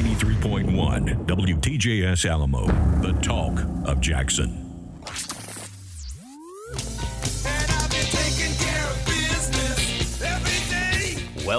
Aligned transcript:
93.1 0.00 1.26
WTJS 1.26 2.24
Alamo, 2.24 2.66
the 3.02 3.12
talk 3.20 3.60
of 3.86 4.00
Jackson. 4.00 4.69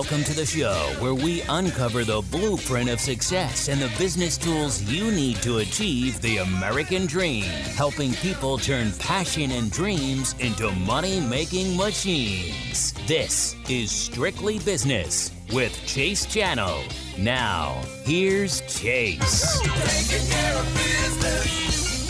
Welcome 0.01 0.23
to 0.23 0.33
the 0.33 0.47
show 0.47 0.95
where 0.97 1.13
we 1.13 1.43
uncover 1.43 2.03
the 2.03 2.23
blueprint 2.31 2.89
of 2.89 2.99
success 2.99 3.67
and 3.67 3.79
the 3.79 3.91
business 3.99 4.35
tools 4.35 4.81
you 4.81 5.11
need 5.11 5.35
to 5.43 5.59
achieve 5.59 6.19
the 6.21 6.37
American 6.37 7.05
dream, 7.05 7.43
helping 7.43 8.13
people 8.13 8.57
turn 8.57 8.91
passion 8.93 9.51
and 9.51 9.71
dreams 9.71 10.33
into 10.39 10.71
money 10.71 11.19
making 11.19 11.77
machines. 11.77 12.93
This 13.05 13.55
is 13.69 13.91
Strictly 13.91 14.57
Business 14.57 15.29
with 15.53 15.71
Chase 15.85 16.25
Channel. 16.25 16.81
Now, 17.19 17.79
here's 18.03 18.61
Chase. 18.61 19.59
Taking 19.59 20.27
care 20.31 20.57
of 20.57 20.65
business. 20.73 22.01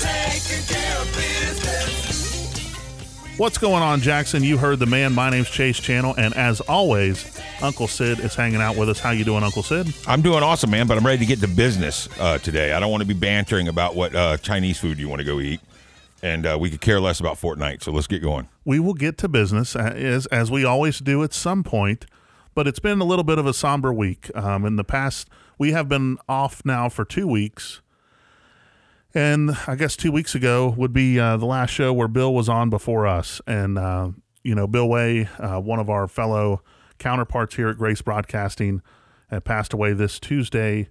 Taking 0.00 0.76
care 0.76 1.00
of 1.00 1.06
business. 1.12 2.17
What's 3.38 3.56
going 3.56 3.84
on, 3.84 4.00
Jackson? 4.00 4.42
You 4.42 4.58
heard 4.58 4.80
the 4.80 4.86
man. 4.86 5.14
My 5.14 5.30
name's 5.30 5.48
Chase 5.48 5.78
Channel, 5.78 6.12
and 6.18 6.34
as 6.34 6.60
always, 6.62 7.40
Uncle 7.62 7.86
Syd 7.86 8.18
is 8.18 8.34
hanging 8.34 8.60
out 8.60 8.76
with 8.76 8.88
us. 8.88 8.98
How 8.98 9.10
you 9.12 9.22
doing, 9.22 9.44
Uncle 9.44 9.62
Syd? 9.62 9.94
I'm 10.08 10.22
doing 10.22 10.42
awesome, 10.42 10.70
man, 10.70 10.88
but 10.88 10.98
I'm 10.98 11.06
ready 11.06 11.20
to 11.20 11.24
get 11.24 11.38
to 11.42 11.46
business 11.46 12.08
uh, 12.18 12.38
today. 12.38 12.72
I 12.72 12.80
don't 12.80 12.90
want 12.90 13.02
to 13.02 13.06
be 13.06 13.14
bantering 13.14 13.68
about 13.68 13.94
what 13.94 14.12
uh, 14.12 14.38
Chinese 14.38 14.80
food 14.80 14.98
you 14.98 15.08
want 15.08 15.20
to 15.20 15.24
go 15.24 15.38
eat, 15.38 15.60
and 16.20 16.46
uh, 16.46 16.58
we 16.60 16.68
could 16.68 16.80
care 16.80 16.98
less 16.98 17.20
about 17.20 17.36
Fortnite. 17.36 17.80
So 17.80 17.92
let's 17.92 18.08
get 18.08 18.22
going. 18.22 18.48
We 18.64 18.80
will 18.80 18.94
get 18.94 19.16
to 19.18 19.28
business 19.28 19.76
as 19.76 20.26
as 20.26 20.50
we 20.50 20.64
always 20.64 20.98
do 20.98 21.22
at 21.22 21.32
some 21.32 21.62
point, 21.62 22.06
but 22.56 22.66
it's 22.66 22.80
been 22.80 23.00
a 23.00 23.04
little 23.04 23.22
bit 23.22 23.38
of 23.38 23.46
a 23.46 23.54
somber 23.54 23.92
week. 23.92 24.32
Um, 24.34 24.64
in 24.64 24.74
the 24.74 24.82
past, 24.82 25.28
we 25.58 25.70
have 25.70 25.88
been 25.88 26.18
off 26.28 26.64
now 26.64 26.88
for 26.88 27.04
two 27.04 27.28
weeks. 27.28 27.82
And 29.18 29.50
I 29.66 29.74
guess 29.74 29.96
two 29.96 30.12
weeks 30.12 30.36
ago 30.36 30.72
would 30.76 30.92
be 30.92 31.18
uh, 31.18 31.38
the 31.38 31.44
last 31.44 31.70
show 31.70 31.92
where 31.92 32.06
Bill 32.06 32.32
was 32.32 32.48
on 32.48 32.70
before 32.70 33.04
us. 33.04 33.40
And, 33.48 33.76
uh, 33.76 34.10
you 34.44 34.54
know, 34.54 34.68
Bill 34.68 34.88
Way, 34.88 35.28
uh, 35.40 35.58
one 35.58 35.80
of 35.80 35.90
our 35.90 36.06
fellow 36.06 36.62
counterparts 37.00 37.56
here 37.56 37.68
at 37.68 37.78
Grace 37.78 38.00
Broadcasting, 38.00 38.80
had 39.28 39.44
passed 39.44 39.72
away 39.72 39.92
this 39.92 40.20
Tuesday. 40.20 40.90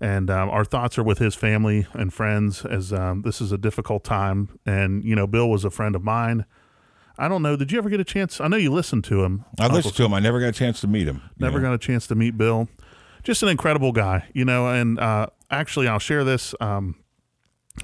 And 0.00 0.30
um, 0.30 0.48
our 0.48 0.64
thoughts 0.64 0.96
are 0.96 1.02
with 1.02 1.18
his 1.18 1.34
family 1.34 1.88
and 1.92 2.14
friends 2.14 2.64
as 2.64 2.92
um, 2.92 3.22
this 3.22 3.40
is 3.40 3.50
a 3.50 3.58
difficult 3.58 4.04
time. 4.04 4.60
And, 4.64 5.02
you 5.02 5.16
know, 5.16 5.26
Bill 5.26 5.50
was 5.50 5.64
a 5.64 5.70
friend 5.70 5.96
of 5.96 6.04
mine. 6.04 6.44
I 7.18 7.26
don't 7.26 7.42
know. 7.42 7.56
Did 7.56 7.72
you 7.72 7.78
ever 7.78 7.90
get 7.90 7.98
a 7.98 8.04
chance? 8.04 8.40
I 8.40 8.46
know 8.46 8.58
you 8.58 8.72
listened 8.72 9.02
to 9.06 9.24
him. 9.24 9.44
I 9.58 9.66
listened 9.66 9.96
to 9.96 10.04
him. 10.04 10.14
I 10.14 10.20
never 10.20 10.38
got 10.38 10.50
a 10.50 10.52
chance 10.52 10.80
to 10.82 10.86
meet 10.86 11.08
him. 11.08 11.20
Never 11.36 11.58
know. 11.58 11.70
got 11.70 11.74
a 11.74 11.78
chance 11.78 12.06
to 12.06 12.14
meet 12.14 12.38
Bill. 12.38 12.68
Just 13.24 13.42
an 13.42 13.48
incredible 13.48 13.90
guy, 13.90 14.28
you 14.34 14.44
know. 14.44 14.68
And 14.68 15.00
uh, 15.00 15.26
actually, 15.50 15.88
I'll 15.88 15.98
share 15.98 16.22
this. 16.22 16.54
Um, 16.60 16.94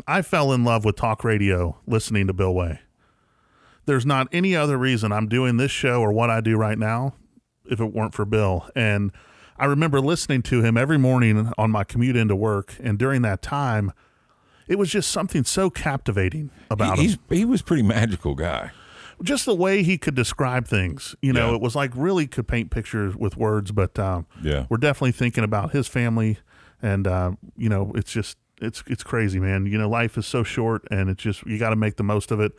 I 0.06 0.22
fell 0.22 0.52
in 0.52 0.64
love 0.64 0.84
with 0.84 0.96
talk 0.96 1.24
radio 1.24 1.78
listening 1.86 2.26
to 2.28 2.32
Bill 2.32 2.54
Way. 2.54 2.80
There's 3.86 4.06
not 4.06 4.28
any 4.32 4.54
other 4.54 4.78
reason 4.78 5.12
I'm 5.12 5.28
doing 5.28 5.56
this 5.56 5.70
show 5.70 6.00
or 6.00 6.12
what 6.12 6.30
I 6.30 6.40
do 6.40 6.56
right 6.56 6.78
now 6.78 7.14
if 7.66 7.80
it 7.80 7.92
weren't 7.92 8.14
for 8.14 8.24
Bill. 8.24 8.68
And 8.76 9.12
I 9.56 9.66
remember 9.66 10.00
listening 10.00 10.42
to 10.42 10.62
him 10.62 10.76
every 10.76 10.98
morning 10.98 11.52
on 11.58 11.70
my 11.70 11.84
commute 11.84 12.16
into 12.16 12.36
work. 12.36 12.74
And 12.80 12.98
during 12.98 13.22
that 13.22 13.42
time, 13.42 13.92
it 14.68 14.78
was 14.78 14.90
just 14.90 15.10
something 15.10 15.44
so 15.44 15.68
captivating 15.68 16.50
about 16.70 16.98
He, 16.98 17.08
him 17.08 17.18
he 17.28 17.44
was 17.44 17.60
a 17.60 17.64
pretty 17.64 17.82
magical 17.82 18.34
guy. 18.34 18.70
just 19.22 19.46
the 19.46 19.54
way 19.54 19.82
he 19.82 19.98
could 19.98 20.14
describe 20.14 20.66
things. 20.66 21.14
You 21.20 21.32
know, 21.32 21.50
Yeah. 21.50 21.56
it 21.56 21.60
was 21.60 21.74
like 21.76 21.90
really 21.94 22.26
could 22.26 22.46
paint 22.48 22.70
pictures 22.70 23.14
with 23.16 23.36
words. 23.36 23.72
But 23.72 23.98
um, 23.98 24.26
Yeah. 24.42 24.66
we're 24.70 24.76
definitely 24.78 25.12
thinking 25.12 25.44
about 25.44 25.72
his 25.72 25.86
family, 25.88 26.38
and 26.80 27.06
uh, 27.06 27.32
you 27.56 27.68
know, 27.68 27.92
it's 27.96 28.12
just 28.12 28.38
it's 28.62 28.82
it's 28.86 29.02
crazy, 29.02 29.38
man. 29.40 29.66
You 29.66 29.76
know, 29.78 29.88
life 29.88 30.16
is 30.16 30.26
so 30.26 30.42
short, 30.42 30.84
and 30.90 31.10
it's 31.10 31.22
just 31.22 31.44
you 31.46 31.58
got 31.58 31.70
to 31.70 31.76
make 31.76 31.96
the 31.96 32.02
most 32.02 32.30
of 32.30 32.40
it. 32.40 32.52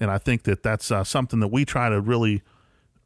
And 0.00 0.10
I 0.10 0.18
think 0.18 0.42
that 0.44 0.62
that's 0.62 0.90
uh, 0.90 1.04
something 1.04 1.40
that 1.40 1.48
we 1.48 1.64
try 1.64 1.88
to 1.88 2.00
really, 2.00 2.42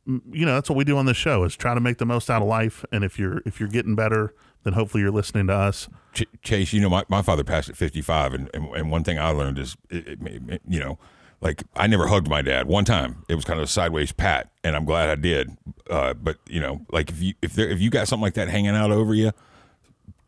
you 0.07 0.45
know, 0.47 0.55
that's 0.55 0.69
what 0.69 0.77
we 0.77 0.85
do 0.85 0.97
on 0.97 1.07
this 1.07 1.17
show 1.17 1.45
is 1.45 1.55
try 1.57 1.75
to 1.75 1.81
make 1.81 1.99
the 1.99 2.07
most 2.07 2.29
out 2.31 2.43
of 2.43 2.49
life. 2.49 2.85
And 2.91 3.05
if 3.05 3.19
you're 3.19 3.43
if 3.47 3.61
you're 3.61 3.69
getting 3.69 3.95
better, 3.95 4.35
then 4.65 4.73
hopefully 4.73 5.03
you're 5.03 5.13
listening 5.13 5.47
to 5.49 5.53
us. 5.55 5.89
Ch- 6.15 6.25
Chase, 6.43 6.73
you 6.73 6.81
know, 6.81 6.91
my, 6.91 7.05
my 7.09 7.23
father 7.23 7.45
passed 7.45 7.69
at 7.71 7.77
55, 7.77 8.35
and, 8.35 8.51
and, 8.53 8.65
and 8.75 8.91
one 8.91 9.05
thing 9.05 9.19
I 9.19 9.29
learned 9.31 9.59
is, 9.59 9.77
it, 9.89 10.07
it, 10.09 10.19
it- 10.49 10.63
you 10.69 10.81
know, 10.81 10.99
like 11.41 11.63
I 11.77 11.87
never 11.87 12.09
hugged 12.09 12.29
my 12.29 12.43
dad. 12.43 12.67
One 12.67 12.85
time, 12.85 13.25
it 13.29 13.37
was 13.37 13.45
kind 13.45 13.59
of 13.61 13.65
a 13.65 13.69
sideways 13.69 14.11
pat, 14.13 14.51
and 14.65 14.75
I'm 14.77 14.85
glad 14.85 15.09
I 15.09 15.15
did. 15.15 15.57
Uh, 15.89 16.13
but 16.15 16.39
you 16.49 16.61
know, 16.61 16.85
like 16.91 17.09
if 17.11 17.23
you 17.23 17.35
if 17.41 17.53
there 17.55 17.69
if 17.71 17.81
you 17.81 17.89
got 17.89 18.09
something 18.09 18.23
like 18.23 18.35
that 18.35 18.49
hanging 18.49 18.75
out 18.75 18.91
over 18.91 19.15
you, 19.15 19.31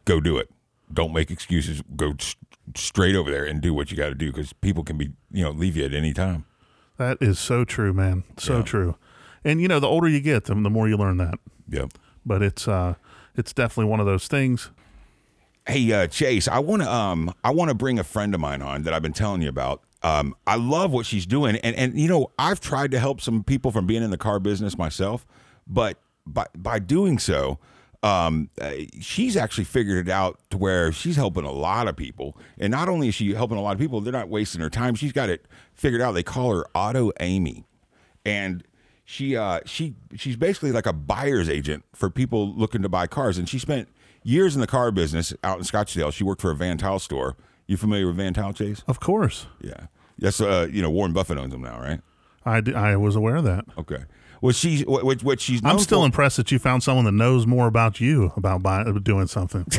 go 0.04 0.20
do 0.20 0.38
it. 0.38 0.48
Don't 0.92 1.12
make 1.12 1.30
excuses. 1.30 1.82
Go 1.96 2.14
s- 2.18 2.36
straight 2.76 3.14
over 3.16 3.30
there 3.30 3.44
and 3.44 3.60
do 3.60 3.72
what 3.74 3.90
you 3.90 3.96
got 3.96 4.08
to 4.10 4.14
do 4.14 4.30
because 4.32 4.52
people 4.52 4.84
can 4.84 4.96
be 4.98 5.10
you 5.30 5.42
know 5.42 5.50
leave 5.50 5.76
you 5.76 5.84
at 5.84 5.94
any 5.94 6.12
time. 6.12 6.44
That 6.98 7.18
is 7.20 7.38
so 7.38 7.64
true, 7.64 7.92
man. 7.92 8.24
So 8.38 8.58
Yeah. 8.58 8.62
true. 8.62 8.96
And 9.44 9.60
you 9.60 9.68
know, 9.68 9.80
the 9.80 9.88
older 9.88 10.08
you 10.08 10.20
get, 10.20 10.44
the, 10.44 10.54
the 10.54 10.70
more 10.70 10.88
you 10.88 10.96
learn 10.96 11.16
that. 11.16 11.34
Yep. 11.68 11.92
But 12.24 12.42
it's 12.42 12.68
uh, 12.68 12.94
it's 13.34 13.52
definitely 13.52 13.90
one 13.90 14.00
of 14.00 14.06
those 14.06 14.28
things. 14.28 14.70
Hey 15.66 15.92
uh, 15.92 16.06
Chase, 16.08 16.48
I 16.48 16.58
want 16.58 16.82
to 16.82 16.92
um 16.92 17.32
I 17.44 17.50
want 17.50 17.68
to 17.70 17.74
bring 17.74 17.98
a 17.98 18.04
friend 18.04 18.34
of 18.34 18.40
mine 18.40 18.62
on 18.62 18.82
that 18.82 18.92
I've 18.94 19.02
been 19.02 19.12
telling 19.12 19.42
you 19.42 19.48
about. 19.48 19.82
Um, 20.04 20.34
I 20.48 20.56
love 20.56 20.90
what 20.90 21.06
she's 21.06 21.26
doing, 21.26 21.56
and 21.56 21.76
and 21.76 21.98
you 21.98 22.08
know 22.08 22.32
I've 22.38 22.58
tried 22.60 22.90
to 22.90 22.98
help 22.98 23.20
some 23.20 23.44
people 23.44 23.70
from 23.70 23.86
being 23.86 24.02
in 24.02 24.10
the 24.10 24.18
car 24.18 24.40
business 24.40 24.76
myself, 24.76 25.24
but 25.66 25.98
by 26.26 26.46
by 26.56 26.80
doing 26.80 27.18
so, 27.20 27.58
um, 28.02 28.50
uh, 28.60 28.72
she's 29.00 29.36
actually 29.36 29.64
figured 29.64 30.08
it 30.08 30.10
out 30.10 30.38
to 30.50 30.56
where 30.58 30.90
she's 30.92 31.16
helping 31.16 31.44
a 31.44 31.52
lot 31.52 31.86
of 31.88 31.96
people, 31.96 32.36
and 32.58 32.70
not 32.70 32.88
only 32.88 33.08
is 33.08 33.14
she 33.14 33.32
helping 33.34 33.56
a 33.58 33.62
lot 33.62 33.72
of 33.72 33.78
people, 33.78 34.00
they're 34.00 34.12
not 34.12 34.28
wasting 34.28 34.60
her 34.60 34.70
time. 34.70 34.94
She's 34.94 35.12
got 35.12 35.28
it 35.28 35.46
figured 35.74 36.00
out. 36.00 36.12
They 36.12 36.22
call 36.22 36.52
her 36.56 36.66
Auto 36.74 37.12
Amy, 37.20 37.64
and 38.24 38.64
she 39.04 39.36
uh 39.36 39.60
she 39.66 39.94
she's 40.14 40.36
basically 40.36 40.72
like 40.72 40.86
a 40.86 40.92
buyer's 40.92 41.48
agent 41.48 41.84
for 41.94 42.08
people 42.08 42.52
looking 42.54 42.82
to 42.82 42.88
buy 42.88 43.06
cars 43.06 43.36
and 43.36 43.48
she 43.48 43.58
spent 43.58 43.88
years 44.22 44.54
in 44.54 44.60
the 44.60 44.66
car 44.66 44.90
business 44.92 45.34
out 45.42 45.58
in 45.58 45.64
Scottsdale. 45.64 46.12
She 46.12 46.22
worked 46.24 46.40
for 46.40 46.52
a 46.52 46.54
Van 46.54 46.78
Tuyl 46.78 47.00
store. 47.00 47.36
You 47.66 47.76
familiar 47.76 48.06
with 48.06 48.16
Van 48.16 48.32
Tuyl 48.32 48.54
Chase? 48.54 48.82
Of 48.86 49.00
course, 49.00 49.46
Yeah. 49.60 49.86
That's 50.18 50.40
uh 50.40 50.68
you 50.70 50.80
know 50.82 50.90
Warren 50.90 51.12
Buffett 51.12 51.36
owns 51.36 51.50
them 51.52 51.62
now, 51.62 51.80
right? 51.80 52.00
I, 52.44 52.60
d- 52.60 52.74
I 52.74 52.96
was 52.96 53.16
aware 53.16 53.36
of 53.36 53.44
that. 53.44 53.64
Okay. 53.76 54.04
Well, 54.42 54.52
she's 54.52 54.84
what 54.84 55.04
what, 55.04 55.22
what 55.22 55.40
she's 55.40 55.60
I'm 55.64 55.78
still 55.78 56.00
for- 56.00 56.06
impressed 56.06 56.36
that 56.36 56.50
you 56.52 56.58
found 56.58 56.82
someone 56.82 57.04
that 57.06 57.12
knows 57.12 57.46
more 57.46 57.66
about 57.68 58.00
you 58.00 58.32
about 58.36 58.62
buy, 58.62 58.84
doing 59.02 59.28
something. 59.28 59.64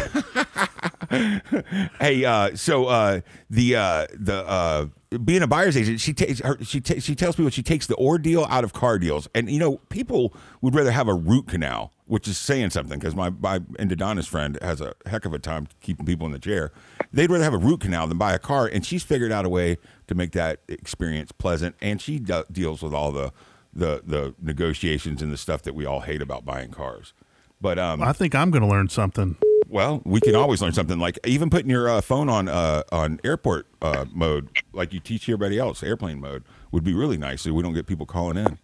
Hey, 1.99 2.25
uh, 2.25 2.55
so 2.55 2.85
uh, 2.85 3.21
the 3.49 3.75
uh, 3.75 4.07
the 4.13 4.47
uh, 4.47 4.85
being 5.23 5.43
a 5.43 5.47
buyer's 5.47 5.77
agent, 5.77 5.99
she 5.99 6.11
takes 6.13 6.39
her 6.39 6.57
she 6.63 6.81
ta- 6.81 6.99
she 6.99 7.13
tells 7.13 7.35
people 7.35 7.51
she 7.51 7.61
takes 7.61 7.85
the 7.85 7.95
ordeal 7.97 8.45
out 8.49 8.63
of 8.63 8.73
car 8.73 8.97
deals, 8.97 9.27
and 9.35 9.49
you 9.49 9.59
know 9.59 9.77
people 9.89 10.33
would 10.61 10.73
rather 10.73 10.91
have 10.91 11.07
a 11.07 11.13
root 11.13 11.47
canal, 11.47 11.91
which 12.05 12.27
is 12.27 12.37
saying 12.37 12.71
something 12.71 12.97
because 12.97 13.15
my 13.15 13.29
my 13.29 13.59
endodontist 13.59 14.27
friend 14.27 14.57
has 14.63 14.81
a 14.81 14.93
heck 15.05 15.25
of 15.25 15.33
a 15.33 15.39
time 15.39 15.67
keeping 15.81 16.05
people 16.05 16.25
in 16.25 16.31
the 16.31 16.39
chair. 16.39 16.71
They'd 17.11 17.29
rather 17.29 17.43
have 17.43 17.53
a 17.53 17.57
root 17.59 17.81
canal 17.81 18.07
than 18.07 18.17
buy 18.17 18.33
a 18.33 18.39
car, 18.39 18.65
and 18.65 18.83
she's 18.83 19.03
figured 19.03 19.31
out 19.31 19.45
a 19.45 19.49
way 19.49 19.77
to 20.07 20.15
make 20.15 20.31
that 20.31 20.61
experience 20.67 21.31
pleasant, 21.31 21.75
and 21.79 22.01
she 22.01 22.17
de- 22.17 22.45
deals 22.51 22.81
with 22.81 22.93
all 22.93 23.11
the 23.11 23.31
the 23.75 24.01
the 24.05 24.33
negotiations 24.41 25.21
and 25.21 25.31
the 25.31 25.37
stuff 25.37 25.61
that 25.63 25.73
we 25.75 25.85
all 25.85 26.01
hate 26.01 26.21
about 26.21 26.45
buying 26.45 26.71
cars. 26.71 27.13
But 27.61 27.79
um, 27.79 28.01
I 28.01 28.13
think 28.13 28.35
I'm 28.35 28.51
going 28.51 28.61
to 28.63 28.67
learn 28.67 28.89
something. 28.89 29.37
well, 29.69 30.01
we 30.05 30.19
can 30.19 30.35
always 30.35 30.61
learn 30.61 30.73
something. 30.73 30.99
Like 30.99 31.17
even 31.25 31.49
putting 31.49 31.69
your 31.69 31.89
uh, 31.89 32.01
phone 32.01 32.29
on 32.29 32.47
uh, 32.49 32.83
on 32.91 33.19
airport 33.23 33.67
uh, 33.81 34.05
mode, 34.13 34.49
like 34.73 34.93
you 34.93 34.99
teach 34.99 35.27
everybody 35.29 35.57
else, 35.57 35.81
airplane 35.81 36.19
mode 36.19 36.43
would 36.71 36.83
be 36.83 36.93
really 36.93 37.17
nice, 37.17 37.41
so 37.43 37.53
we 37.53 37.63
don't 37.63 37.73
get 37.73 37.87
people 37.87 38.05
calling 38.05 38.37
in. 38.37 38.59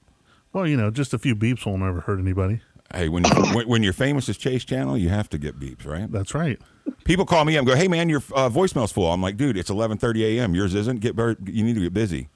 Well, 0.51 0.67
you 0.67 0.75
know, 0.75 0.91
just 0.91 1.13
a 1.13 1.19
few 1.19 1.35
beeps 1.35 1.65
will 1.65 1.77
never 1.77 2.01
hurt 2.01 2.19
anybody. 2.19 2.61
Hey, 2.93 3.07
when 3.07 3.23
when, 3.53 3.67
when 3.69 3.83
you're 3.83 3.93
famous 3.93 4.27
as 4.29 4.37
Chase 4.37 4.65
Channel, 4.65 4.97
you 4.97 5.09
have 5.09 5.29
to 5.29 5.37
get 5.37 5.59
beeps, 5.59 5.85
right? 5.85 6.11
That's 6.11 6.33
right. 6.33 6.59
People 7.05 7.25
call 7.25 7.45
me 7.45 7.55
up 7.55 7.59
and 7.59 7.67
go, 7.67 7.75
"Hey, 7.75 7.87
man, 7.87 8.09
your 8.09 8.21
uh, 8.33 8.49
voicemail's 8.49 8.91
full." 8.91 9.11
I'm 9.13 9.21
like, 9.21 9.37
"Dude, 9.37 9.55
it's 9.57 9.69
11:30 9.69 10.37
a.m. 10.39 10.55
Yours 10.55 10.73
isn't. 10.75 10.99
Get 10.99 11.15
better. 11.15 11.37
You 11.45 11.63
need 11.63 11.75
to 11.75 11.81
get 11.81 11.93
busy. 11.93 12.29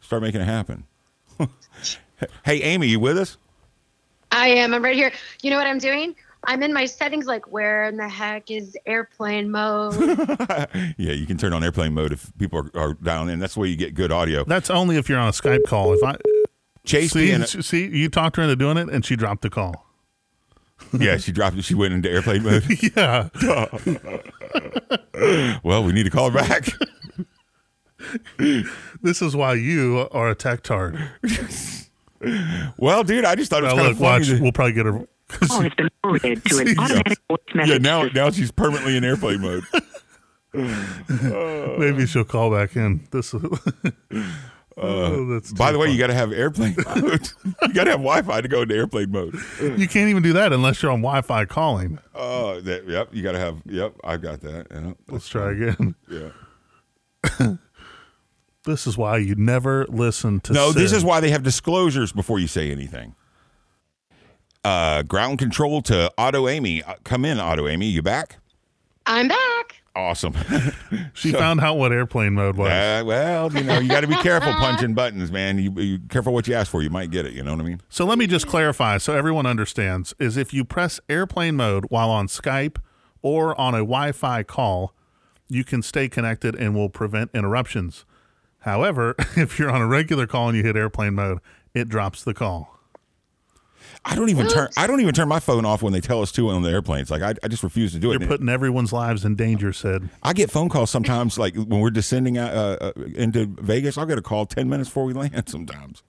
Start 0.00 0.22
making 0.22 0.40
it 0.40 0.46
happen." 0.46 0.84
hey, 2.44 2.60
Amy, 2.62 2.88
you 2.88 3.00
with 3.00 3.18
us? 3.18 3.36
I 4.30 4.48
am. 4.48 4.72
I'm 4.74 4.82
right 4.82 4.96
here. 4.96 5.12
You 5.42 5.50
know 5.50 5.58
what 5.58 5.66
I'm 5.66 5.78
doing? 5.78 6.14
I'm 6.44 6.62
in 6.62 6.72
my 6.72 6.86
settings. 6.86 7.26
Like, 7.26 7.52
where 7.52 7.84
in 7.84 7.96
the 7.96 8.08
heck 8.08 8.50
is 8.50 8.76
airplane 8.86 9.50
mode? 9.50 9.94
yeah, 10.96 11.12
you 11.12 11.26
can 11.26 11.36
turn 11.38 11.52
on 11.52 11.62
airplane 11.62 11.94
mode 11.94 12.12
if 12.12 12.32
people 12.38 12.58
are, 12.74 12.80
are 12.80 12.94
dialing 12.94 13.28
in. 13.30 13.38
That's 13.38 13.56
where 13.56 13.68
you 13.68 13.76
get 13.76 13.94
good 13.94 14.10
audio. 14.10 14.42
That's 14.44 14.70
only 14.70 14.96
if 14.96 15.08
you're 15.08 15.18
on 15.18 15.28
a 15.28 15.32
Skype 15.32 15.64
call. 15.66 15.92
If 15.92 16.02
I 16.02 16.16
Chase 16.84 17.12
see, 17.12 17.26
being 17.26 17.42
a- 17.42 17.46
see, 17.46 17.86
you 17.86 18.08
talked 18.08 18.36
her 18.36 18.42
into 18.42 18.56
doing 18.56 18.76
it, 18.76 18.88
and 18.88 19.04
she 19.04 19.14
dropped 19.14 19.42
the 19.42 19.50
call. 19.50 19.86
yeah, 20.98 21.16
she 21.18 21.30
dropped 21.30 21.56
it. 21.56 21.62
She 21.64 21.74
went 21.76 21.94
into 21.94 22.10
airplane 22.10 22.42
mode. 22.42 22.64
Yeah, 22.96 23.28
Well, 25.62 25.84
we 25.84 25.92
need 25.92 26.04
to 26.04 26.10
call 26.10 26.30
her 26.30 26.38
back. 26.40 26.68
this 29.00 29.22
is 29.22 29.36
why 29.36 29.54
you 29.54 30.08
are 30.10 30.28
a 30.30 30.34
tech 30.34 30.62
tard. 30.64 30.98
Well, 32.78 33.02
dude, 33.04 33.24
I 33.24 33.34
just 33.34 33.50
thought 33.50 33.62
it 33.62 33.66
was 33.66 33.74
Now 33.74 33.82
kind 33.82 33.88
look, 33.88 33.92
of 33.92 33.98
funny. 33.98 34.18
watch. 34.20 34.28
that- 34.28 34.40
We'll 34.42 34.52
probably 34.52 34.72
get 34.72 34.86
her. 34.86 35.06
call 35.48 35.60
has 35.62 35.74
been 35.74 35.88
forwarded 36.02 36.44
to 36.44 36.58
an 36.58 36.78
automatic 36.78 37.18
voice 37.30 37.38
yeah, 37.66 37.78
now 37.78 38.04
now 38.14 38.30
she's 38.30 38.50
permanently 38.50 38.96
in 38.96 39.04
airplane 39.04 39.40
mode. 39.40 39.64
Uh, 40.54 41.76
Maybe 41.78 42.04
she'll 42.06 42.24
call 42.24 42.50
back 42.50 42.76
in. 42.76 43.06
This 43.10 43.32
is. 43.34 43.42
Uh, 44.74 44.80
oh, 44.86 45.26
that's 45.26 45.52
By 45.52 45.66
too 45.68 45.72
the 45.74 45.78
way, 45.80 45.84
funny. 45.88 45.92
you 45.92 45.98
got 45.98 46.06
to 46.06 46.14
have 46.14 46.32
airplane 46.32 46.74
mode. 46.96 47.28
you 47.44 47.74
got 47.74 47.84
to 47.84 47.90
have 47.90 48.00
Wi-Fi 48.00 48.40
to 48.40 48.48
go 48.48 48.62
into 48.62 48.74
airplane 48.74 49.10
mode. 49.10 49.34
you 49.60 49.86
can't 49.86 50.08
even 50.08 50.22
do 50.22 50.32
that 50.32 50.50
unless 50.50 50.82
you're 50.82 50.90
on 50.90 51.02
Wi-Fi 51.02 51.44
calling. 51.44 51.98
Oh, 52.14 52.58
that, 52.62 52.88
yep. 52.88 53.10
You 53.12 53.22
got 53.22 53.32
to 53.32 53.38
have. 53.38 53.60
Yep, 53.66 53.96
I've 54.02 54.22
got 54.22 54.40
that. 54.40 54.68
Yeah, 54.70 54.92
Let's 55.10 55.28
try 55.28 55.52
again. 55.52 55.94
Yeah. 56.10 57.56
This 58.64 58.86
is 58.86 58.96
why 58.96 59.18
you 59.18 59.34
never 59.34 59.86
listen 59.88 60.40
to. 60.40 60.52
No, 60.52 60.72
this 60.72 60.92
is 60.92 61.04
why 61.04 61.20
they 61.20 61.30
have 61.30 61.42
disclosures 61.42 62.12
before 62.12 62.38
you 62.38 62.46
say 62.46 62.70
anything. 62.70 63.14
Uh, 64.64 65.02
ground 65.02 65.38
control 65.40 65.82
to 65.82 66.12
Auto 66.16 66.46
Amy. 66.46 66.82
Uh, 66.82 66.94
come 67.02 67.24
in, 67.24 67.40
Auto 67.40 67.66
Amy. 67.66 67.86
You 67.86 68.02
back? 68.02 68.38
I'm 69.06 69.28
back. 69.28 69.82
Awesome. 69.94 70.34
She 71.14 71.32
found 71.32 71.60
out 71.60 71.76
what 71.76 71.92
airplane 71.92 72.32
mode 72.32 72.56
was. 72.56 72.70
Uh, 72.70 73.02
well, 73.04 73.52
you 73.52 73.62
know, 73.62 73.78
you 73.78 73.88
got 73.88 74.00
to 74.00 74.06
be 74.06 74.16
careful 74.16 74.52
punching 74.54 74.94
buttons, 74.94 75.30
man. 75.30 75.58
You, 75.58 75.70
you 75.72 75.98
careful 76.08 76.32
what 76.32 76.48
you 76.48 76.54
ask 76.54 76.70
for. 76.70 76.82
You 76.82 76.88
might 76.90 77.10
get 77.10 77.26
it. 77.26 77.32
You 77.32 77.42
know 77.42 77.52
what 77.52 77.60
I 77.60 77.64
mean? 77.64 77.80
So 77.90 78.06
let 78.06 78.18
me 78.18 78.26
just 78.26 78.46
clarify 78.46 78.98
so 78.98 79.14
everyone 79.14 79.44
understands 79.44 80.14
is 80.18 80.36
if 80.36 80.54
you 80.54 80.64
press 80.64 81.00
airplane 81.08 81.56
mode 81.56 81.84
while 81.90 82.08
on 82.10 82.28
Skype 82.28 82.78
or 83.20 83.58
on 83.60 83.74
a 83.74 83.78
Wi-Fi 83.78 84.42
call, 84.44 84.94
you 85.48 85.64
can 85.64 85.82
stay 85.82 86.08
connected 86.08 86.54
and 86.54 86.74
will 86.74 86.88
prevent 86.88 87.30
interruptions. 87.34 88.04
However, 88.62 89.14
if 89.36 89.58
you're 89.58 89.70
on 89.70 89.80
a 89.80 89.86
regular 89.86 90.26
call 90.26 90.48
and 90.48 90.56
you 90.56 90.64
hit 90.64 90.76
airplane 90.76 91.14
mode, 91.14 91.40
it 91.74 91.88
drops 91.88 92.24
the 92.24 92.34
call. 92.34 92.78
I 94.04 94.16
don't 94.16 94.30
even 94.30 94.48
turn. 94.48 94.68
I 94.76 94.88
don't 94.88 95.00
even 95.00 95.14
turn 95.14 95.28
my 95.28 95.38
phone 95.38 95.64
off 95.64 95.80
when 95.80 95.92
they 95.92 96.00
tell 96.00 96.22
us 96.22 96.32
to 96.32 96.48
on 96.48 96.62
the 96.62 96.70
airplanes. 96.70 97.10
Like 97.10 97.22
I, 97.22 97.34
I 97.42 97.48
just 97.48 97.62
refuse 97.62 97.92
to 97.92 98.00
do 98.00 98.10
it. 98.10 98.20
You're 98.20 98.28
putting 98.28 98.48
everyone's 98.48 98.92
lives 98.92 99.24
in 99.24 99.36
danger, 99.36 99.72
Syd. 99.72 100.08
I 100.24 100.32
get 100.32 100.50
phone 100.50 100.68
calls 100.68 100.90
sometimes, 100.90 101.38
like 101.38 101.54
when 101.54 101.78
we're 101.78 101.90
descending 101.90 102.36
uh, 102.36 102.78
uh, 102.80 102.92
into 103.14 103.46
Vegas. 103.60 103.96
I'll 103.96 104.06
get 104.06 104.18
a 104.18 104.22
call 104.22 104.46
ten 104.46 104.68
minutes 104.68 104.88
before 104.88 105.04
we 105.04 105.12
land. 105.12 105.44
Sometimes. 105.48 106.02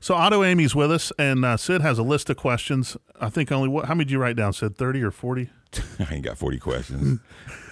So 0.00 0.14
Auto 0.14 0.42
Amy's 0.42 0.74
with 0.74 0.90
us, 0.90 1.12
and 1.18 1.44
uh, 1.44 1.56
Syd 1.56 1.82
has 1.82 1.98
a 1.98 2.02
list 2.02 2.30
of 2.30 2.36
questions. 2.36 2.96
I 3.20 3.28
think 3.28 3.52
only 3.52 3.68
what? 3.68 3.84
How 3.84 3.94
many 3.94 4.06
did 4.06 4.12
you 4.12 4.18
write 4.18 4.36
down, 4.36 4.52
Syd? 4.52 4.76
Thirty 4.76 5.02
or 5.02 5.12
forty? 5.12 5.50
I 5.98 6.14
ain't 6.14 6.24
got 6.24 6.38
40 6.38 6.58
questions. 6.58 7.20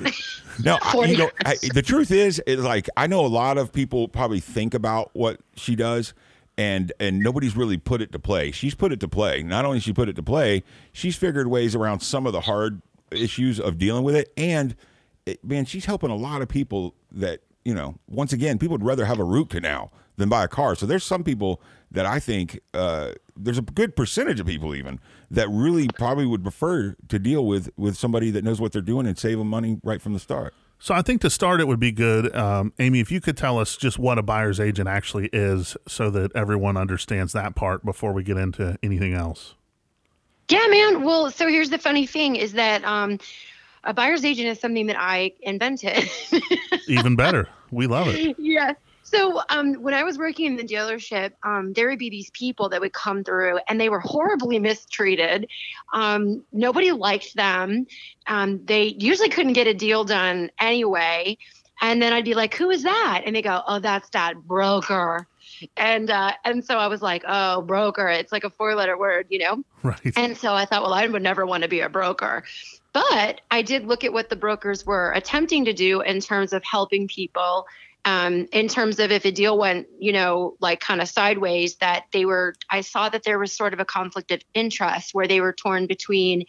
no, 0.65 0.79
I, 0.83 1.05
you 1.07 1.17
know, 1.17 1.31
I, 1.45 1.57
the 1.75 1.83
truth 1.83 2.11
is, 2.11 2.41
is 2.47 2.63
like 2.63 2.89
I 2.97 3.07
know 3.07 3.25
a 3.25 3.29
lot 3.29 3.59
of 3.59 3.73
people 3.73 4.09
probably 4.09 4.41
think 4.41 4.75
about 4.75 5.11
what 5.15 5.41
she 5.57 5.75
does, 5.75 6.15
and 6.57 6.93
and 7.01 7.21
nobody's 7.21 7.57
really 7.57 7.77
put 7.77 8.01
it 8.01 8.13
to 8.13 8.19
play. 8.19 8.51
She's 8.51 8.75
put 8.75 8.93
it 8.93 9.01
to 9.01 9.09
play. 9.09 9.43
Not 9.43 9.65
only 9.65 9.81
she 9.81 9.93
put 9.93 10.09
it 10.09 10.17
to 10.17 10.23
play, 10.23 10.63
she's 10.93 11.17
figured 11.17 11.49
ways 11.49 11.75
around 11.75 12.01
some 12.01 12.27
of 12.27 12.33
the 12.33 12.43
hard 12.43 12.83
issues 13.11 13.59
of 13.59 13.79
dealing 13.79 14.05
with 14.05 14.15
it, 14.15 14.33
and 14.37 14.77
it, 15.27 15.45
man, 15.45 15.65
she's 15.65 15.85
helping 15.85 16.11
a 16.11 16.17
lot 16.17 16.43
of 16.43 16.49
people 16.49 16.95
that 17.13 17.41
you 17.65 17.75
know. 17.75 17.97
Once 18.09 18.33
again, 18.33 18.59
people 18.59 18.73
would 18.75 18.85
rather 18.85 19.05
have 19.05 19.19
a 19.19 19.25
root 19.25 19.51
canal 19.51 19.93
than 20.17 20.29
buy 20.29 20.45
a 20.45 20.49
car. 20.49 20.75
So 20.75 20.87
there's 20.87 21.05
some 21.05 21.25
people 21.25 21.61
that 21.91 22.05
I 22.07 22.21
think 22.21 22.61
uh, 22.75 23.13
there's 23.39 23.59
a 23.59 23.63
good 23.63 23.97
percentage 23.97 24.41
of 24.41 24.47
people 24.47 24.75
even 24.75 25.01
that 25.31 25.49
really 25.49 25.89
probably 25.89 26.27
would 26.27 26.43
prefer 26.43 26.97
to 27.09 27.19
deal 27.19 27.47
with 27.47 27.71
with 27.77 27.97
somebody 27.97 28.31
that 28.31 28.45
knows 28.45 28.61
what 28.61 28.73
they're 28.73 28.83
doing 28.83 29.07
and 29.07 29.19
save 29.19 29.39
them 29.39 29.49
money 29.49 29.79
right 29.85 30.03
from 30.03 30.13
the 30.13 30.19
start. 30.19 30.55
So 30.81 30.95
I 30.95 31.03
think 31.03 31.21
to 31.23 31.31
start, 31.31 31.61
it 31.61 31.67
would 31.67 31.81
be 31.81 31.91
good, 31.91 32.35
um, 32.37 32.73
Amy, 32.79 33.01
if 33.01 33.11
you 33.11 33.21
could 33.21 33.37
tell 33.37 33.59
us 33.59 33.77
just 33.77 33.99
what 33.99 34.17
a 34.17 34.23
buyer's 34.23 34.61
agent 34.61 34.89
actually 34.89 35.29
is, 35.33 35.77
so 35.89 36.09
that 36.11 36.35
everyone 36.37 36.77
understands 36.77 37.33
that 37.33 37.57
part 37.57 37.85
before 37.85 38.13
we 38.13 38.23
get 38.23 38.37
into 38.37 38.79
anything 38.81 39.13
else. 39.13 39.55
Yeah, 40.49 40.65
man. 40.69 41.03
Well, 41.03 41.33
so 41.33 41.49
here's 41.49 41.71
the 41.71 41.79
funny 41.79 42.07
thing 42.07 42.37
is 42.37 42.53
that 42.53 42.85
um, 42.85 43.19
a 43.83 43.93
buyer's 43.93 44.25
agent 44.25 44.49
is 44.49 44.61
something 44.61 44.87
that 44.87 44.97
I 44.99 45.33
invented. 45.41 46.09
Even 46.89 47.17
better, 47.17 47.49
we 47.73 47.89
love 47.89 48.07
it. 48.09 48.37
yeah. 48.39 48.75
So 49.11 49.41
um, 49.49 49.73
when 49.83 49.95
I 49.95 50.03
was 50.03 50.19
working 50.19 50.45
in 50.45 50.57
the 50.57 50.65
dealership, 50.65 51.33
um, 51.43 51.73
there 51.73 51.89
would 51.89 51.99
be 51.99 52.11
these 52.11 52.29
people 52.31 52.69
that 52.69 52.81
would 52.83 52.93
come 52.93 53.25
through, 53.25 53.59
and 53.67 53.81
they 53.81 53.89
were 53.89 54.01
horribly 54.01 54.59
mistreated. 54.69 55.49
Um, 55.95 56.45
nobody 56.53 56.93
liked 56.93 57.35
them. 57.35 57.87
Um, 58.27 58.61
they 58.67 58.95
usually 58.99 59.31
couldn't 59.31 59.55
get 59.55 59.67
a 59.67 59.73
deal 59.73 60.05
done 60.05 60.51
anyway. 60.61 61.39
And 61.81 62.03
then 62.03 62.13
I'd 62.13 62.27
be 62.27 62.35
like, 62.35 62.55
"Who 62.55 62.69
is 62.69 62.83
that?" 62.83 63.23
And 63.25 63.35
they 63.35 63.41
go, 63.41 63.63
"Oh, 63.67 63.79
that's 63.79 64.11
that 64.11 64.37
broker." 64.47 65.27
And 65.79 66.11
uh, 66.11 66.33
and 66.45 66.63
so 66.63 66.77
I 66.77 66.89
was 66.89 67.01
like, 67.01 67.25
"Oh, 67.27 67.63
broker." 67.63 68.09
It's 68.09 68.33
like 68.33 68.45
a 68.45 68.51
four-letter 68.51 68.99
word, 68.99 69.27
you 69.31 69.39
know. 69.39 69.65
Right. 69.83 70.13
And 70.17 70.37
so 70.37 70.53
I 70.53 70.67
thought, 70.67 70.83
well, 70.83 70.93
I 70.93 71.07
would 71.07 71.23
never 71.23 71.47
want 71.47 71.63
to 71.63 71.69
be 71.69 71.81
a 71.81 71.89
broker. 71.89 72.45
But 72.93 73.43
I 73.51 73.63
did 73.63 73.87
look 73.87 74.03
at 74.03 74.13
what 74.13 74.29
the 74.29 74.37
brokers 74.37 74.85
were 74.85 75.13
attempting 75.13 75.65
to 75.67 75.73
do 75.73 76.01
in 76.01 76.21
terms 76.21 76.53
of 76.53 76.63
helping 76.65 77.07
people, 77.07 77.67
um, 78.05 78.47
in 78.53 78.69
terms 78.69 78.99
of 78.99 79.11
if 79.11 79.25
a 79.25 79.31
deal 79.31 79.59
went, 79.59 79.87
you 79.99 80.13
know, 80.13 80.57
like 80.61 80.81
kind 80.81 81.01
of 81.01 81.09
sideways, 81.09 81.77
that 81.77 82.07
they 82.13 82.25
were, 82.25 82.55
I 82.71 82.81
saw 82.81 83.09
that 83.09 83.23
there 83.25 83.39
was 83.39 83.53
sort 83.53 83.73
of 83.73 83.81
a 83.81 83.85
conflict 83.85 84.31
of 84.31 84.41
interest 84.55 85.15
where 85.15 85.27
they 85.27 85.41
were 85.41 85.53
torn 85.53 85.87
between 85.87 86.45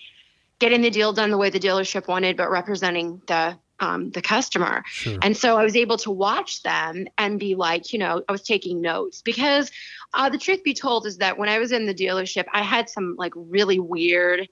getting 0.60 0.82
the 0.82 0.90
deal 0.90 1.14
done 1.14 1.32
the 1.32 1.38
way 1.38 1.50
the 1.50 1.60
dealership 1.60 2.08
wanted, 2.08 2.38
but 2.38 2.50
representing 2.50 3.22
the 3.28 3.58
um, 3.82 4.12
the 4.12 4.22
customer. 4.22 4.84
Sure. 4.88 5.18
And 5.22 5.36
so 5.38 5.58
I 5.58 5.64
was 5.64 5.76
able 5.78 5.96
to 6.00 6.12
watch 6.12 6.64
them 6.64 7.08
and 7.18 7.40
be 7.40 7.56
like, 7.56 7.94
you 7.94 8.00
know, 8.00 8.22
I 8.28 8.32
was 8.34 8.42
taking 8.42 8.82
notes 8.82 9.22
because 9.22 9.72
uh, 10.14 10.30
the 10.30 10.38
truth 10.38 10.64
be 10.64 10.74
told 10.74 11.06
is 11.06 11.18
that 11.18 11.38
when 11.38 11.48
I 11.48 11.60
was 11.60 11.72
in 11.72 11.86
the 11.86 11.94
dealership, 11.94 12.46
I 12.54 12.62
had 12.62 12.90
some 12.90 13.16
like 13.18 13.32
really 13.36 13.80
weird 13.80 14.50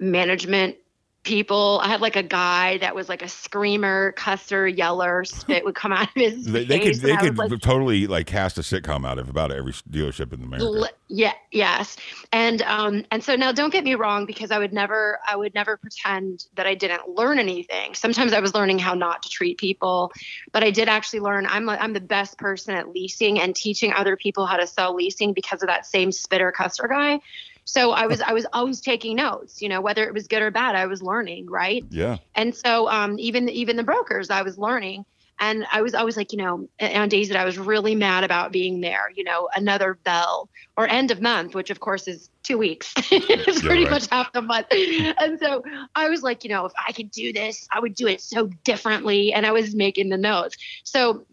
management 0.00 0.76
people. 1.26 1.80
I 1.82 1.88
had 1.88 2.00
like 2.00 2.16
a 2.16 2.22
guy 2.22 2.78
that 2.78 2.94
was 2.94 3.08
like 3.08 3.20
a 3.20 3.28
screamer, 3.28 4.14
cusser, 4.16 4.74
yeller, 4.74 5.24
spit 5.24 5.64
would 5.64 5.74
come 5.74 5.92
out 5.92 6.08
of 6.08 6.14
his 6.14 6.44
They, 6.44 6.64
they 6.64 6.78
could 6.78 6.94
they 7.00 7.16
could 7.16 7.36
like, 7.36 7.60
totally 7.60 8.06
like 8.06 8.26
cast 8.26 8.56
a 8.56 8.62
sitcom 8.62 9.06
out 9.06 9.18
of 9.18 9.28
about 9.28 9.52
every 9.52 9.72
dealership 9.72 10.32
in 10.32 10.42
America. 10.42 10.78
L- 10.78 10.88
yeah 11.08 11.34
yes 11.52 11.96
and 12.32 12.62
um 12.62 13.04
and 13.12 13.22
so 13.22 13.36
now 13.36 13.52
don't 13.52 13.72
get 13.72 13.84
me 13.84 13.94
wrong 13.94 14.26
because 14.26 14.50
i 14.50 14.58
would 14.58 14.72
never 14.72 15.20
i 15.26 15.36
would 15.36 15.54
never 15.54 15.76
pretend 15.76 16.46
that 16.54 16.66
i 16.66 16.74
didn't 16.74 17.08
learn 17.08 17.38
anything 17.38 17.94
sometimes 17.94 18.32
i 18.32 18.40
was 18.40 18.54
learning 18.54 18.78
how 18.78 18.92
not 18.92 19.22
to 19.22 19.28
treat 19.28 19.56
people 19.56 20.10
but 20.50 20.64
i 20.64 20.70
did 20.70 20.88
actually 20.88 21.20
learn 21.20 21.46
i'm 21.46 21.68
i'm 21.68 21.92
the 21.92 22.00
best 22.00 22.38
person 22.38 22.74
at 22.74 22.88
leasing 22.88 23.38
and 23.40 23.54
teaching 23.54 23.92
other 23.92 24.16
people 24.16 24.46
how 24.46 24.56
to 24.56 24.66
sell 24.66 24.96
leasing 24.96 25.32
because 25.32 25.62
of 25.62 25.68
that 25.68 25.86
same 25.86 26.10
spitter 26.10 26.50
customer 26.50 26.88
guy 26.88 27.20
so 27.66 27.92
i 27.92 28.06
was 28.06 28.22
i 28.22 28.32
was 28.32 28.46
always 28.54 28.80
taking 28.80 29.16
notes 29.16 29.60
you 29.60 29.68
know 29.68 29.82
whether 29.82 30.04
it 30.04 30.14
was 30.14 30.26
good 30.26 30.40
or 30.40 30.50
bad 30.50 30.74
i 30.74 30.86
was 30.86 31.02
learning 31.02 31.46
right 31.50 31.84
Yeah. 31.90 32.16
and 32.34 32.54
so 32.54 32.88
um, 32.88 33.18
even 33.18 33.48
even 33.48 33.76
the 33.76 33.82
brokers, 33.82 34.30
I 34.30 34.42
was 34.42 34.58
learning, 34.58 35.04
and 35.40 35.66
I 35.72 35.82
was 35.82 35.94
always 35.94 36.16
like, 36.16 36.32
you 36.32 36.38
know, 36.38 36.68
on 36.80 37.08
days 37.08 37.28
that 37.28 37.38
I 37.38 37.44
was 37.44 37.58
really 37.58 37.94
mad 37.94 38.24
about 38.24 38.52
being 38.52 38.80
there, 38.80 39.10
you 39.14 39.24
know, 39.24 39.48
another 39.56 39.98
bell 40.04 40.48
or 40.76 40.86
end 40.86 41.10
of 41.10 41.20
month, 41.22 41.54
which 41.54 41.70
of 41.70 41.80
course 41.80 42.06
is 42.06 42.28
two 42.42 42.58
weeks, 42.58 42.92
it's 43.10 43.62
Yeah, 43.62 43.68
pretty 43.68 43.84
right. 43.84 43.90
much 43.90 44.06
half 44.10 44.32
the 44.32 44.42
month. 44.42 44.66
And 44.70 45.38
so 45.40 45.62
I 45.94 46.08
was 46.10 46.22
like, 46.22 46.44
you 46.44 46.50
know, 46.50 46.66
if 46.66 46.72
I 46.86 46.92
could 46.92 47.10
do 47.10 47.32
this, 47.32 47.66
I 47.72 47.80
would 47.80 47.94
do 47.94 48.06
it 48.06 48.20
so 48.20 48.48
differently, 48.64 49.32
and 49.32 49.46
I 49.46 49.52
was 49.52 49.74
making 49.74 50.10
the 50.10 50.18
notes. 50.18 50.56
So 50.84 51.24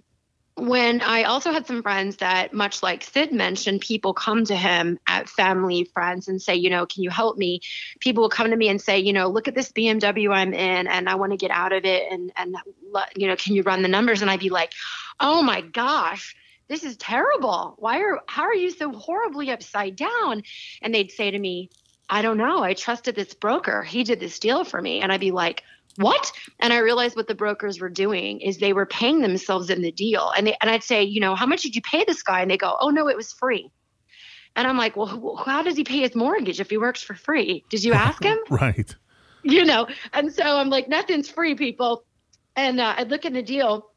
when 0.56 1.02
I 1.02 1.24
also 1.24 1.52
had 1.52 1.66
some 1.66 1.82
friends 1.82 2.18
that, 2.18 2.54
much 2.54 2.84
like 2.84 3.04
Syd 3.04 3.34
mentioned, 3.34 3.82
people 3.82 4.14
come 4.14 4.46
to 4.46 4.56
him 4.56 5.00
at 5.08 5.28
family, 5.28 5.90
friends, 5.94 6.28
and 6.28 6.40
say, 6.40 6.56
you 6.56 6.70
know, 6.70 6.86
can 6.86 7.02
you 7.02 7.10
help 7.10 7.38
me? 7.38 7.62
People 8.00 8.22
will 8.22 8.30
come 8.30 8.52
to 8.52 8.56
me 8.56 8.70
and 8.70 8.80
say, 8.80 9.00
you 9.00 9.14
know, 9.14 9.30
look 9.30 9.48
at 9.48 9.56
this 9.56 9.72
BMW 9.72 10.32
I'm 10.32 10.54
in, 10.54 10.88
and 10.88 11.10
I 11.10 11.16
want 11.16 11.32
to 11.32 11.38
get 11.38 11.50
out 11.50 11.74
of 11.74 11.86
it, 11.86 12.12
and 12.12 12.32
and 12.36 12.56
you 13.16 13.28
know, 13.28 13.36
can 13.36 13.56
you 13.56 13.64
run 13.64 13.82
the 13.82 13.88
numbers? 13.88 14.22
And 14.22 14.30
I'd 14.30 14.40
be 14.40 14.50
like, 14.50 14.74
oh 15.20 15.42
my 15.42 15.62
gosh, 15.62 16.36
this 16.68 16.84
is 16.84 16.98
terrible. 16.98 17.74
Why 17.78 18.02
are 18.02 18.22
how 18.28 18.44
are 18.44 18.54
you 18.54 18.70
so 18.70 18.92
horribly 18.92 19.50
upside 19.50 19.96
down? 19.96 20.44
And 20.84 20.94
they'd 20.94 21.12
say 21.12 21.32
to 21.32 21.40
me, 21.40 21.72
I 22.08 22.22
don't 22.22 22.38
know. 22.38 22.62
I 22.64 22.76
trusted 22.76 23.16
this 23.16 23.34
broker. 23.34 23.82
He 23.82 24.04
did 24.04 24.20
this 24.20 24.38
deal 24.38 24.66
for 24.66 24.80
me, 24.80 25.02
and 25.02 25.12
I'd 25.12 25.20
be 25.20 25.32
like. 25.32 25.64
What? 25.98 26.32
And 26.60 26.74
I 26.74 26.78
realized 26.80 27.16
what 27.16 27.28
the 27.28 27.36
brokers 27.36 27.80
were 27.80 27.90
doing 27.90 28.42
is 28.42 28.58
they 28.58 28.74
were 28.74 28.86
paying 28.86 29.22
themselves 29.22 29.70
in 29.70 29.82
the 29.82 29.92
deal. 29.92 30.32
And 30.36 30.48
they, 30.48 30.56
and 30.62 30.70
I'd 30.72 30.84
say, 30.84 31.04
you 31.04 31.20
know, 31.20 31.36
how 31.36 31.46
much 31.46 31.62
did 31.62 31.76
you 31.76 31.82
pay 31.82 32.04
this 32.08 32.24
guy? 32.24 32.42
And 32.42 32.50
they 32.50 32.58
go, 32.58 32.76
oh 32.80 32.90
no, 32.90 33.08
it 33.08 33.16
was 33.16 33.32
free. 33.34 33.70
And 34.56 34.68
I'm 34.68 34.78
like, 34.78 34.96
well, 34.96 35.08
who- 35.08 35.36
how 35.36 35.62
does 35.64 35.78
he 35.78 35.84
pay 35.84 36.00
his 36.00 36.16
mortgage 36.16 36.60
if 36.60 36.70
he 36.70 36.78
works 36.78 37.02
for 37.04 37.14
free? 37.16 37.64
Did 37.70 37.84
you 37.84 37.94
ask 37.94 38.24
him? 38.24 38.38
Right. 38.50 38.96
you 39.44 39.66
know 39.66 39.88
and 40.14 40.32
so 40.32 40.42
i'm 40.58 40.70
like 40.70 40.88
nothing's 40.88 41.28
free 41.30 41.54
people 41.54 42.06
and 42.56 42.80
uh, 42.80 42.94
i 42.98 43.04
look 43.04 43.26
at 43.26 43.34
the 43.34 43.42
deal 43.44 43.92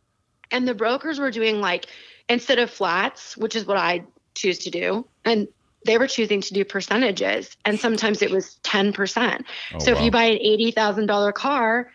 and 0.51 0.67
the 0.67 0.75
brokers 0.75 1.21
were 1.21 1.31
doing 1.31 1.61
like 1.61 1.87
instead 2.29 2.59
of 2.59 2.69
flats 2.69 3.37
which 3.37 3.55
is 3.55 3.65
what 3.65 3.77
i 3.77 4.03
choose 4.35 4.59
to 4.59 4.71
do 4.71 5.07
and 5.25 5.47
they 5.87 5.99
were 5.99 6.07
choosing 6.07 6.41
to 6.41 6.53
do 6.55 6.65
percentages 6.65 7.57
and 7.65 7.79
sometimes 7.79 8.23
it 8.23 8.31
was 8.31 8.59
10% 8.65 9.45
Oh, 9.75 9.79
so 9.79 9.93
if 9.93 10.01
you 10.03 10.11
buy 10.11 10.25
an 10.25 10.39
$80000 10.39 11.35
car 11.35 11.91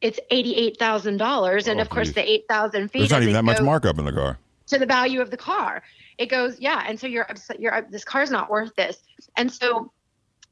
it's 0.00 0.18
$88000 0.30 1.68
and 1.68 1.78
Oh, 1.78 1.82
of 1.82 1.90
course 1.90 2.12
the 2.12 2.28
8000 2.28 2.88
feet 2.90 2.98
There's 3.00 3.10
not 3.10 3.22
even 3.22 3.34
that 3.34 3.44
much 3.44 3.60
markup 3.60 3.98
in 3.98 4.04
the 4.04 4.12
car. 4.12 4.38
to 4.68 4.78
the 4.78 4.86
value 4.86 5.20
of 5.20 5.30
the 5.30 5.36
car. 5.36 5.82
It 6.18 6.26
goes, 6.26 6.60
yeah. 6.60 6.84
And 6.86 6.98
so 7.00 7.06
you're 7.06 7.26
upset, 7.30 7.60
you're 7.60 7.86
this 7.90 8.04
car's 8.04 8.30
not 8.30 8.50
worth 8.50 8.74
this. 8.76 8.98
And 9.36 9.50
so 9.52 9.92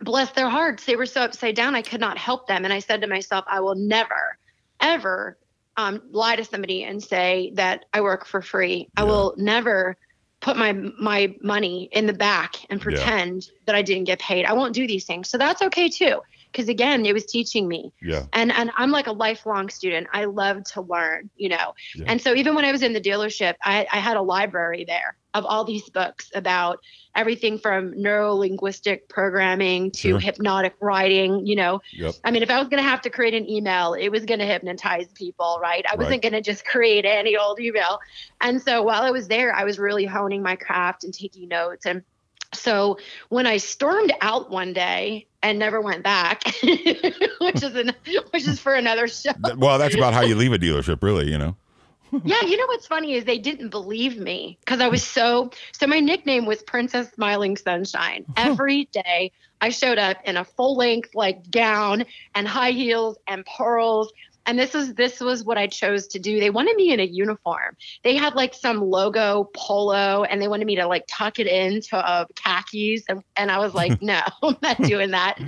bless 0.01 0.31
their 0.33 0.49
hearts, 0.49 0.85
they 0.85 0.97
were 0.97 1.07
so 1.07 1.23
upside 1.23 1.55
down, 1.57 1.75
I 1.75 1.83
could 1.83 2.01
not 2.01 2.19
help 2.19 2.47
them. 2.47 2.65
And 2.65 2.73
I 2.73 2.79
said 2.81 3.01
to 3.03 3.07
myself, 3.07 3.45
I 3.49 3.61
will 3.61 3.75
never, 3.75 4.39
ever 4.81 5.39
um, 5.77 6.03
lie 6.11 6.37
to 6.37 6.45
somebody 6.45 6.85
and 6.85 7.03
say 7.03 7.53
that 7.55 7.85
I 7.93 8.01
work 8.01 8.27
for 8.27 8.43
free. 8.43 8.89
I 8.97 9.05
will 9.05 9.35
never 9.37 9.97
put 10.41 10.57
my 10.57 10.73
my 10.73 11.35
money 11.43 11.89
in 11.93 12.07
the 12.07 12.13
back 12.13 12.57
and 12.71 12.81
pretend 12.81 13.49
that 13.67 13.75
I 13.75 13.83
didn't 13.83 14.05
get 14.05 14.19
paid. 14.21 14.45
I 14.45 14.53
won't 14.53 14.75
do 14.75 14.87
these 14.87 15.05
things. 15.05 15.29
So 15.29 15.39
that's 15.39 15.63
okay 15.63 15.89
too. 15.89 16.21
Because 16.53 16.69
again, 16.69 17.05
it 17.07 17.13
was 17.15 17.27
teaching 17.27 17.69
me 17.69 17.93
Yeah. 18.03 18.25
and 18.33 18.51
and 18.53 18.71
I'm 18.77 18.91
like 18.91 19.07
a 19.07 19.13
lifelong 19.13 19.69
student. 19.69 20.09
I 20.13 20.25
love 20.25 20.65
to 20.73 20.81
learn, 20.81 21.31
you 21.37 21.49
know. 21.49 21.75
Yeah. 21.95 22.05
And 22.09 22.21
so 22.21 22.35
even 22.35 22.55
when 22.55 22.65
I 22.65 22.73
was 22.73 22.83
in 22.83 22.93
the 22.93 23.01
dealership, 23.01 23.55
I, 23.63 23.87
I 23.93 23.99
had 23.99 24.17
a 24.17 24.23
library 24.23 24.85
there 24.87 25.17
of 25.35 25.45
all 25.45 25.65
these 25.65 25.89
books 25.91 26.31
about 26.35 26.79
everything 27.15 27.59
from 27.59 27.93
neuro 28.01 28.35
linguistic 28.35 29.09
programming 29.09 29.91
to 29.93 30.11
Sure. 30.11 30.19
hypnotic 30.19 30.75
writing. 30.81 31.47
You 31.47 31.57
know, 31.57 31.81
Yep. 31.93 32.15
I 32.25 32.31
mean, 32.31 32.43
if 32.43 32.51
I 32.51 32.59
was 32.59 32.69
going 32.69 32.83
to 32.83 32.89
have 32.89 33.03
to 33.03 33.11
create 33.11 33.35
an 33.35 33.49
email, 33.49 33.95
it 33.95 34.09
was 34.09 34.25
going 34.25 34.41
to 34.41 34.47
hypnotize 34.47 35.07
people, 35.13 35.59
right? 35.63 35.85
I 35.91 35.97
wasn't 35.97 36.11
Right. 36.11 36.23
going 36.23 36.33
to 36.33 36.41
just 36.41 36.65
create 36.65 37.05
any 37.05 37.37
old 37.37 37.61
email. 37.61 38.01
And 38.41 38.61
so 38.61 38.83
while 38.83 39.03
I 39.03 39.11
was 39.11 39.29
there, 39.29 39.55
I 39.55 39.65
was 39.65 39.79
really 39.79 40.07
honing 40.07 40.43
my 40.43 40.57
craft 40.57 41.05
and 41.05 41.13
taking 41.15 41.49
notes. 41.49 41.87
And 41.87 42.03
so 42.55 42.99
when 43.29 43.47
I 43.47 43.59
stormed 43.59 44.13
out 44.23 44.51
one 44.51 44.73
day 44.73 45.28
and 45.43 45.59
never 45.59 45.81
went 45.81 46.03
back, 46.03 46.43
which 46.63 47.63
is 47.63 47.75
an, 47.75 47.93
which 48.31 48.47
is 48.47 48.59
for 48.59 48.75
another 48.75 49.09
show. 49.09 49.33
Well, 49.57 49.79
that's 49.79 49.95
about 49.95 50.15
how 50.15 50.23
you 50.23 50.35
leave 50.35 50.53
a 50.53 50.59
dealership, 50.59 51.03
really. 51.03 51.31
You 51.31 51.39
know. 51.39 51.57
Yeah, 52.25 52.43
you 52.43 52.57
know 52.57 52.67
what's 52.67 52.87
funny 52.87 53.15
is 53.15 53.25
they 53.25 53.39
didn't 53.39 53.69
believe 53.69 54.19
me 54.19 54.59
because 54.61 54.81
I 54.81 54.89
was 54.89 55.03
so 55.03 55.51
so 55.73 55.87
my 55.87 56.01
nickname 56.01 56.47
was 56.47 56.63
Princess 56.63 57.11
Smiling 57.13 57.57
Sunshine. 57.57 58.25
Every 58.37 58.87
day 58.87 59.33
I 59.61 59.71
showed 59.71 59.99
up 59.99 60.17
in 60.25 60.37
a 60.37 60.45
full 60.45 60.77
length 60.77 61.15
like 61.15 61.51
gown 61.51 62.05
and 62.35 62.49
high 62.49 62.71
heels 62.71 63.19
and 63.27 63.45
pearls. 63.45 64.13
And 64.49 64.59
this 64.59 64.73
was 64.73 64.95
this 64.95 65.21
was 65.21 65.45
what 65.45 65.59
I 65.59 65.67
chose 65.67 66.07
to 66.09 66.19
do. 66.19 66.41
They 66.41 66.49
wanted 66.49 66.75
me 66.75 66.91
in 66.91 67.01
a 67.01 67.05
uniform. 67.05 67.77
They 68.03 68.17
had 68.17 68.35
like 68.35 68.55
some 68.55 68.81
logo 68.81 69.51
polo 69.55 70.25
and 70.25 70.41
they 70.41 70.49
wanted 70.49 70.67
me 70.67 70.77
to 70.77 70.87
like 70.87 71.05
tuck 71.07 71.39
it 71.39 71.47
into 71.47 71.97
uh, 71.99 72.25
khakis. 72.35 73.05
And, 73.11 73.23
and 73.37 73.51
I 73.51 73.59
was 73.59 73.75
like, 73.75 74.01
no, 74.03 74.23
I'm 74.43 74.57
not 74.63 74.79
doing 74.79 75.11
that. 75.11 75.39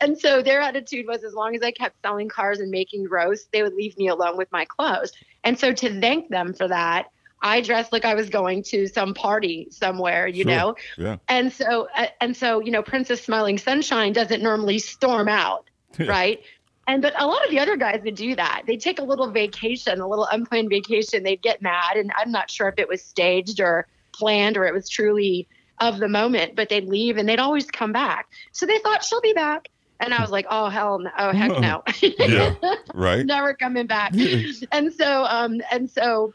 And 0.00 0.16
so 0.16 0.40
their 0.40 0.60
attitude 0.60 1.06
was 1.08 1.24
as 1.24 1.34
long 1.34 1.56
as 1.56 1.62
I 1.62 1.72
kept 1.72 1.96
selling 2.02 2.28
cars 2.28 2.60
and 2.60 2.70
making 2.70 3.08
roasts, 3.08 3.48
they 3.52 3.64
would 3.64 3.74
leave 3.74 3.98
me 3.98 4.06
alone 4.06 4.36
with 4.36 4.50
my 4.52 4.64
clothes. 4.64 5.12
And 5.42 5.58
so 5.58 5.72
to 5.72 6.00
thank 6.00 6.30
them 6.30 6.54
for 6.54 6.68
that, 6.68 7.08
I 7.42 7.60
dressed 7.60 7.92
like 7.92 8.04
I 8.04 8.14
was 8.14 8.30
going 8.30 8.62
to 8.68 8.86
some 8.86 9.12
party 9.14 9.66
somewhere, 9.70 10.28
you 10.28 10.44
Sure. 10.44 10.52
know. 10.52 10.76
Yeah. 10.96 11.16
And 11.28 11.52
so 11.52 11.88
uh, 11.96 12.06
and 12.20 12.36
so, 12.36 12.60
you 12.60 12.70
know, 12.70 12.82
Princess 12.82 13.22
Smiling 13.22 13.58
Sunshine 13.58 14.12
doesn't 14.12 14.42
normally 14.42 14.78
storm 14.78 15.28
out, 15.28 15.68
right? 15.98 16.40
And 16.86 17.00
but 17.00 17.14
a 17.20 17.26
lot 17.26 17.44
of 17.44 17.50
the 17.50 17.58
other 17.58 17.76
guys 17.76 18.02
would 18.04 18.14
do 18.14 18.36
that. 18.36 18.62
They'd 18.66 18.80
take 18.80 18.98
a 18.98 19.04
little 19.04 19.30
vacation, 19.30 20.00
a 20.00 20.08
little 20.08 20.26
unplanned 20.30 20.68
vacation. 20.68 21.22
They'd 21.22 21.42
get 21.42 21.62
mad, 21.62 21.96
and 21.96 22.12
I'm 22.16 22.30
not 22.30 22.50
sure 22.50 22.68
if 22.68 22.78
it 22.78 22.88
was 22.88 23.02
staged 23.02 23.60
or 23.60 23.86
planned 24.12 24.56
or 24.56 24.66
it 24.66 24.74
was 24.74 24.88
truly 24.88 25.48
of 25.80 25.98
the 25.98 26.08
moment. 26.08 26.56
But 26.56 26.68
they'd 26.68 26.86
leave, 26.86 27.16
and 27.16 27.28
they'd 27.28 27.38
always 27.38 27.70
come 27.70 27.92
back. 27.92 28.28
So 28.52 28.66
they 28.66 28.78
thought 28.78 29.02
she'll 29.02 29.22
be 29.22 29.32
back, 29.32 29.68
and 30.00 30.12
I 30.12 30.20
was 30.20 30.30
like, 30.30 30.46
oh 30.50 30.68
hell 30.68 30.98
no, 30.98 31.10
oh 31.18 31.32
heck 31.32 31.58
no. 31.58 31.82
Yeah. 32.18 32.54
Right. 32.92 33.24
never 33.26 33.54
coming 33.54 33.86
back. 33.86 34.12
and 34.72 34.92
so, 34.92 35.24
um, 35.24 35.60
and 35.70 35.90
so 35.90 36.34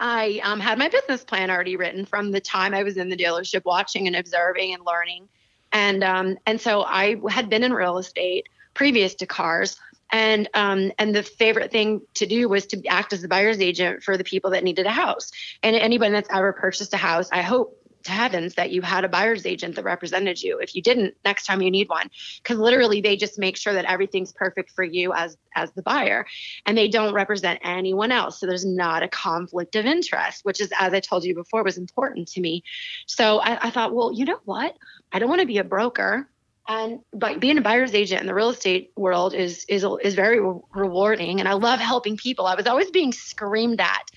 I 0.00 0.40
um, 0.42 0.60
had 0.60 0.78
my 0.78 0.88
business 0.88 1.24
plan 1.24 1.50
already 1.50 1.76
written 1.76 2.06
from 2.06 2.30
the 2.30 2.40
time 2.40 2.74
I 2.74 2.82
was 2.82 2.96
in 2.96 3.08
the 3.08 3.16
dealership, 3.16 3.62
watching 3.64 4.06
and 4.06 4.16
observing 4.16 4.74
and 4.74 4.84
learning. 4.86 5.28
And 5.72 6.04
um, 6.04 6.38
and 6.46 6.60
so 6.60 6.84
I 6.84 7.16
had 7.28 7.50
been 7.50 7.64
in 7.64 7.72
real 7.72 7.98
estate 7.98 8.48
previous 8.74 9.14
to 9.16 9.26
cars. 9.26 9.76
And 10.12 10.48
um, 10.54 10.92
and 10.98 11.14
the 11.14 11.22
favorite 11.22 11.72
thing 11.72 12.02
to 12.14 12.26
do 12.26 12.48
was 12.48 12.66
to 12.66 12.86
act 12.86 13.12
as 13.12 13.22
the 13.22 13.28
buyer's 13.28 13.60
agent 13.60 14.02
for 14.02 14.16
the 14.16 14.22
people 14.24 14.50
that 14.50 14.62
needed 14.62 14.86
a 14.86 14.90
house. 14.90 15.32
And 15.62 15.74
anybody 15.74 16.12
that's 16.12 16.28
ever 16.30 16.52
purchased 16.52 16.94
a 16.94 16.98
house, 16.98 17.30
I 17.32 17.42
hope 17.42 17.80
to 18.04 18.12
heavens 18.12 18.54
that 18.54 18.70
you 18.70 18.82
had 18.82 19.04
a 19.04 19.08
buyer's 19.08 19.46
agent 19.46 19.76
that 19.76 19.84
represented 19.84 20.40
you. 20.40 20.58
If 20.58 20.76
you 20.76 20.82
didn't, 20.82 21.14
next 21.24 21.46
time 21.46 21.62
you 21.62 21.70
need 21.70 21.88
one, 21.88 22.10
because 22.42 22.58
literally 22.58 23.00
they 23.00 23.16
just 23.16 23.38
make 23.38 23.56
sure 23.56 23.72
that 23.72 23.86
everything's 23.86 24.30
perfect 24.30 24.70
for 24.72 24.84
you 24.84 25.12
as 25.14 25.36
as 25.56 25.72
the 25.72 25.82
buyer, 25.82 26.26
and 26.66 26.76
they 26.76 26.88
don't 26.88 27.14
represent 27.14 27.60
anyone 27.62 28.12
else. 28.12 28.38
So 28.38 28.46
there's 28.46 28.66
not 28.66 29.02
a 29.02 29.08
conflict 29.08 29.74
of 29.74 29.86
interest, 29.86 30.44
which 30.44 30.60
is, 30.60 30.70
as 30.78 30.92
I 30.92 31.00
told 31.00 31.24
you 31.24 31.34
before, 31.34 31.64
was 31.64 31.78
important 31.78 32.28
to 32.32 32.40
me. 32.40 32.62
So 33.06 33.38
I, 33.38 33.68
I 33.68 33.70
thought, 33.70 33.94
well, 33.94 34.12
you 34.12 34.26
know 34.26 34.40
what? 34.44 34.76
I 35.10 35.18
don't 35.18 35.30
want 35.30 35.40
to 35.40 35.46
be 35.46 35.58
a 35.58 35.64
broker. 35.64 36.28
And 36.66 37.00
but 37.12 37.40
being 37.40 37.58
a 37.58 37.60
buyer's 37.60 37.94
agent 37.94 38.22
in 38.22 38.26
the 38.26 38.34
real 38.34 38.50
estate 38.50 38.92
world 38.96 39.34
is 39.34 39.66
is 39.68 39.84
is 40.02 40.14
very 40.14 40.40
re- 40.40 40.60
rewarding, 40.74 41.40
and 41.40 41.48
I 41.48 41.52
love 41.52 41.78
helping 41.78 42.16
people. 42.16 42.46
I 42.46 42.54
was 42.54 42.66
always 42.66 42.90
being 42.90 43.12
screamed 43.12 43.80
at 43.80 44.10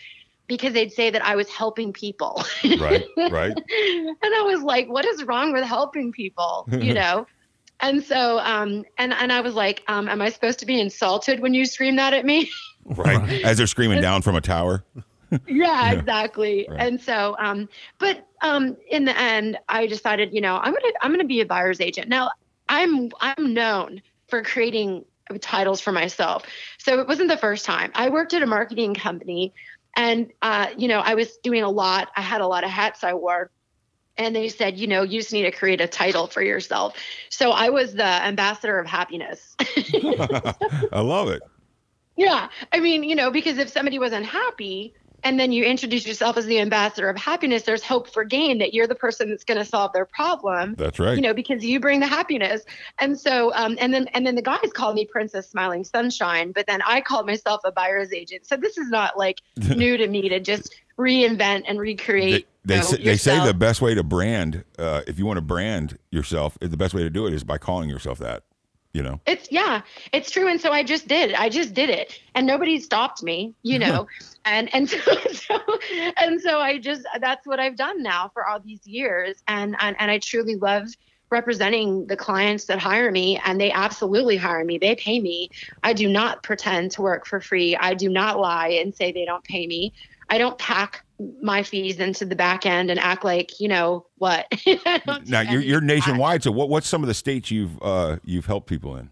because 0.48 0.74
they'd 0.74 0.94
say 0.94 1.10
that 1.10 1.26
I 1.26 1.36
was 1.36 1.50
helping 1.50 1.92
people. 1.94 2.44
Right. 2.64 3.04
Right. 3.18 3.52
and 3.58 4.18
I 4.24 4.42
was 4.44 4.62
like, 4.62 4.88
what 4.88 5.06
is 5.06 5.24
wrong 5.24 5.52
with 5.52 5.66
helping 5.66 6.12
people? 6.12 6.68
You 6.78 6.94
know? 6.94 7.28
and 7.80 8.04
so, 8.04 8.40
um, 8.40 8.86
and, 8.98 9.14
and 9.14 9.32
I 9.32 9.42
was 9.42 9.54
like, 9.54 9.84
um, 9.88 10.08
am 10.10 10.22
I 10.22 10.30
supposed 10.30 10.60
to 10.60 10.66
be 10.66 10.80
insulted 10.80 11.40
when 11.40 11.54
you 11.54 11.66
scream 11.66 11.98
that 11.98 12.14
at 12.14 12.26
me? 12.26 12.50
Right. 12.86 13.44
As 13.44 13.58
they're 13.58 13.68
screaming 13.68 14.02
down 14.02 14.22
from 14.22 14.36
a 14.36 14.42
tower. 14.42 14.84
Yeah, 15.48 15.92
exactly. 15.92 16.68
Right. 16.70 16.80
And 16.80 17.02
so, 17.02 17.36
um, 17.40 17.70
but, 18.00 18.28
um, 18.42 18.78
in 18.90 19.06
the 19.06 19.18
end, 19.18 19.58
I 19.68 19.88
decided, 19.88 20.34
you 20.34 20.42
know, 20.42 20.58
I'm 20.58 20.72
going 20.72 20.82
to, 20.82 20.94
I'm 21.02 21.18
to 21.18 21.26
be 21.26 21.42
a 21.42 21.46
buyer's 21.46 21.82
agent. 21.82 22.10
Now 22.10 22.32
I'm, 22.70 23.12
I'm 23.20 23.54
known 23.54 24.02
for 24.28 24.44
creating 24.44 25.06
titles 25.42 25.82
for 25.82 25.92
myself. 25.92 26.46
So 26.78 27.00
it 27.00 27.08
wasn't 27.08 27.30
the 27.30 27.38
first 27.38 27.66
time 27.66 27.92
I 27.96 28.10
worked 28.10 28.34
at 28.34 28.42
a 28.42 28.48
marketing 28.48 28.94
company 28.94 29.54
and, 29.98 30.32
uh, 30.44 30.68
you 30.78 30.88
know, 30.88 31.00
I 31.00 31.16
was 31.16 31.38
doing 31.38 31.64
a 31.64 31.70
lot. 31.70 32.10
I 32.16 32.22
had 32.22 32.42
a 32.42 32.48
lot 32.48 32.64
of 32.64 32.70
hats 32.70 33.04
I 33.04 33.16
wore. 33.16 33.50
And 34.16 34.36
they 34.36 34.50
said, 34.50 34.78
you 34.78 34.88
know, 34.88 35.04
you 35.04 35.20
just 35.20 35.34
need 35.34 35.44
to 35.44 35.52
create 35.52 35.82
a 35.82 35.88
title 35.88 36.28
for 36.28 36.42
yourself. 36.42 36.96
So 37.30 37.52
I 37.52 37.70
was 37.70 37.94
the 37.94 38.04
ambassador 38.04 38.80
of 38.80 38.88
happiness. 38.88 39.56
I 39.60 41.02
love 41.02 41.30
it. 41.30 41.42
Yeah. 42.16 42.50
I 42.72 42.80
mean, 42.80 43.04
you 43.04 43.16
know, 43.16 43.32
because 43.32 43.58
if 43.58 43.70
somebody 43.70 44.00
was 44.00 44.14
unhappy 44.14 44.94
and 45.24 45.40
then 45.40 45.52
you 45.52 45.64
introduce 45.64 46.06
yourself 46.06 46.38
as 46.38 46.46
the 46.46 46.60
ambassador 46.60 47.10
of 47.10 47.18
happiness, 47.18 47.64
there's 47.64 47.84
hope 47.84 48.08
for 48.10 48.24
gain 48.24 48.60
that 48.60 48.74
you're 48.74 48.88
the 48.88 48.96
person 48.96 49.30
that's 49.30 49.44
going 49.44 49.58
to 49.58 49.66
solve 49.66 49.92
their 49.94 50.06
problem. 50.06 50.76
That's 50.78 51.00
right. 51.00 51.16
You 51.16 51.22
know, 51.22 51.34
because 51.34 51.64
you 51.64 51.80
bring 51.80 52.00
the 52.00 52.08
happiness. 52.08 52.64
And 53.00 53.20
so, 53.20 53.52
um, 53.54 53.78
and 53.80 53.94
then, 53.94 54.08
and 54.10 54.26
then 54.26 54.36
the 54.36 54.42
guys 54.42 54.72
called 54.74 54.96
me 54.96 55.06
Princess 55.06 55.50
Smiling 55.50 55.84
Sunshine, 55.84 56.52
but 56.52 56.68
then 56.68 56.82
I 56.86 57.02
called 57.02 57.26
myself 57.26 57.62
a 57.66 57.72
buyer's 57.72 58.14
agent. 58.14 58.46
So 58.46 58.58
this 58.58 58.78
is 58.78 58.90
not 58.90 59.18
like 59.18 59.42
new 59.76 59.98
to 59.98 60.08
me 60.08 60.30
to 60.30 60.40
just 60.40 60.76
reinvent 60.98 61.64
and 61.68 61.80
recreate. 61.80 62.48
they, 62.66 62.76
you 62.76 62.82
know, 62.82 62.88
say, 62.88 63.04
they 63.04 63.18
say 63.18 63.46
the 63.46 63.54
best 63.54 63.82
way 63.82 63.96
to 63.96 64.04
brand, 64.04 64.64
uh, 64.78 65.02
if 65.08 65.18
you 65.20 65.26
want 65.26 65.38
to 65.38 65.42
brand 65.42 65.98
yourself, 66.12 66.58
the 66.60 66.78
best 66.78 66.94
way 66.94 67.04
to 67.04 67.10
do 67.10 67.28
it 67.28 67.34
is 67.34 67.44
by 67.44 67.58
calling 67.58 67.90
yourself 67.90 68.20
that. 68.20 68.44
You 68.94 69.04
know. 69.04 69.22
It's 69.26 69.52
yeah, 69.52 69.82
it's 70.12 70.32
true. 70.32 70.48
And 70.48 70.60
so 70.60 70.72
I 70.72 70.84
just 70.84 71.08
did. 71.08 71.34
I 71.34 71.50
just 71.50 71.74
did 71.74 71.90
it, 71.90 72.20
and 72.36 72.48
nobody 72.48 72.80
stopped 72.80 73.22
me, 73.24 73.54
you 73.64 73.80
know. 73.84 74.08
and 74.46 74.74
and 74.74 74.90
so, 74.90 74.98
so 75.32 75.60
and 76.18 76.42
so 76.42 76.60
I 76.60 76.80
just 76.80 77.04
that's 77.20 77.46
what 77.46 77.60
I've 77.60 77.76
done 77.76 78.02
now 78.02 78.30
for 78.34 78.48
all 78.48 78.60
these 78.60 78.86
years, 78.86 79.36
and 79.48 79.76
and 79.80 79.96
and 80.00 80.10
I 80.12 80.20
truly 80.20 80.56
love 80.56 80.88
representing 81.30 82.08
the 82.08 82.16
clients 82.16 82.66
that 82.66 82.80
hire 82.80 83.12
me 83.12 83.40
and 83.44 83.60
they 83.60 83.70
absolutely 83.72 84.38
hire 84.38 84.64
me 84.64 84.78
they 84.78 84.96
pay 84.96 85.20
me 85.20 85.50
i 85.84 85.92
do 85.92 86.08
not 86.08 86.42
pretend 86.42 86.90
to 86.90 87.02
work 87.02 87.28
for 87.28 87.42
free 87.42 87.76
i 87.76 87.94
do 87.94 88.08
not 88.08 88.40
lie 88.40 88.70
and 88.70 88.96
say 88.96 89.12
they 89.12 89.26
don't 89.26 89.44
pay 89.44 89.68
me 89.68 89.94
i 90.30 90.38
don't 90.38 90.58
pack 90.58 91.04
my 91.42 91.64
fees 91.64 92.00
into 92.00 92.26
the 92.26 92.36
back 92.36 92.66
end 92.66 92.92
and 92.92 93.00
act 93.00 93.24
like 93.24 93.60
you 93.60 93.68
know 93.68 94.06
what 94.18 94.46
Now 95.28 95.42
you're 95.42 95.62
you're 95.62 95.82
nationwide. 95.82 96.44
So 96.44 96.52
what 96.52 96.70
what's 96.70 96.88
some 96.88 97.04
of 97.04 97.08
the 97.08 97.14
states 97.14 97.52
you've 97.52 97.82
uh, 97.82 98.18
you've 98.24 98.46
helped 98.46 98.68
people 98.68 98.96
in? 98.96 99.10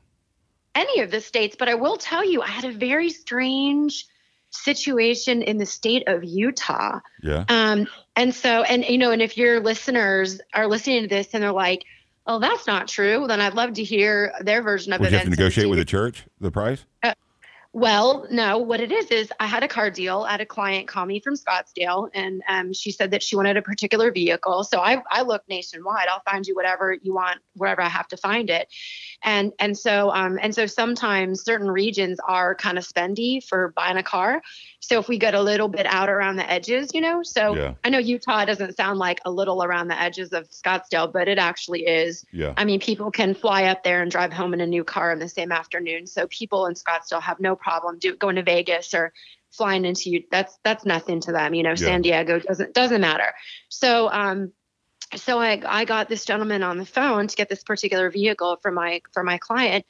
any 0.76 1.02
of 1.02 1.10
the 1.10 1.22
states, 1.22 1.56
but 1.58 1.70
I 1.70 1.74
will 1.74 1.98
tell 1.98 2.24
you, 2.24 2.42
I 2.42 2.48
had 2.48 2.66
a 2.66 2.72
very 2.72 3.10
strange 3.10 4.06
situation 4.52 5.42
in 5.42 5.58
the 5.58 5.66
state 5.66 6.08
of 6.08 6.24
Utah. 6.24 7.00
Yeah. 7.24 7.46
Um, 7.50 7.88
and 8.16 8.36
so, 8.36 8.64
and 8.64 8.86
you 8.86 8.98
know, 8.98 9.12
and 9.12 9.22
if 9.22 9.38
your 9.38 9.62
listeners 9.62 10.40
are 10.54 10.68
listening 10.68 11.04
to 11.04 11.08
this 11.08 11.34
and 11.34 11.42
they're 11.42 11.52
like, 11.52 11.86
"Oh, 12.28 12.40
that's 12.40 12.68
not 12.68 12.88
true," 12.88 13.26
then 13.28 13.42
I'd 13.42 13.54
love 13.54 13.74
to 13.74 13.84
hear 13.84 14.34
their 14.42 14.62
version 14.62 14.94
of 14.94 15.00
Would 15.00 15.12
you 15.12 15.18
have 15.18 15.26
to 15.26 15.30
negotiate 15.30 15.70
with 15.70 15.80
the 15.80 15.86
church 15.86 16.26
the 16.40 16.52
price? 16.52 16.86
Well, 17.76 18.26
no, 18.32 18.58
what 18.58 18.80
it 18.80 18.90
is 18.90 19.08
is 19.08 19.34
I 19.38 19.48
had 19.48 19.62
a 19.62 19.68
car 19.68 19.90
deal. 19.90 20.22
I 20.22 20.32
had 20.32 20.40
a 20.40 20.46
client 20.46 20.88
call 20.88 21.06
me 21.06 21.20
from 21.20 21.34
Scottsdale, 21.34 22.10
and 22.14 22.42
um, 22.48 22.72
she 22.72 22.90
said 22.90 23.12
that 23.12 23.22
she 23.22 23.36
wanted 23.36 23.58
a 23.58 23.62
particular 23.62 24.14
vehicle. 24.14 24.64
So 24.64 24.80
I, 24.80 25.04
I 25.12 25.24
nationwide. 25.50 26.08
I'll 26.10 26.22
find 26.22 26.48
you 26.48 26.56
whatever 26.56 26.94
you 26.94 27.14
want, 27.14 27.40
wherever 27.54 27.82
I 27.82 27.90
have 27.90 28.08
to 28.08 28.18
find 28.18 28.50
it. 28.50 28.70
And 29.26 29.52
and 29.60 29.78
so 29.78 30.12
um 30.12 30.40
and 30.42 30.54
so 30.56 30.66
sometimes 30.68 31.44
certain 31.44 31.70
regions 31.70 32.20
are 32.26 32.56
kind 32.56 32.78
of 32.78 32.86
spendy 32.88 33.44
for 33.44 33.74
buying 33.76 33.98
a 33.98 34.04
car. 34.04 34.42
So 34.80 35.00
if 35.00 35.08
we 35.08 35.18
get 35.18 35.34
a 35.34 35.42
little 35.42 35.68
bit 35.68 35.88
out 35.88 36.10
around 36.10 36.36
the 36.38 36.50
edges 36.50 36.92
you 36.94 37.02
know 37.02 37.24
so 37.24 37.56
Yeah. 37.56 37.74
i 37.84 37.90
know 37.90 37.98
utah 37.98 38.46
doesn't 38.46 38.78
sound 38.78 39.00
like 39.00 39.20
a 39.26 39.32
little 39.32 39.64
around 39.64 39.88
the 39.88 40.00
edges 40.00 40.32
of 40.32 40.48
scottsdale 40.52 41.12
but 41.12 41.28
it 41.28 41.40
actually 41.40 41.82
is. 41.88 42.24
Yeah. 42.32 42.54
i 42.56 42.64
mean 42.64 42.80
people 42.80 43.10
can 43.12 43.34
fly 43.34 43.64
up 43.66 43.84
there 43.84 44.02
and 44.04 44.12
drive 44.12 44.32
home 44.32 44.54
in 44.54 44.62
a 44.62 44.68
new 44.68 44.84
car 44.84 45.12
in 45.12 45.20
the 45.20 45.28
same 45.28 45.52
afternoon. 45.52 46.06
So 46.08 46.28
people 46.28 46.68
in 46.68 46.76
scottsdale 46.76 47.22
have 47.22 47.40
no 47.40 47.56
problem 47.56 47.98
do, 48.00 48.16
going 48.16 48.36
to 48.36 48.44
vegas 48.44 48.94
or 48.94 49.12
flying 49.52 49.86
into 49.86 50.10
you 50.12 50.24
that's 50.32 50.60
that's 50.64 50.86
nothing 50.86 51.20
to 51.22 51.32
them 51.32 51.54
you 51.56 51.64
know. 51.64 51.74
San 51.76 52.02
diego 52.02 52.40
doesn't 52.40 52.74
doesn't 52.74 53.02
matter. 53.02 53.34
So 53.70 54.10
um 54.12 54.52
so 55.16 55.40
I, 55.40 55.62
I 55.66 55.86
got 55.86 56.10
this 56.10 56.26
gentleman 56.26 56.64
on 56.64 56.78
the 56.78 56.86
phone 56.86 57.28
to 57.28 57.36
get 57.36 57.50
this 57.50 57.64
particular 57.64 58.10
vehicle 58.10 58.58
for 58.62 58.72
my 58.72 59.02
for 59.12 59.24
my 59.24 59.38
client. 59.38 59.86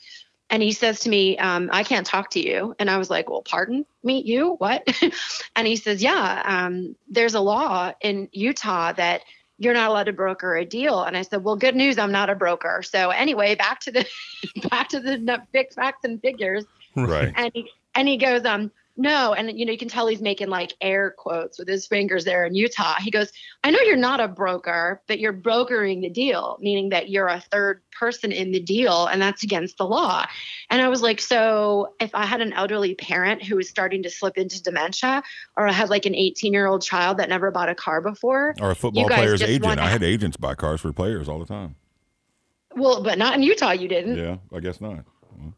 And 0.50 0.62
he 0.62 0.74
says 0.74 1.00
to 1.02 1.10
me 1.10 1.38
um, 1.38 1.70
i 1.72 1.84
can't 1.84 2.06
talk 2.06 2.32
to 2.32 2.40
you. 2.40 2.76
And 2.80 2.90
i 2.90 2.98
was 2.98 3.10
like 3.10 3.30
well 3.30 3.42
pardon 3.42 3.86
me? 4.04 4.22
You? 4.22 4.56
What? 4.56 4.88
And 5.56 5.68
he 5.68 5.76
says 5.76 6.02
yeah 6.02 6.42
um, 6.46 6.96
there's 7.10 7.34
a 7.34 7.40
law 7.40 7.94
in 8.02 8.30
utah 8.32 8.92
that 8.94 9.22
you're 9.58 9.74
not 9.74 9.90
allowed 9.90 10.04
to 10.04 10.14
broker 10.14 10.56
a 10.56 10.66
deal. 10.66 11.04
And 11.04 11.18
i 11.18 11.22
said 11.22 11.44
well 11.44 11.56
good 11.56 11.76
news 11.76 11.98
i'm 11.98 12.12
not 12.12 12.30
a 12.30 12.36
broker. 12.36 12.84
So 12.84 13.10
anyway 13.10 13.56
back 13.56 13.80
to 13.82 13.92
the 13.92 14.06
back 14.70 14.90
to 14.90 15.00
the 15.00 15.42
big 15.52 15.74
facts 15.74 16.04
and 16.04 16.22
figures. 16.22 16.66
Right. 16.96 17.34
and 17.36 17.52
he 17.54 17.70
and 17.96 18.08
he 18.08 18.18
goes 18.18 18.46
um 18.46 18.72
no 18.98 19.34
and 19.34 19.60
you 19.60 19.66
know 19.66 19.72
you 19.72 19.78
can 19.78 19.90
tell 19.90 20.08
he's 20.08 20.22
making 20.22 20.48
like 20.48 20.74
air 20.80 21.14
quotes 21.18 21.60
with 21.60 21.68
his 21.68 21.86
fingers 21.86 22.24
there 22.24 22.46
in 22.46 22.56
utah 22.56 22.96
he 23.00 23.12
goes 23.12 23.30
i 23.64 23.70
know 23.70 23.80
you're 23.82 23.98
not 23.98 24.22
a 24.22 24.28
broker 24.28 25.02
but 25.08 25.20
you're 25.20 25.34
brokering 25.34 26.00
the 26.02 26.10
deal 26.10 26.58
meaning 26.62 26.90
that 26.90 27.10
you're 27.10 27.28
a 27.28 27.42
third 27.52 27.82
person 28.00 28.32
in 28.32 28.52
the 28.52 28.60
deal 28.62 29.06
and 29.08 29.22
that's 29.22 29.44
against 29.44 29.78
the 29.78 29.84
law 29.86 30.26
and 30.70 30.82
i 30.82 30.88
was 30.88 31.02
like 31.02 31.20
so 31.20 31.94
if 32.00 32.14
i 32.16 32.26
had 32.26 32.40
an 32.40 32.54
elderly 32.54 32.96
parent 32.96 33.44
who 33.44 33.58
was 33.58 33.68
starting 33.68 34.02
to 34.04 34.10
slip 34.10 34.38
into 34.38 34.64
dementia 34.64 35.22
or 35.58 35.68
i 35.68 35.72
had 35.74 35.90
like 35.90 36.06
an 36.06 36.16
18 36.16 36.54
year 36.54 36.66
old 36.68 36.82
child 36.82 37.18
that 37.18 37.28
never 37.28 37.52
bought 37.52 37.68
a 37.70 37.76
car 37.76 38.00
before 38.02 38.56
Or 38.62 38.72
a 38.72 38.76
football 38.76 39.08
player's 39.08 39.42
agent. 39.42 39.66
wanna- 39.66 39.82
I 39.82 39.90
had 39.90 40.04
agents 40.04 40.38
buy 40.38 40.56
cars 40.56 40.80
for 40.80 40.94
players 40.94 41.28
all 41.28 41.40
the 41.40 41.46
time. 41.46 41.76
well 42.76 43.04
but 43.04 43.18
not 43.18 43.36
in 43.36 43.44
utah 43.44 43.72
you 43.72 43.88
didn't 43.90 44.18
Yeah, 44.18 44.38
I 44.56 44.60
guess 44.62 44.80
not. 44.80 45.04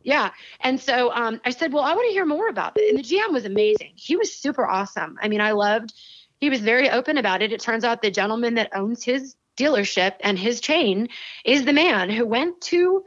Yeah. 0.04 0.32
And 0.62 0.80
so 0.80 1.12
um, 1.12 1.42
I 1.46 1.50
said, 1.50 1.74
well, 1.74 1.84
I 1.84 1.94
want 1.94 2.08
to 2.08 2.14
hear 2.14 2.26
more 2.26 2.48
about 2.48 2.74
it. 2.76 2.90
And 2.90 2.98
the 2.98 3.04
GM 3.04 3.34
was 3.34 3.46
amazing. 3.46 3.94
He 3.96 4.16
was 4.16 4.34
super 4.34 4.66
awesome. 4.66 5.18
I 5.22 5.28
mean, 5.28 5.42
I 5.42 5.52
loved, 5.52 5.94
he 6.40 6.50
was 6.50 6.62
very 6.62 6.90
open 6.90 7.18
about 7.18 7.42
it. 7.42 7.52
It 7.52 7.62
turns 7.62 7.84
out 7.84 8.02
the 8.02 8.12
gentleman 8.12 8.56
that 8.56 8.76
owns 8.76 9.04
his 9.04 9.36
dealership 9.58 10.14
and 10.22 10.38
his 10.38 10.62
chain 10.62 11.10
is 11.44 11.66
the 11.66 11.74
man 11.74 12.10
who 12.10 12.26
went 12.26 12.62
to 12.62 13.04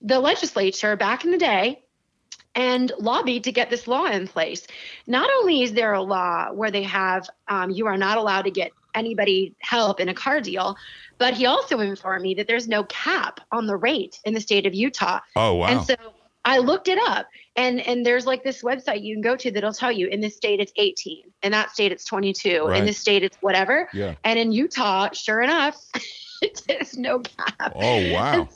the 0.00 0.18
legislature 0.18 0.96
back 0.96 1.24
in 1.24 1.30
the 1.30 1.38
day 1.38 1.82
and 2.54 2.92
lobbied 2.98 3.44
to 3.44 3.52
get 3.52 3.70
this 3.70 3.86
law 3.86 4.06
in 4.06 4.26
place. 4.26 4.66
Not 5.06 5.30
only 5.38 5.62
is 5.62 5.72
there 5.72 5.92
a 5.92 6.02
law 6.02 6.52
where 6.52 6.70
they 6.70 6.82
have 6.82 7.28
um, 7.48 7.70
you 7.70 7.86
are 7.86 7.96
not 7.96 8.18
allowed 8.18 8.42
to 8.42 8.50
get 8.50 8.72
anybody 8.94 9.54
help 9.60 10.00
in 10.00 10.08
a 10.08 10.14
car 10.14 10.40
deal, 10.40 10.76
but 11.22 11.34
he 11.34 11.46
also 11.46 11.78
informed 11.78 12.22
me 12.22 12.34
that 12.34 12.48
there's 12.48 12.66
no 12.66 12.82
cap 12.82 13.38
on 13.52 13.66
the 13.66 13.76
rate 13.76 14.18
in 14.24 14.34
the 14.34 14.40
state 14.40 14.66
of 14.66 14.74
Utah. 14.74 15.20
Oh 15.36 15.54
wow. 15.54 15.66
And 15.68 15.80
so 15.86 15.94
I 16.44 16.58
looked 16.58 16.88
it 16.88 16.98
up 17.06 17.28
and 17.54 17.80
and 17.80 18.04
there's 18.04 18.26
like 18.26 18.42
this 18.42 18.62
website 18.62 19.04
you 19.04 19.14
can 19.14 19.22
go 19.22 19.36
to 19.36 19.52
that'll 19.52 19.72
tell 19.72 19.92
you 19.92 20.08
in 20.08 20.20
this 20.20 20.34
state 20.34 20.58
it's 20.58 20.72
18, 20.76 21.22
in 21.44 21.52
that 21.52 21.70
state 21.70 21.92
it's 21.92 22.04
22, 22.06 22.64
Right. 22.64 22.80
in 22.80 22.86
this 22.86 22.98
state 22.98 23.22
it's 23.22 23.36
whatever. 23.40 23.88
yeah. 23.92 24.16
And 24.24 24.36
in 24.36 24.50
Utah, 24.50 25.10
sure 25.12 25.40
enough, 25.42 25.76
there's 26.66 26.98
no 26.98 27.20
cap. 27.20 27.72
Oh 27.76 28.12
wow. 28.12 28.48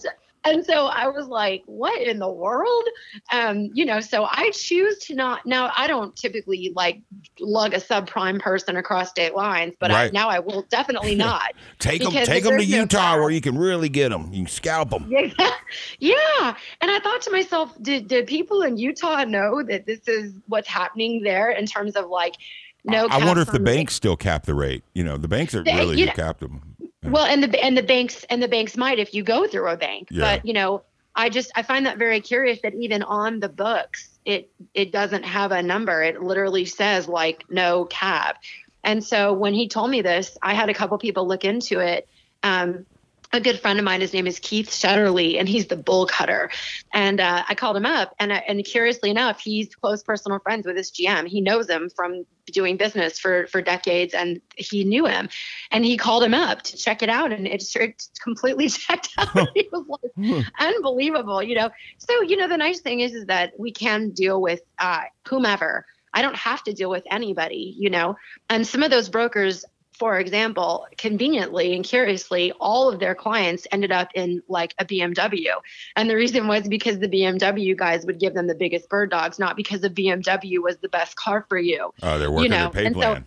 And 0.50 0.64
so, 0.64 0.86
I 0.86 1.08
was 1.08 1.26
like, 1.28 1.62
what 1.66 2.00
in 2.00 2.18
the 2.18 2.30
world? 2.30 2.84
Um, 3.32 3.70
you 3.74 3.84
know, 3.84 4.00
so 4.00 4.24
I 4.30 4.50
choose 4.52 4.98
to 5.06 5.14
not 5.14 5.44
now 5.46 5.72
I 5.76 5.86
don't 5.86 6.14
typically 6.16 6.72
like 6.74 7.00
lug 7.40 7.74
a 7.74 7.78
subprime 7.78 8.40
person 8.40 8.76
across 8.76 9.10
state 9.10 9.34
lines, 9.34 9.74
but 9.78 9.90
I, 9.90 10.10
now 10.12 10.28
I 10.28 10.38
will 10.38 10.62
definitely 10.70 11.14
not. 11.26 11.52
Take 11.78 12.02
them, 12.02 12.12
take 12.12 12.44
them 12.44 12.58
to 12.58 12.66
no 12.66 12.76
Utah 12.78 12.98
cap- 12.98 13.18
where 13.20 13.30
you 13.30 13.40
can 13.40 13.58
really 13.58 13.88
get 13.88 14.10
them. 14.10 14.32
You 14.32 14.44
can 14.44 14.46
scalp 14.52 14.90
them. 14.90 15.06
Yeah, 15.08 15.30
yeah. 15.98 16.56
And 16.80 16.90
I 16.90 16.98
thought 17.00 17.20
to 17.22 17.30
myself, 17.30 17.72
did 17.82 18.08
did 18.08 18.26
people 18.26 18.62
in 18.62 18.76
Utah 18.76 19.24
know 19.24 19.62
that 19.62 19.86
this 19.86 20.06
is 20.08 20.34
what's 20.46 20.68
happening 20.68 21.22
there 21.22 21.50
in 21.50 21.66
terms 21.66 21.96
of 21.96 22.06
like 22.08 22.36
no? 22.84 23.06
I 23.10 23.24
wonder 23.24 23.42
if 23.42 23.50
the 23.50 23.60
banks 23.60 23.94
still 23.94 24.16
cap 24.16 24.44
the 24.46 24.54
rate. 24.54 24.84
You 24.94 25.04
know, 25.04 25.16
the 25.16 25.28
banks 25.28 25.54
are 25.54 25.62
They- 25.62 25.74
really 25.74 25.96
you 25.98 26.04
who 26.04 26.06
know- 26.06 26.12
capped 26.12 26.40
them. 26.40 26.62
Well, 27.06 27.26
and 27.26 27.42
the 27.42 27.64
and 27.64 27.76
the 27.76 27.82
banks 27.82 28.24
and 28.30 28.42
the 28.42 28.48
banks 28.48 28.76
might 28.76 28.98
if 28.98 29.14
you 29.14 29.22
go 29.22 29.46
through 29.46 29.68
a 29.68 29.76
bank, 29.76 30.08
Yeah. 30.10 30.20
but 30.22 30.46
you 30.46 30.52
know, 30.52 30.82
I 31.14 31.28
just 31.28 31.50
I 31.54 31.62
find 31.62 31.86
that 31.86 31.98
very 31.98 32.20
curious 32.20 32.60
that 32.62 32.74
even 32.74 33.02
on 33.02 33.40
the 33.40 33.48
books, 33.48 34.18
it 34.24 34.50
it 34.74 34.92
doesn't 34.92 35.24
have 35.24 35.52
a 35.52 35.62
number. 35.62 36.02
It 36.02 36.22
literally 36.22 36.64
says 36.64 37.08
like 37.08 37.44
no 37.48 37.84
cab. 37.86 38.36
And 38.84 39.02
so 39.02 39.32
when 39.32 39.54
he 39.54 39.68
told 39.68 39.90
me 39.90 40.02
this, 40.02 40.38
I 40.42 40.54
had 40.54 40.68
a 40.68 40.74
couple 40.74 40.96
people 40.98 41.26
look 41.26 41.44
into 41.44 41.80
it. 41.80 42.08
Um, 42.42 42.86
a 43.32 43.40
good 43.40 43.60
friend 43.60 43.78
of 43.78 43.84
mine, 43.84 44.00
his 44.00 44.12
name 44.12 44.26
is 44.26 44.38
Keith 44.38 44.70
Shetterly, 44.70 45.38
and 45.38 45.48
he's 45.48 45.66
the 45.66 45.76
bull 45.76 46.06
cutter. 46.06 46.50
And 46.92 47.20
uh, 47.20 47.44
I 47.48 47.54
called 47.54 47.76
him 47.76 47.86
up, 47.86 48.14
and 48.18 48.32
uh, 48.32 48.40
and 48.46 48.64
curiously 48.64 49.10
enough, 49.10 49.40
he's 49.40 49.74
close 49.74 50.02
personal 50.02 50.38
friends 50.38 50.66
with 50.66 50.76
his 50.76 50.90
GM. 50.90 51.26
He 51.26 51.40
knows 51.40 51.68
him 51.68 51.90
from 51.94 52.24
doing 52.46 52.76
business 52.76 53.18
for 53.18 53.46
for 53.48 53.60
decades, 53.60 54.14
and 54.14 54.40
he 54.56 54.84
knew 54.84 55.06
him. 55.06 55.28
And 55.70 55.84
he 55.84 55.96
called 55.96 56.22
him 56.22 56.34
up 56.34 56.62
to 56.62 56.76
check 56.76 57.02
it 57.02 57.08
out, 57.08 57.32
and 57.32 57.46
it 57.46 57.62
it 57.76 58.02
completely 58.22 58.68
checked 58.70 59.10
out. 59.18 59.48
he 59.54 59.68
was 59.72 59.84
like, 59.88 60.46
unbelievable, 60.58 61.42
you 61.42 61.56
know. 61.56 61.70
So 61.98 62.22
you 62.22 62.36
know, 62.36 62.48
the 62.48 62.56
nice 62.56 62.80
thing 62.80 63.00
is, 63.00 63.14
is 63.14 63.26
that 63.26 63.52
we 63.58 63.72
can 63.72 64.10
deal 64.10 64.40
with 64.40 64.60
uh, 64.78 65.02
whomever. 65.26 65.86
I 66.14 66.22
don't 66.22 66.36
have 66.36 66.62
to 66.64 66.72
deal 66.72 66.88
with 66.88 67.04
anybody, 67.10 67.74
you 67.78 67.90
know. 67.90 68.16
And 68.48 68.66
some 68.66 68.82
of 68.82 68.90
those 68.90 69.10
brokers, 69.10 69.66
for 69.98 70.18
example, 70.18 70.86
conveniently 70.98 71.74
and 71.74 71.84
curiously, 71.84 72.52
all 72.60 72.90
of 72.90 73.00
their 73.00 73.14
clients 73.14 73.66
ended 73.72 73.92
up 73.92 74.10
in 74.14 74.42
like 74.48 74.74
a 74.78 74.84
BMW. 74.84 75.52
And 75.96 76.10
the 76.10 76.16
reason 76.16 76.46
was 76.48 76.68
because 76.68 76.98
the 76.98 77.08
BMW 77.08 77.76
guys 77.76 78.04
would 78.04 78.18
give 78.20 78.34
them 78.34 78.46
the 78.46 78.54
biggest 78.54 78.88
bird 78.88 79.10
dogs, 79.10 79.38
not 79.38 79.56
because 79.56 79.80
the 79.80 79.90
BMW 79.90 80.62
was 80.62 80.76
the 80.78 80.88
best 80.88 81.16
car 81.16 81.46
for 81.48 81.58
you. 81.58 81.92
Oh, 82.02 82.18
they're 82.18 82.30
working 82.30 82.50
know, 82.50 82.70
their 82.70 82.70
pay 82.70 82.86
and 82.86 82.94
so- 82.94 83.00
plan. 83.00 83.26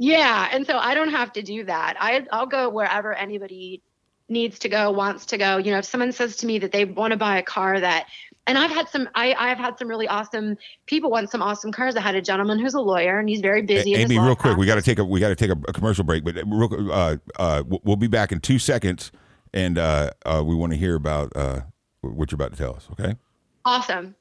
Yeah, 0.00 0.48
and 0.52 0.64
so 0.64 0.78
I 0.78 0.94
don't 0.94 1.10
have 1.10 1.32
to 1.32 1.42
do 1.42 1.64
that. 1.64 1.96
I 1.98 2.24
I'll 2.30 2.46
go 2.46 2.68
wherever 2.68 3.12
anybody 3.12 3.82
needs 4.28 4.60
to 4.60 4.68
go, 4.68 4.90
wants 4.92 5.26
to 5.26 5.38
go. 5.38 5.56
You 5.56 5.72
know, 5.72 5.78
if 5.78 5.86
someone 5.86 6.12
says 6.12 6.36
to 6.36 6.46
me 6.46 6.60
that 6.60 6.70
they 6.70 6.84
want 6.84 7.12
to 7.12 7.16
buy 7.16 7.38
a 7.38 7.42
car 7.42 7.80
that 7.80 8.06
and 8.48 8.58
I've 8.58 8.70
had 8.72 8.88
some 8.88 9.08
I 9.14 9.34
I've 9.38 9.58
had 9.58 9.78
some 9.78 9.86
really 9.86 10.08
awesome 10.08 10.56
people 10.86 11.10
want 11.10 11.30
some 11.30 11.40
awesome 11.42 11.70
cars. 11.70 11.94
I 11.94 12.00
had 12.00 12.16
a 12.16 12.22
gentleman 12.22 12.58
who's 12.58 12.74
a 12.74 12.80
lawyer 12.80 13.20
and 13.20 13.28
he's 13.28 13.40
very 13.40 13.62
busy. 13.62 13.94
in 13.94 14.00
his 14.00 14.10
Amy, 14.10 14.18
real 14.18 14.34
quick, 14.34 14.56
we 14.56 14.66
got 14.66 14.74
to 14.76 14.82
take 14.82 14.98
a 14.98 15.04
we 15.04 15.20
got 15.20 15.28
to 15.28 15.36
take 15.36 15.50
a, 15.50 15.56
a 15.68 15.72
commercial 15.72 16.02
break, 16.04 16.24
but 16.24 16.34
real, 16.46 16.90
uh, 16.92 17.16
uh, 17.38 17.62
we'll- 17.66 17.80
we'll 17.84 17.96
be 17.96 18.08
back 18.08 18.32
in 18.32 18.40
two 18.40 18.58
seconds, 18.58 19.12
and 19.54 19.78
uh, 19.78 20.10
uh, 20.26 20.42
we 20.44 20.54
want 20.56 20.72
to 20.72 20.78
hear 20.78 20.96
about 20.96 21.30
uh, 21.36 21.60
what 22.00 22.32
you're 22.32 22.36
about 22.36 22.50
to 22.52 22.58
tell 22.58 22.74
us. 22.74 22.88
Okay. 22.92 23.14
awesome. 23.64 24.14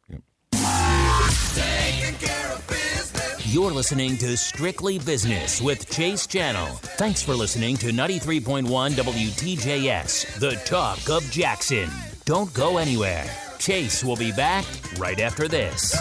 Taking 1.53 2.15
care 2.15 2.51
of 2.53 2.65
business. 2.67 3.53
You're 3.53 3.71
listening 3.71 4.17
to 4.17 4.35
Strictly 4.37 4.99
Business 4.99 5.61
with 5.61 5.89
Chase 5.89 6.27
Channel. 6.27 6.65
Thanks 6.97 7.21
for 7.23 7.33
listening 7.33 7.77
to 7.77 7.87
93.1 7.87 8.65
WTJS, 8.91 10.39
the 10.39 10.51
talk 10.65 11.09
of 11.09 11.23
Jackson. 11.31 11.89
Don't 12.25 12.53
go 12.53 12.77
anywhere. 12.77 13.25
Chase 13.59 14.03
will 14.03 14.15
be 14.15 14.31
back 14.31 14.65
right 14.97 15.19
after 15.19 15.47
this. 15.47 15.95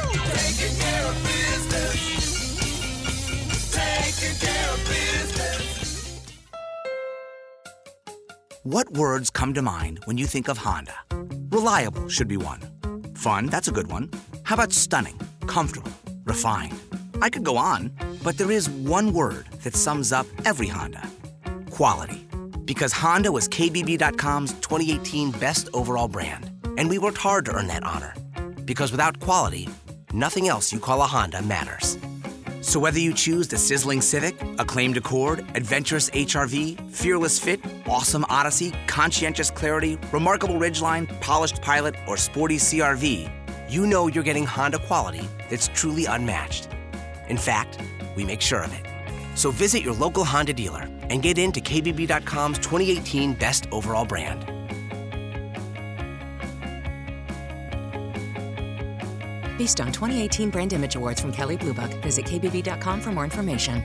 What 8.63 8.91
words 8.91 9.31
come 9.31 9.55
to 9.55 9.63
mind 9.63 10.01
when 10.07 10.19
you 10.19 10.27
think 10.27 10.49
of 10.49 10.59
Honda? 10.59 10.95
Reliable 11.51 12.09
should 12.09 12.29
be 12.29 12.37
one. 12.37 12.61
Fun, 13.15 13.47
that's 13.47 13.69
a 13.69 13.73
good 13.73 13.91
one. 13.91 14.11
How 14.43 14.55
about 14.55 14.73
stunning, 14.73 15.21
comfortable, 15.47 15.93
refined? 16.25 16.79
I 17.23 17.31
could 17.31 17.45
go 17.45 17.57
on, 17.57 17.93
but 18.23 18.39
there 18.39 18.51
is 18.51 18.69
one 18.69 19.13
word 19.13 19.47
that 19.63 19.75
sums 19.75 20.13
up 20.13 20.27
every 20.45 20.67
Honda 20.67 21.09
quality. 21.77 22.27
Because 22.65 22.93
Honda 22.93 23.31
was 23.31 23.49
KBB.com's 23.49 24.53
2018 24.55 25.31
best 25.33 25.69
overall 25.75 26.09
brand, 26.09 26.51
and 26.77 26.89
we 26.89 26.99
worked 26.99 27.19
hard 27.19 27.45
to 27.47 27.53
earn 27.53 27.67
that 27.69 27.85
honor. 27.85 28.15
Because 28.65 28.91
without 28.91 29.21
quality, 29.21 29.69
nothing 30.13 30.49
else 30.49 30.73
you 30.73 30.79
call 30.79 31.03
a 31.03 31.07
Honda 31.07 31.43
matters. 31.43 31.99
So 32.61 32.81
whether 32.81 32.99
you 32.99 33.15
choose 33.15 33.47
the 33.47 33.59
sizzling 33.59 34.01
Civic, 34.01 34.35
acclaimed 34.59 34.97
Accord, 34.97 35.47
adventurous 35.55 36.11
HRV, 36.11 36.91
fearless 36.91 37.39
fit, 37.39 37.61
awesome 37.87 38.27
Odyssey, 38.29 38.73
conscientious 38.89 39.51
Clarity, 39.51 39.99
remarkable 40.11 40.57
Ridgeline, 40.57 41.21
polished 41.21 41.63
Pilot, 41.63 41.95
or 42.09 42.17
sporty 42.17 42.57
CRV, 42.57 43.31
you 43.69 43.87
know 43.87 44.09
you're 44.09 44.25
getting 44.25 44.45
Honda 44.45 44.79
quality 44.81 45.29
that's 45.49 45.69
truly 45.69 46.07
unmatched. 46.07 46.69
In 47.29 47.37
fact, 47.37 47.79
we 48.17 48.25
make 48.25 48.41
sure 48.41 48.63
of 48.63 48.73
it. 48.73 48.85
So 49.37 49.51
visit 49.51 49.83
your 49.83 49.95
local 49.95 50.25
Honda 50.25 50.53
dealer 50.53 50.89
and 51.09 51.23
get 51.23 51.39
into 51.39 51.61
KBB.com's 51.61 52.59
2018 52.59 53.35
best 53.35 53.69
overall 53.71 54.05
brand. 54.05 54.56
Based 59.57 59.81
on 59.81 59.87
2018 59.93 60.51
Brand 60.51 60.73
Image 60.73 60.97
Awards 60.97 61.21
from 61.21 61.33
Kelley 61.33 61.57
Blue 61.57 61.73
Book, 61.73 61.91
visit 62.03 62.27
kbb.com 62.27 63.01
for 63.01 63.13
more 63.13 63.25
information. 63.25 63.83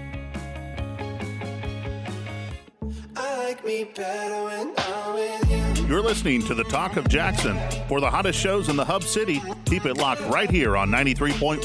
Like 3.16 3.66
me 3.66 3.84
better 3.96 4.44
when 4.44 4.74
I'm 4.78 5.14
with 5.14 5.78
you. 5.80 5.86
You're 5.88 6.02
listening 6.02 6.42
to 6.44 6.54
the 6.54 6.64
Talk 6.66 6.96
of 6.98 7.08
Jackson. 7.10 7.60
For 7.88 8.00
the 8.00 8.10
hottest 8.10 8.40
shows 8.40 8.70
in 8.70 8.76
the 8.78 8.86
Hub 8.86 9.04
City, 9.04 9.42
keep 9.66 9.86
it 9.86 9.98
locked 9.98 10.22
right 10.22 10.50
here 10.50 10.78
on 10.78 10.90
93.1 10.90 11.62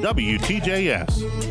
WTJS. 0.00 1.44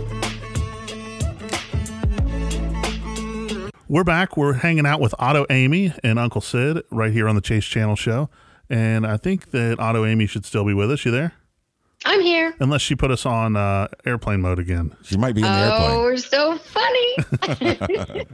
We're 3.90 4.04
back. 4.04 4.38
We're 4.38 4.54
hanging 4.54 4.86
out 4.86 5.00
with 5.00 5.14
Auto 5.20 5.46
Amy 5.50 5.94
and 6.04 6.18
Uncle 6.18 6.42
Syd 6.42 6.82
right 6.90 7.12
here 7.12 7.28
on 7.28 7.36
the 7.36 7.42
Chase 7.42 7.66
Channel 7.66 7.96
show. 7.96 8.30
And 8.70 9.06
I 9.06 9.18
think 9.18 9.52
that 9.52 9.80
Auto 9.80 10.06
Amy 10.06 10.26
should 10.26 10.46
still 10.46 10.66
be 10.66 10.74
with 10.74 10.90
us. 10.92 11.06
You 11.06 11.12
there? 11.12 11.34
I'm 12.06 12.22
here. 12.22 12.54
Unless 12.60 12.82
she 12.82 12.96
put 12.96 13.12
us 13.12 13.26
on 13.26 13.56
uh, 13.56 13.88
airplane 14.06 14.42
mode 14.42 14.60
again. 14.60 14.96
She 15.04 15.18
might 15.18 15.34
be 15.36 15.42
in 15.42 15.48
the 15.52 15.72
Oh, 15.74 15.84
airplane. 15.84 16.00
we're 16.02 16.18
so 16.18 16.58
funny. 16.58 18.26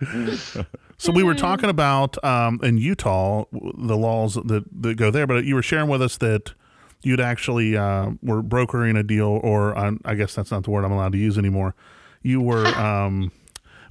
So 0.98 1.12
we 1.12 1.22
were 1.22 1.34
talking 1.34 1.68
about 1.68 2.22
um, 2.24 2.58
in 2.62 2.78
Utah 2.78 3.44
the 3.52 3.96
laws 3.98 4.32
that, 4.34 4.64
that 4.80 4.94
go 4.96 5.10
there, 5.10 5.26
but 5.26 5.44
you 5.44 5.54
were 5.54 5.62
sharing 5.62 5.88
with 5.90 6.00
us 6.00 6.16
that 6.18 6.54
you'd 7.02 7.20
actually 7.20 7.76
uh, 7.76 8.12
were 8.22 8.40
brokering 8.42 8.96
a 8.96 9.02
deal, 9.02 9.26
or 9.42 9.76
uh, 9.76 9.92
I 10.06 10.14
guess 10.14 10.34
that's 10.34 10.50
not 10.50 10.64
the 10.64 10.70
word 10.70 10.86
I'm 10.86 10.92
allowed 10.92 11.12
to 11.12 11.18
use 11.18 11.36
anymore. 11.36 11.74
You 12.22 12.40
were 12.40 12.66
um, 12.78 13.30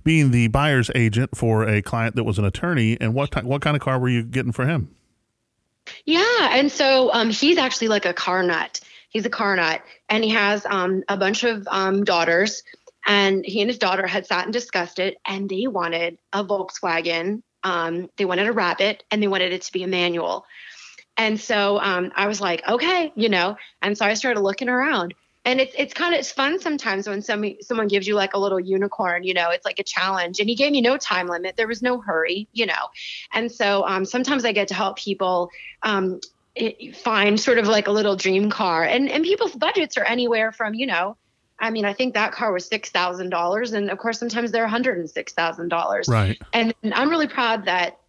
being 0.03 0.31
the 0.31 0.47
buyer's 0.47 0.89
agent 0.95 1.37
for 1.37 1.67
a 1.69 1.83
client 1.83 2.15
that 2.15 2.23
was 2.23 2.39
an 2.39 2.45
attorney, 2.45 2.97
and 2.99 3.13
what 3.13 3.31
ti- 3.31 3.41
what 3.41 3.61
kind 3.61 3.75
of 3.77 3.83
car 3.83 3.99
were 3.99 4.09
you 4.09 4.23
getting 4.23 4.51
for 4.51 4.65
him? 4.65 4.89
Yeah, 6.05 6.23
and 6.57 6.71
so 6.71 7.13
um, 7.13 7.29
he's 7.29 7.59
actually 7.59 7.89
like 7.89 8.05
a 8.07 8.13
car 8.13 8.41
nut. 8.41 8.79
He's 9.15 9.25
a 9.25 9.29
car 9.29 9.55
nut, 9.55 9.81
and 10.09 10.25
he 10.25 10.31
has 10.31 10.65
um, 10.65 11.01
a 11.07 11.15
bunch 11.15 11.45
of 11.45 11.65
um, 11.71 12.03
daughters. 12.03 12.63
And 13.07 13.45
he 13.45 13.61
and 13.61 13.69
his 13.69 13.79
daughter 13.79 14.05
had 14.05 14.25
sat 14.25 14.43
and 14.43 14.51
discussed 14.51 14.99
it, 14.99 15.15
and 15.25 15.47
they 15.47 15.67
wanted 15.67 16.17
a 16.33 16.43
Volkswagen. 16.43 17.41
Um, 17.63 18.09
they 18.17 18.25
wanted 18.25 18.47
a 18.47 18.51
Rabbit, 18.51 19.05
and 19.09 19.23
they 19.23 19.29
wanted 19.29 19.53
it 19.53 19.61
to 19.61 19.71
be 19.71 19.83
a 19.83 19.87
manual. 19.87 20.45
And 21.15 21.39
so 21.39 21.79
um, 21.79 22.11
I 22.13 22.27
was 22.27 22.41
like, 22.41 22.67
okay, 22.67 23.13
you 23.15 23.29
know. 23.29 23.55
And 23.81 23.97
so 23.97 24.05
I 24.05 24.15
started 24.15 24.41
looking 24.41 24.67
around, 24.67 25.13
and 25.45 25.61
it's 25.61 25.73
it's 25.77 25.93
kind 25.93 26.13
of 26.13 26.19
it's 26.19 26.33
fun 26.33 26.59
sometimes 26.59 27.07
when 27.07 27.21
somebody 27.21 27.59
someone 27.61 27.87
gives 27.87 28.05
you 28.05 28.15
like 28.15 28.33
a 28.33 28.37
little 28.37 28.59
unicorn, 28.59 29.23
you 29.23 29.33
know. 29.33 29.49
It's 29.51 29.63
like 29.63 29.79
a 29.79 29.83
challenge, 29.83 30.41
and 30.41 30.49
he 30.49 30.55
gave 30.55 30.73
me 30.73 30.81
no 30.81 30.97
time 30.97 31.27
limit. 31.27 31.55
There 31.55 31.69
was 31.69 31.81
no 31.81 32.01
hurry, 32.01 32.49
you 32.51 32.65
know. 32.65 32.89
And 33.31 33.49
so 33.49 33.87
um, 33.87 34.03
sometimes 34.03 34.43
I 34.43 34.51
get 34.51 34.67
to 34.67 34.73
help 34.73 34.97
people 34.97 35.51
um, 35.83 36.19
it, 36.55 36.95
find 36.95 37.39
sort 37.39 37.57
of 37.57 37.67
like 37.67 37.87
a 37.87 37.91
little 37.91 38.15
dream 38.15 38.49
car, 38.49 38.83
and 38.83 39.09
and 39.09 39.23
people's 39.23 39.55
budgets 39.55 39.97
are 39.97 40.05
anywhere 40.05 40.51
from 40.51 40.73
you 40.73 40.87
know. 40.87 41.17
I 41.57 41.71
mean, 41.71 41.85
I 41.85 41.93
think 41.93 42.15
that 42.15 42.31
car 42.31 42.51
was 42.51 42.65
six 42.65 42.89
thousand 42.89 43.29
dollars, 43.29 43.73
and 43.73 43.89
of 43.89 43.97
course, 43.97 44.19
sometimes 44.19 44.51
they're 44.51 44.63
one 44.63 44.71
hundred 44.71 44.97
and 44.97 45.09
six 45.09 45.33
thousand 45.33 45.69
dollars. 45.69 46.07
Right. 46.07 46.41
And 46.53 46.73
I'm 46.83 47.09
really 47.09 47.27
proud 47.27 47.65
that 47.65 47.99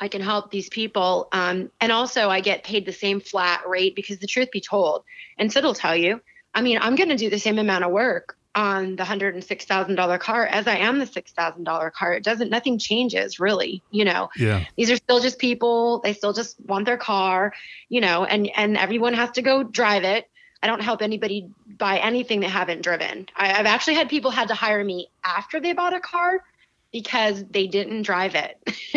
I 0.00 0.08
can 0.08 0.20
help 0.20 0.50
these 0.50 0.68
people. 0.68 1.28
Um, 1.32 1.70
and 1.80 1.92
also, 1.92 2.28
I 2.28 2.40
get 2.40 2.64
paid 2.64 2.86
the 2.86 2.92
same 2.92 3.20
flat 3.20 3.68
rate 3.68 3.94
because 3.94 4.18
the 4.18 4.26
truth 4.26 4.50
be 4.50 4.60
told, 4.60 5.04
and 5.38 5.52
Syd 5.52 5.64
will 5.64 5.74
tell 5.74 5.96
you, 5.96 6.20
I 6.54 6.62
mean, 6.62 6.78
I'm 6.80 6.94
going 6.94 7.08
to 7.10 7.16
do 7.16 7.30
the 7.30 7.38
same 7.38 7.58
amount 7.58 7.84
of 7.84 7.90
work 7.90 8.36
on 8.54 8.96
the 8.96 9.02
$106,000 9.02 10.20
car 10.20 10.46
as 10.46 10.66
I 10.66 10.76
am 10.76 10.98
the 10.98 11.06
$6,000 11.06 11.92
car. 11.92 12.14
It 12.14 12.22
doesn't, 12.22 12.50
nothing 12.50 12.78
changes 12.78 13.40
really, 13.40 13.82
you 13.90 14.04
know. 14.04 14.30
Yeah. 14.36 14.64
These 14.76 14.90
are 14.90 14.96
still 14.96 15.20
just 15.20 15.38
people. 15.38 16.00
They 16.00 16.12
still 16.12 16.32
just 16.32 16.60
want 16.60 16.86
their 16.86 16.96
car, 16.96 17.52
you 17.88 18.00
know, 18.00 18.24
and, 18.24 18.50
and 18.56 18.76
everyone 18.76 19.14
has 19.14 19.32
to 19.32 19.42
go 19.42 19.62
drive 19.62 20.04
it. 20.04 20.28
I 20.62 20.66
don't 20.66 20.82
help 20.82 21.02
anybody 21.02 21.48
buy 21.66 21.98
anything 21.98 22.40
they 22.40 22.48
haven't 22.48 22.82
driven. 22.82 23.28
I, 23.36 23.52
I've 23.52 23.66
actually 23.66 23.94
had 23.94 24.08
people 24.08 24.30
had 24.30 24.48
to 24.48 24.54
hire 24.54 24.82
me 24.82 25.10
after 25.24 25.60
they 25.60 25.72
bought 25.72 25.92
a 25.92 26.00
car 26.00 26.42
because 26.90 27.44
they 27.50 27.66
didn't 27.66 28.02
drive 28.02 28.36
it. 28.36 28.56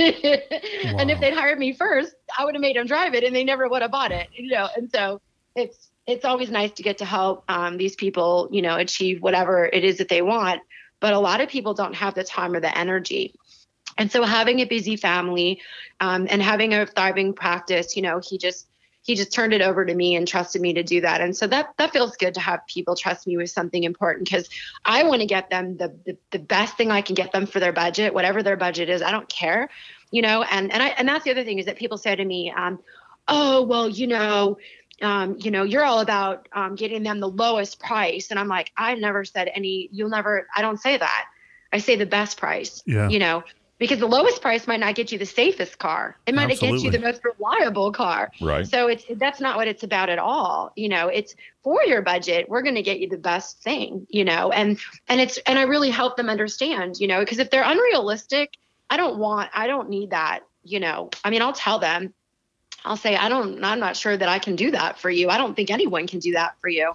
and 0.86 1.10
if 1.10 1.20
they'd 1.20 1.34
hired 1.34 1.58
me 1.58 1.74
first, 1.74 2.14
I 2.38 2.46
would 2.46 2.54
have 2.54 2.62
made 2.62 2.76
them 2.76 2.86
drive 2.86 3.16
it 3.16 3.24
and 3.24 3.36
they 3.36 3.44
never 3.44 3.68
would 3.68 3.82
have 3.82 3.92
bought 3.92 4.12
it, 4.12 4.28
you 4.34 4.52
know. 4.52 4.70
And 4.78 4.90
so 4.94 5.20
it's 5.56 5.90
it's 6.08 6.26
always 6.26 6.50
nice 6.50 6.72
to 6.72 6.84
get 6.84 7.00
to 7.00 7.06
help 7.06 7.44
um, 7.50 7.78
these 7.78 7.96
people, 7.96 8.48
you 8.52 8.62
know, 8.62 8.78
achieve 8.78 9.22
whatever 9.22 9.66
it 9.66 9.84
is 9.84 9.98
that 9.98 10.08
they 10.08 10.22
want. 10.22 10.62
But 11.00 11.14
a 11.14 11.20
lot 11.20 11.42
of 11.42 11.50
people 11.50 11.74
don't 11.74 11.96
have 11.96 12.16
the 12.16 12.24
time 12.24 12.56
or 12.56 12.60
the 12.60 12.76
energy. 12.76 13.36
And 13.98 14.12
so 14.12 14.24
having 14.24 14.60
a 14.60 14.66
busy 14.66 14.96
family 14.96 15.62
um, 16.00 16.28
and 16.30 16.42
having 16.42 16.74
a 16.74 16.86
thriving 16.86 17.34
practice, 17.34 17.96
you 17.96 18.02
know, 18.02 18.20
he 18.24 18.38
just 18.38 18.68
he 19.02 19.16
just 19.16 19.32
turned 19.32 19.54
it 19.54 19.62
over 19.62 19.86
to 19.86 19.96
me 19.96 20.18
and 20.18 20.28
trusted 20.28 20.62
me 20.62 20.74
to 20.74 20.84
do 20.84 21.00
that. 21.02 21.22
And 21.22 21.36
so 21.36 21.48
that 21.48 21.74
that 21.78 21.92
feels 21.92 22.16
good 22.18 22.34
to 22.36 22.40
have 22.40 22.60
people 22.68 22.96
trust 22.96 23.26
me 23.28 23.38
with 23.38 23.50
something 23.50 23.84
important 23.84 24.30
because 24.30 24.50
I 24.86 25.04
want 25.04 25.22
to 25.22 25.28
get 25.28 25.50
them 25.50 25.78
the, 25.78 25.98
the 26.06 26.18
the 26.32 26.40
best 26.40 26.78
thing 26.78 26.92
I 26.92 27.02
can 27.02 27.16
get 27.16 27.32
them 27.32 27.48
for 27.48 27.60
their 27.60 27.74
budget, 27.74 28.14
whatever 28.14 28.44
their 28.44 28.58
budget 28.58 28.90
is. 28.90 29.02
I 29.02 29.12
don't 29.12 29.30
care, 29.30 29.70
you 30.12 30.22
know. 30.22 30.44
And 30.44 30.72
and 30.72 30.82
I 30.82 30.88
and 30.90 31.08
that's 31.08 31.24
the 31.24 31.32
other 31.32 31.44
thing 31.44 31.60
is 31.60 31.66
that 31.66 31.78
people 31.78 31.98
say 31.98 32.16
to 32.16 32.26
me, 32.26 32.52
um, 32.56 32.80
oh 33.28 33.64
well, 33.64 33.90
you 33.90 34.08
know. 34.08 34.58
Um, 35.02 35.38
you 35.40 35.52
know, 35.52 35.64
you're 35.64 35.84
all 35.84 36.00
about 36.00 36.48
um, 36.54 36.76
getting 36.76 37.04
them 37.04 37.20
the 37.20 37.30
lowest 37.30 37.80
price. 37.80 38.32
And 38.32 38.40
I'm 38.40 38.48
like, 38.48 38.72
I 38.78 38.96
never 38.96 39.26
said 39.26 39.50
any, 39.54 39.90
you'll 39.92 40.10
never, 40.10 40.48
I 40.56 40.62
don't 40.62 40.80
say 40.82 40.98
that. 40.98 41.26
I 41.72 41.78
say 41.80 41.96
the 41.96 42.06
best 42.06 42.38
price, 42.38 42.82
Yeah. 42.86 43.10
you 43.10 43.20
know, 43.20 43.44
because 43.78 44.00
the 44.00 44.08
lowest 44.08 44.42
price 44.42 44.66
might 44.68 44.80
not 44.80 44.96
get 44.96 45.12
you 45.12 45.20
the 45.20 45.26
safest 45.26 45.78
car. 45.78 46.18
It 46.26 46.34
might 46.34 46.48
not 46.48 46.58
get 46.60 46.80
you 46.80 46.90
the 46.90 47.00
most 47.00 47.22
reliable 47.24 47.92
car. 47.92 48.32
Right. 48.42 48.68
So 48.68 48.88
it's 48.88 49.04
that's 49.18 49.40
not 49.40 49.56
what 49.58 49.68
it's 49.68 49.84
about 49.84 50.10
at 50.10 50.18
all. 50.18 50.72
You 50.76 50.90
know, 50.90 51.10
it's 51.10 51.36
for 51.64 51.84
your 51.84 52.02
budget. 52.02 52.50
We're 52.50 52.64
going 52.64 52.76
to 52.76 52.82
get 52.82 53.00
you 53.00 53.08
the 53.08 53.18
best 53.18 53.62
thing. 53.62 54.08
You 54.10 54.26
know, 54.26 54.52
and 54.52 54.80
and 55.08 55.22
it's 55.22 55.38
and 55.46 55.60
I 55.60 55.64
really 55.64 55.92
help 55.92 56.18
them 56.18 56.30
understand. 56.30 57.00
You 57.00 57.08
know, 57.08 57.20
because 57.20 57.38
if 57.38 57.52
they're 57.52 57.64
unrealistic, 57.64 58.58
I 58.90 58.98
don't 58.98 59.20
want. 59.20 59.52
I 59.54 59.68
don't 59.68 59.90
need 59.90 60.10
that. 60.10 60.40
You 60.64 60.80
know, 60.80 61.12
I 61.24 61.30
mean, 61.30 61.42
I'll 61.42 61.54
tell 61.54 61.78
them. 61.78 62.14
I'll 62.88 62.98
say, 62.98 63.16
I 63.16 63.30
don't. 63.30 63.64
I'm 63.64 63.80
not 63.80 63.96
sure 63.96 64.16
that 64.16 64.30
I 64.30 64.40
can 64.40 64.56
do 64.56 64.72
that 64.72 64.98
for 65.00 65.10
you. 65.10 65.30
I 65.30 65.38
don't 65.38 65.56
think 65.56 65.70
anyone 65.70 66.08
can 66.08 66.20
do 66.20 66.34
that 66.34 66.56
for 66.62 66.70
you. 66.70 66.94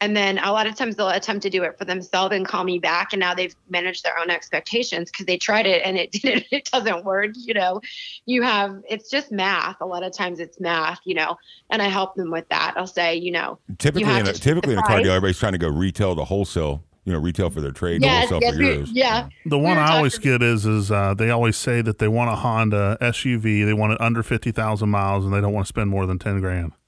And 0.00 0.16
then 0.16 0.38
a 0.38 0.52
lot 0.52 0.68
of 0.68 0.76
times 0.76 0.94
they'll 0.94 1.08
attempt 1.08 1.42
to 1.42 1.50
do 1.50 1.64
it 1.64 1.76
for 1.76 1.84
themselves 1.84 2.32
and 2.34 2.46
call 2.46 2.62
me 2.62 2.78
back, 2.78 3.12
and 3.12 3.18
now 3.18 3.34
they've 3.34 3.54
managed 3.68 4.04
their 4.04 4.16
own 4.16 4.30
expectations 4.30 5.10
because 5.10 5.26
they 5.26 5.36
tried 5.36 5.66
it 5.66 5.82
and 5.84 5.96
it 5.96 6.12
didn't. 6.22 6.46
It 6.50 6.68
doesn't 6.70 7.04
work. 7.04 7.32
You 7.34 7.54
know, 7.54 7.80
you 8.26 8.42
have 8.42 8.82
it's 8.88 9.10
just 9.10 9.32
math. 9.32 9.76
A 9.80 9.86
lot 9.86 10.02
of 10.02 10.12
times 10.12 10.40
it's 10.40 10.60
math. 10.60 11.00
You 11.04 11.14
know, 11.14 11.36
and 11.70 11.80
I 11.82 11.88
help 11.88 12.14
them 12.14 12.30
with 12.30 12.48
that. 12.48 12.74
I'll 12.76 12.86
say, 12.86 13.16
you 13.16 13.32
know, 13.32 13.58
Typically, 13.78 14.18
in 14.18 14.26
a, 14.26 14.32
typically 14.32 14.74
in 14.74 14.78
a 14.78 14.82
car 14.82 15.02
deal, 15.02 15.12
everybody's 15.12 15.38
trying 15.38 15.52
to 15.52 15.58
go 15.58 15.68
retail 15.68 16.14
to 16.16 16.24
wholesale. 16.24 16.84
You 17.04 17.14
know, 17.14 17.20
retail 17.20 17.48
for 17.48 17.60
their 17.62 17.70
trade, 17.72 18.02
to 18.02 18.06
yes, 18.06 18.28
wholesale 18.28 18.40
yes, 18.42 18.54
for 18.54 18.58
we- 18.60 18.74
yours. 18.74 18.90
yeah. 18.92 19.28
The 19.46 19.58
one 19.58 19.76
were 19.76 19.82
I 19.82 19.96
always 19.96 20.18
get 20.18 20.42
is 20.42 20.66
is 20.66 20.90
uh, 20.90 21.14
they 21.14 21.30
always 21.30 21.56
say 21.56 21.80
that 21.80 21.98
they 21.98 22.08
want 22.08 22.30
a 22.30 22.34
Honda 22.34 22.98
SUV. 23.00 23.64
They 23.64 23.72
want 23.72 23.92
it 23.94 24.00
under 24.00 24.22
fifty 24.22 24.50
thousand 24.52 24.90
miles, 24.90 25.24
and 25.24 25.32
they 25.32 25.40
don't 25.40 25.52
want 25.54 25.66
to 25.66 25.68
spend 25.68 25.88
more 25.90 26.04
than 26.06 26.18
ten 26.18 26.40
grand. 26.40 26.72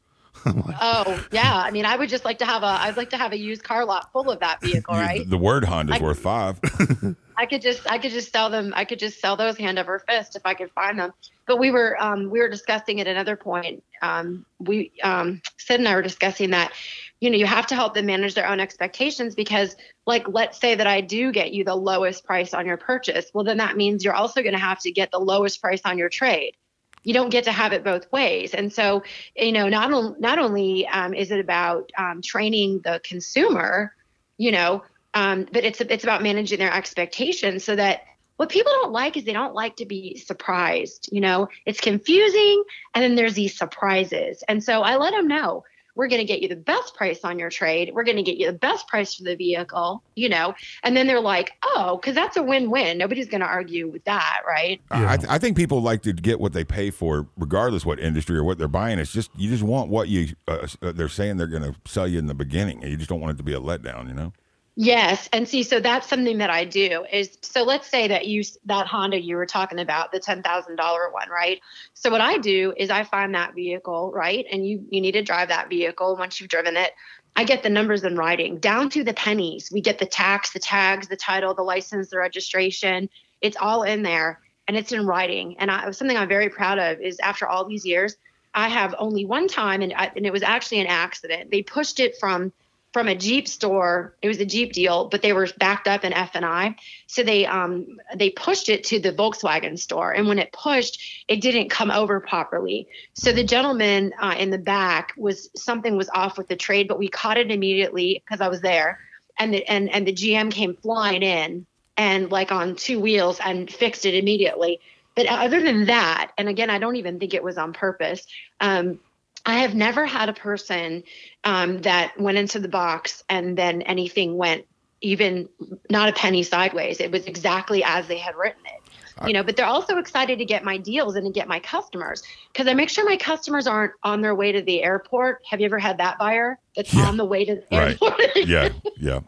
Oh 0.46 1.26
yeah. 1.32 1.54
I 1.54 1.70
mean, 1.70 1.84
I 1.84 1.96
would 1.96 2.08
just 2.08 2.24
like 2.24 2.38
to 2.38 2.46
have 2.46 2.62
a. 2.62 2.66
I'd 2.66 2.96
like 2.96 3.10
to 3.10 3.18
have 3.18 3.32
a 3.32 3.38
used 3.38 3.62
car 3.62 3.84
lot 3.84 4.10
full 4.12 4.30
of 4.30 4.40
that 4.40 4.60
vehicle, 4.62 4.94
right? 4.94 5.28
The 5.28 5.36
word 5.36 5.64
Honda's 5.64 5.96
I- 6.00 6.02
worth 6.02 6.18
five. 6.20 6.58
I 7.36 7.46
could 7.46 7.60
just 7.62 7.90
I 7.90 7.98
could 7.98 8.10
just 8.12 8.32
sell 8.32 8.48
them 8.50 8.72
I 8.76 8.84
could 8.84 8.98
just 8.98 9.20
sell 9.20 9.36
those 9.36 9.56
hand 9.58 9.78
over 9.78 9.98
fist 9.98 10.36
if 10.36 10.42
I 10.44 10.54
could 10.54 10.70
find 10.72 10.98
them. 10.98 11.12
But 11.46 11.58
we 11.58 11.70
were 11.70 11.96
um, 12.02 12.30
we 12.30 12.38
were 12.40 12.48
discussing 12.48 13.00
at 13.00 13.06
another 13.06 13.36
point. 13.36 13.82
Um, 14.02 14.44
we 14.58 14.92
um, 15.02 15.40
Syd 15.58 15.80
and 15.80 15.88
I 15.88 15.94
were 15.94 16.02
discussing 16.02 16.50
that 16.50 16.72
you 17.20 17.30
know 17.30 17.36
you 17.36 17.46
have 17.46 17.66
to 17.68 17.74
help 17.74 17.94
them 17.94 18.06
manage 18.06 18.34
their 18.34 18.48
own 18.48 18.60
expectations 18.60 19.34
because 19.34 19.76
like 20.06 20.26
let's 20.28 20.58
say 20.58 20.74
that 20.74 20.86
I 20.86 21.00
do 21.00 21.32
get 21.32 21.52
you 21.52 21.64
the 21.64 21.76
lowest 21.76 22.24
price 22.24 22.54
on 22.54 22.66
your 22.66 22.76
purchase. 22.76 23.30
Well 23.32 23.44
then 23.44 23.58
that 23.58 23.76
means 23.76 24.04
you're 24.04 24.14
also 24.14 24.42
going 24.42 24.54
to 24.54 24.58
have 24.58 24.80
to 24.80 24.90
get 24.90 25.10
the 25.10 25.20
lowest 25.20 25.60
price 25.60 25.82
on 25.84 25.98
your 25.98 26.08
trade. 26.08 26.56
You 27.02 27.14
don't 27.14 27.30
get 27.30 27.44
to 27.44 27.52
have 27.52 27.72
it 27.72 27.84
both 27.84 28.10
ways. 28.12 28.54
And 28.54 28.72
so 28.72 29.02
you 29.36 29.52
know 29.52 29.68
not 29.68 30.20
not 30.20 30.38
only 30.38 30.86
um, 30.88 31.14
is 31.14 31.30
it 31.30 31.40
about 31.40 31.90
um, 31.96 32.22
training 32.22 32.80
the 32.84 33.00
consumer, 33.04 33.94
you 34.36 34.50
know 34.50 34.82
um, 35.14 35.46
but 35.52 35.64
it's 35.64 35.80
it's 35.80 36.04
about 36.04 36.22
managing 36.22 36.58
their 36.58 36.72
expectations 36.72 37.64
so 37.64 37.76
that 37.76 38.02
what 38.36 38.48
people 38.48 38.72
don't 38.72 38.92
like 38.92 39.16
is 39.16 39.24
they 39.24 39.32
don't 39.32 39.54
like 39.54 39.76
to 39.76 39.86
be 39.86 40.16
surprised 40.16 41.08
you 41.12 41.20
know 41.20 41.48
it's 41.66 41.80
confusing 41.80 42.64
and 42.94 43.04
then 43.04 43.14
there's 43.14 43.34
these 43.34 43.56
surprises 43.56 44.42
and 44.48 44.64
so 44.64 44.82
i 44.82 44.96
let 44.96 45.12
them 45.12 45.28
know 45.28 45.64
we're 46.00 46.08
going 46.08 46.20
to 46.20 46.26
get 46.26 46.40
you 46.40 46.48
the 46.48 46.56
best 46.56 46.94
price 46.94 47.20
on 47.24 47.38
your 47.38 47.50
trade 47.50 47.92
we're 47.94 48.04
going 48.04 48.16
to 48.16 48.22
get 48.22 48.38
you 48.38 48.46
the 48.46 48.58
best 48.58 48.88
price 48.88 49.14
for 49.14 49.24
the 49.24 49.36
vehicle 49.36 50.02
you 50.16 50.30
know 50.30 50.54
and 50.82 50.96
then 50.96 51.06
they're 51.06 51.20
like 51.20 51.52
oh 51.62 51.98
because 52.00 52.14
that's 52.14 52.38
a 52.38 52.42
win-win 52.42 52.96
nobody's 52.96 53.28
going 53.28 53.42
to 53.42 53.46
argue 53.46 53.86
with 53.86 54.02
that 54.04 54.40
right 54.46 54.80
I, 54.90 55.18
I 55.28 55.38
think 55.38 55.56
people 55.56 55.82
like 55.82 56.02
to 56.02 56.12
get 56.12 56.40
what 56.40 56.52
they 56.52 56.64
pay 56.64 56.90
for, 56.90 57.26
regardless 57.36 57.84
what 57.84 57.98
industry 57.98 58.36
or 58.36 58.44
what 58.44 58.58
they're 58.58 58.68
buying. 58.68 58.98
It's 58.98 59.12
just 59.12 59.30
you 59.36 59.50
just 59.50 59.62
want 59.62 59.90
what 59.90 60.08
you 60.08 60.34
uh, 60.48 60.66
uh, 60.82 60.92
they're 60.92 61.08
saying 61.08 61.36
they're 61.36 61.46
going 61.46 61.62
to 61.62 61.74
sell 61.84 62.06
you 62.06 62.18
in 62.18 62.26
the 62.26 62.34
beginning, 62.34 62.82
and 62.82 62.90
you 62.90 62.96
just 62.96 63.08
don't 63.08 63.20
want 63.20 63.32
it 63.32 63.36
to 63.38 63.42
be 63.42 63.52
a 63.52 63.60
letdown. 63.60 64.08
You 64.08 64.14
know. 64.14 64.32
Yes, 64.76 65.28
and 65.32 65.48
see, 65.48 65.62
so 65.62 65.80
that's 65.80 66.08
something 66.08 66.38
that 66.38 66.48
I 66.48 66.64
do 66.64 67.04
is 67.12 67.36
so 67.42 67.64
let's 67.64 67.88
say 67.88 68.08
that 68.08 68.26
you 68.26 68.42
that 68.66 68.86
Honda 68.86 69.20
you 69.20 69.36
were 69.36 69.46
talking 69.46 69.78
about, 69.80 70.12
the 70.12 70.20
ten 70.20 70.42
thousand 70.42 70.76
dollar 70.76 71.10
one, 71.10 71.28
right? 71.28 71.60
So 71.94 72.10
what 72.10 72.20
I 72.20 72.38
do 72.38 72.72
is 72.76 72.88
I 72.88 73.04
find 73.04 73.34
that 73.34 73.54
vehicle, 73.54 74.12
right, 74.14 74.46
and 74.50 74.66
you 74.66 74.84
you 74.90 75.00
need 75.00 75.12
to 75.12 75.22
drive 75.22 75.48
that 75.48 75.68
vehicle 75.68 76.16
once 76.16 76.40
you've 76.40 76.48
driven 76.48 76.76
it. 76.76 76.92
I 77.36 77.44
get 77.44 77.62
the 77.62 77.70
numbers 77.70 78.04
in 78.04 78.16
writing 78.16 78.58
down 78.58 78.90
to 78.90 79.04
the 79.04 79.14
pennies. 79.14 79.70
We 79.72 79.80
get 79.80 79.98
the 79.98 80.06
tax, 80.06 80.50
the 80.50 80.58
tags, 80.58 81.08
the 81.08 81.16
title, 81.16 81.54
the 81.54 81.62
license, 81.62 82.08
the 82.10 82.18
registration. 82.18 83.08
It's 83.40 83.56
all 83.56 83.82
in 83.82 84.02
there 84.02 84.40
and 84.66 84.76
it's 84.76 84.92
in 84.92 85.06
writing. 85.06 85.56
And 85.58 85.70
I, 85.70 85.90
something 85.90 86.16
I'm 86.16 86.28
very 86.28 86.48
proud 86.48 86.78
of 86.78 87.00
is 87.00 87.18
after 87.20 87.46
all 87.46 87.64
these 87.64 87.84
years, 87.86 88.16
I 88.52 88.68
have 88.68 88.94
only 88.98 89.24
one 89.24 89.46
time, 89.48 89.80
and, 89.80 89.92
I, 89.92 90.10
and 90.16 90.26
it 90.26 90.32
was 90.32 90.42
actually 90.42 90.80
an 90.80 90.88
accident. 90.88 91.50
They 91.50 91.62
pushed 91.62 92.00
it 92.00 92.16
from 92.18 92.52
from 92.92 93.08
a 93.08 93.14
Jeep 93.14 93.46
store. 93.46 94.14
It 94.20 94.28
was 94.28 94.38
a 94.40 94.44
Jeep 94.44 94.72
deal, 94.72 95.08
but 95.08 95.22
they 95.22 95.32
were 95.32 95.48
backed 95.58 95.86
up 95.86 96.04
in 96.04 96.12
F 96.12 96.32
and 96.34 96.44
I. 96.44 96.76
So 97.06 97.22
they 97.22 97.46
um 97.46 97.98
they 98.14 98.30
pushed 98.30 98.68
it 98.68 98.84
to 98.84 98.98
the 98.98 99.12
Volkswagen 99.12 99.78
store, 99.78 100.12
and 100.12 100.26
when 100.26 100.38
it 100.38 100.52
pushed, 100.52 101.24
it 101.28 101.40
didn't 101.40 101.70
come 101.70 101.90
over 101.90 102.20
properly. 102.20 102.88
So 103.14 103.32
the 103.32 103.44
gentleman 103.44 104.12
uh, 104.20 104.34
in 104.38 104.50
the 104.50 104.58
back 104.58 105.12
was 105.16 105.50
something 105.56 105.96
was 105.96 106.10
off 106.10 106.38
with 106.38 106.48
the 106.48 106.56
trade, 106.56 106.88
but 106.88 106.98
we 106.98 107.08
caught 107.08 107.38
it 107.38 107.50
immediately 107.50 108.22
because 108.24 108.40
I 108.40 108.48
was 108.48 108.60
there, 108.60 108.98
and 109.38 109.54
the 109.54 109.64
and 109.66 109.90
and 109.90 110.06
the 110.06 110.12
GM 110.12 110.50
came 110.50 110.74
flying 110.74 111.22
in 111.22 111.66
and 111.96 112.30
like 112.30 112.50
on 112.50 112.76
two 112.76 112.98
wheels 112.98 113.38
and 113.44 113.70
fixed 113.70 114.06
it 114.06 114.14
immediately. 114.14 114.80
But 115.14 115.26
other 115.26 115.60
than 115.60 115.86
that, 115.86 116.32
and 116.38 116.48
again, 116.48 116.70
I 116.70 116.78
don't 116.78 116.96
even 116.96 117.18
think 117.18 117.34
it 117.34 117.42
was 117.42 117.58
on 117.58 117.72
purpose. 117.72 118.26
Um, 118.60 119.00
I 119.46 119.58
have 119.58 119.74
never 119.74 120.06
had 120.06 120.28
a 120.28 120.32
person 120.32 121.02
um, 121.44 121.78
that 121.82 122.18
went 122.20 122.38
into 122.38 122.58
the 122.60 122.68
box 122.68 123.24
and 123.28 123.56
then 123.56 123.82
anything 123.82 124.36
went 124.36 124.66
even 125.00 125.48
not 125.88 126.08
a 126.08 126.12
penny 126.12 126.42
sideways. 126.42 127.00
It 127.00 127.10
was 127.10 127.24
exactly 127.26 127.82
as 127.82 128.06
they 128.06 128.18
had 128.18 128.36
written 128.36 128.60
it. 128.66 128.80
You 129.26 129.34
know, 129.34 129.42
but 129.42 129.56
they're 129.56 129.66
also 129.66 129.98
excited 129.98 130.38
to 130.38 130.46
get 130.46 130.64
my 130.64 130.78
deals 130.78 131.14
and 131.14 131.26
to 131.26 131.32
get 131.32 131.46
my 131.46 131.60
customers 131.60 132.22
because 132.52 132.66
I 132.66 132.72
make 132.74 132.88
sure 132.88 133.04
my 133.04 133.18
customers 133.18 133.66
aren't 133.66 133.92
on 134.02 134.22
their 134.22 134.34
way 134.34 134.50
to 134.52 134.62
the 134.62 134.82
airport. 134.82 135.42
Have 135.50 135.60
you 135.60 135.66
ever 135.66 135.78
had 135.78 135.98
that 135.98 136.18
buyer 136.18 136.58
that's 136.74 136.94
Yeah. 136.94 137.06
on 137.06 137.18
the 137.18 137.26
way 137.26 137.44
to 137.44 137.56
the 137.56 137.76
Right. 137.76 137.90
airport? 138.00 138.36
Yeah, 138.36 138.70
yeah, 138.98 139.20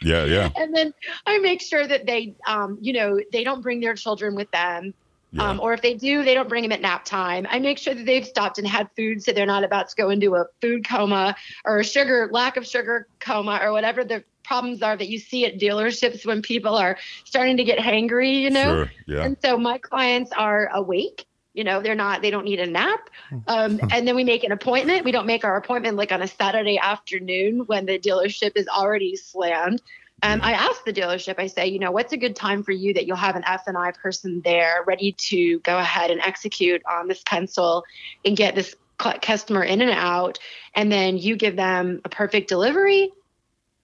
yeah, 0.00 0.24
yeah. 0.26 0.50
and 0.56 0.74
then 0.76 0.94
I 1.26 1.38
make 1.38 1.60
sure 1.60 1.84
that 1.84 2.06
they, 2.06 2.36
um, 2.46 2.78
you 2.80 2.92
know, 2.92 3.18
they 3.32 3.42
don't 3.42 3.62
bring 3.62 3.80
their 3.80 3.94
children 3.94 4.36
with 4.36 4.50
them. 4.52 4.94
Yeah. 5.32 5.48
Um, 5.48 5.60
or 5.60 5.72
if 5.72 5.80
they 5.80 5.94
do, 5.94 6.22
they 6.22 6.34
don't 6.34 6.48
bring 6.48 6.62
them 6.62 6.72
at 6.72 6.82
nap 6.82 7.06
time. 7.06 7.46
I 7.48 7.58
make 7.58 7.78
sure 7.78 7.94
that 7.94 8.04
they've 8.04 8.26
stopped 8.26 8.58
and 8.58 8.66
had 8.66 8.90
food 8.94 9.22
so 9.22 9.32
they're 9.32 9.46
not 9.46 9.64
about 9.64 9.88
to 9.88 9.96
go 9.96 10.10
into 10.10 10.34
a 10.34 10.44
food 10.60 10.86
coma 10.86 11.34
or 11.64 11.80
a 11.80 11.84
sugar 11.84 12.28
lack 12.30 12.58
of 12.58 12.66
sugar 12.66 13.08
coma 13.18 13.58
or 13.62 13.72
whatever 13.72 14.04
the 14.04 14.24
problems 14.44 14.82
are 14.82 14.96
that 14.96 15.08
you 15.08 15.18
see 15.18 15.46
at 15.46 15.58
dealerships 15.58 16.26
when 16.26 16.42
people 16.42 16.74
are 16.74 16.98
starting 17.24 17.56
to 17.56 17.64
get 17.64 17.78
hangry, 17.78 18.40
you 18.40 18.50
know. 18.50 18.74
Sure. 18.74 18.92
Yeah. 19.06 19.24
And 19.24 19.36
so 19.42 19.56
my 19.56 19.78
clients 19.78 20.32
are 20.32 20.68
awake. 20.74 21.24
You 21.54 21.64
know, 21.64 21.82
they're 21.82 21.94
not, 21.94 22.22
they 22.22 22.30
don't 22.30 22.44
need 22.44 22.60
a 22.60 22.66
nap. 22.66 23.08
Um, 23.46 23.80
and 23.90 24.06
then 24.06 24.14
we 24.16 24.24
make 24.24 24.44
an 24.44 24.52
appointment. 24.52 25.04
We 25.04 25.12
don't 25.12 25.26
make 25.26 25.44
our 25.44 25.56
appointment 25.56 25.96
like 25.96 26.12
on 26.12 26.20
a 26.22 26.28
Saturday 26.28 26.78
afternoon 26.78 27.60
when 27.66 27.86
the 27.86 27.98
dealership 27.98 28.52
is 28.56 28.68
already 28.68 29.16
slammed. 29.16 29.80
Um, 30.22 30.40
I 30.42 30.52
ask 30.52 30.84
the 30.84 30.92
dealership, 30.92 31.34
I 31.38 31.48
say, 31.48 31.66
you 31.66 31.80
know, 31.80 31.90
what's 31.90 32.12
a 32.12 32.16
good 32.16 32.36
time 32.36 32.62
for 32.62 32.70
you 32.72 32.94
that 32.94 33.06
you'll 33.06 33.16
have 33.16 33.34
an 33.34 33.42
F 33.44 33.64
and 33.66 33.76
I 33.76 33.90
person 33.90 34.40
there 34.44 34.84
ready 34.86 35.16
to 35.30 35.58
go 35.60 35.76
ahead 35.78 36.10
and 36.12 36.20
execute 36.20 36.80
on 36.88 37.08
this 37.08 37.22
pencil 37.26 37.84
and 38.24 38.36
get 38.36 38.54
this 38.54 38.76
customer 38.98 39.64
in 39.64 39.80
and 39.80 39.90
out. 39.90 40.38
And 40.74 40.92
then 40.92 41.18
you 41.18 41.36
give 41.36 41.56
them 41.56 42.00
a 42.04 42.08
perfect 42.08 42.48
delivery 42.48 43.10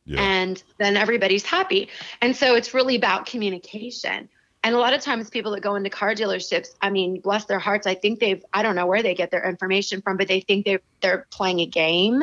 Yeah. 0.04 0.22
and 0.22 0.62
then 0.78 0.96
everybody's 0.96 1.44
happy. 1.44 1.88
And 2.20 2.36
so 2.36 2.54
it's 2.54 2.72
really 2.72 2.94
about 2.94 3.26
communication. 3.26 4.28
And 4.62 4.74
a 4.74 4.78
lot 4.78 4.92
of 4.94 5.00
times 5.00 5.30
people 5.30 5.52
that 5.52 5.60
go 5.60 5.74
into 5.74 5.90
car 5.90 6.14
dealerships, 6.14 6.68
I 6.80 6.90
mean, 6.90 7.20
bless 7.20 7.46
their 7.46 7.58
hearts, 7.58 7.86
I 7.86 7.94
think 7.94 8.20
they've 8.20 8.44
I 8.52 8.62
don't 8.62 8.76
know 8.76 8.86
where 8.86 9.02
they 9.02 9.14
get 9.14 9.30
their 9.30 9.48
information 9.48 10.02
from, 10.02 10.16
but 10.16 10.28
they 10.28 10.40
think 10.40 10.64
they 10.66 10.78
they're 11.00 11.26
playing 11.30 11.60
a 11.60 11.66
game 11.66 12.22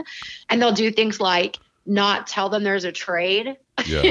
and 0.50 0.62
they'll 0.62 0.72
do 0.72 0.92
things 0.92 1.20
like 1.20 1.58
not 1.86 2.28
tell 2.28 2.50
them 2.50 2.64
there's 2.64 2.84
a 2.86 2.92
trade. 2.92 3.58
Yeah. 3.86 4.04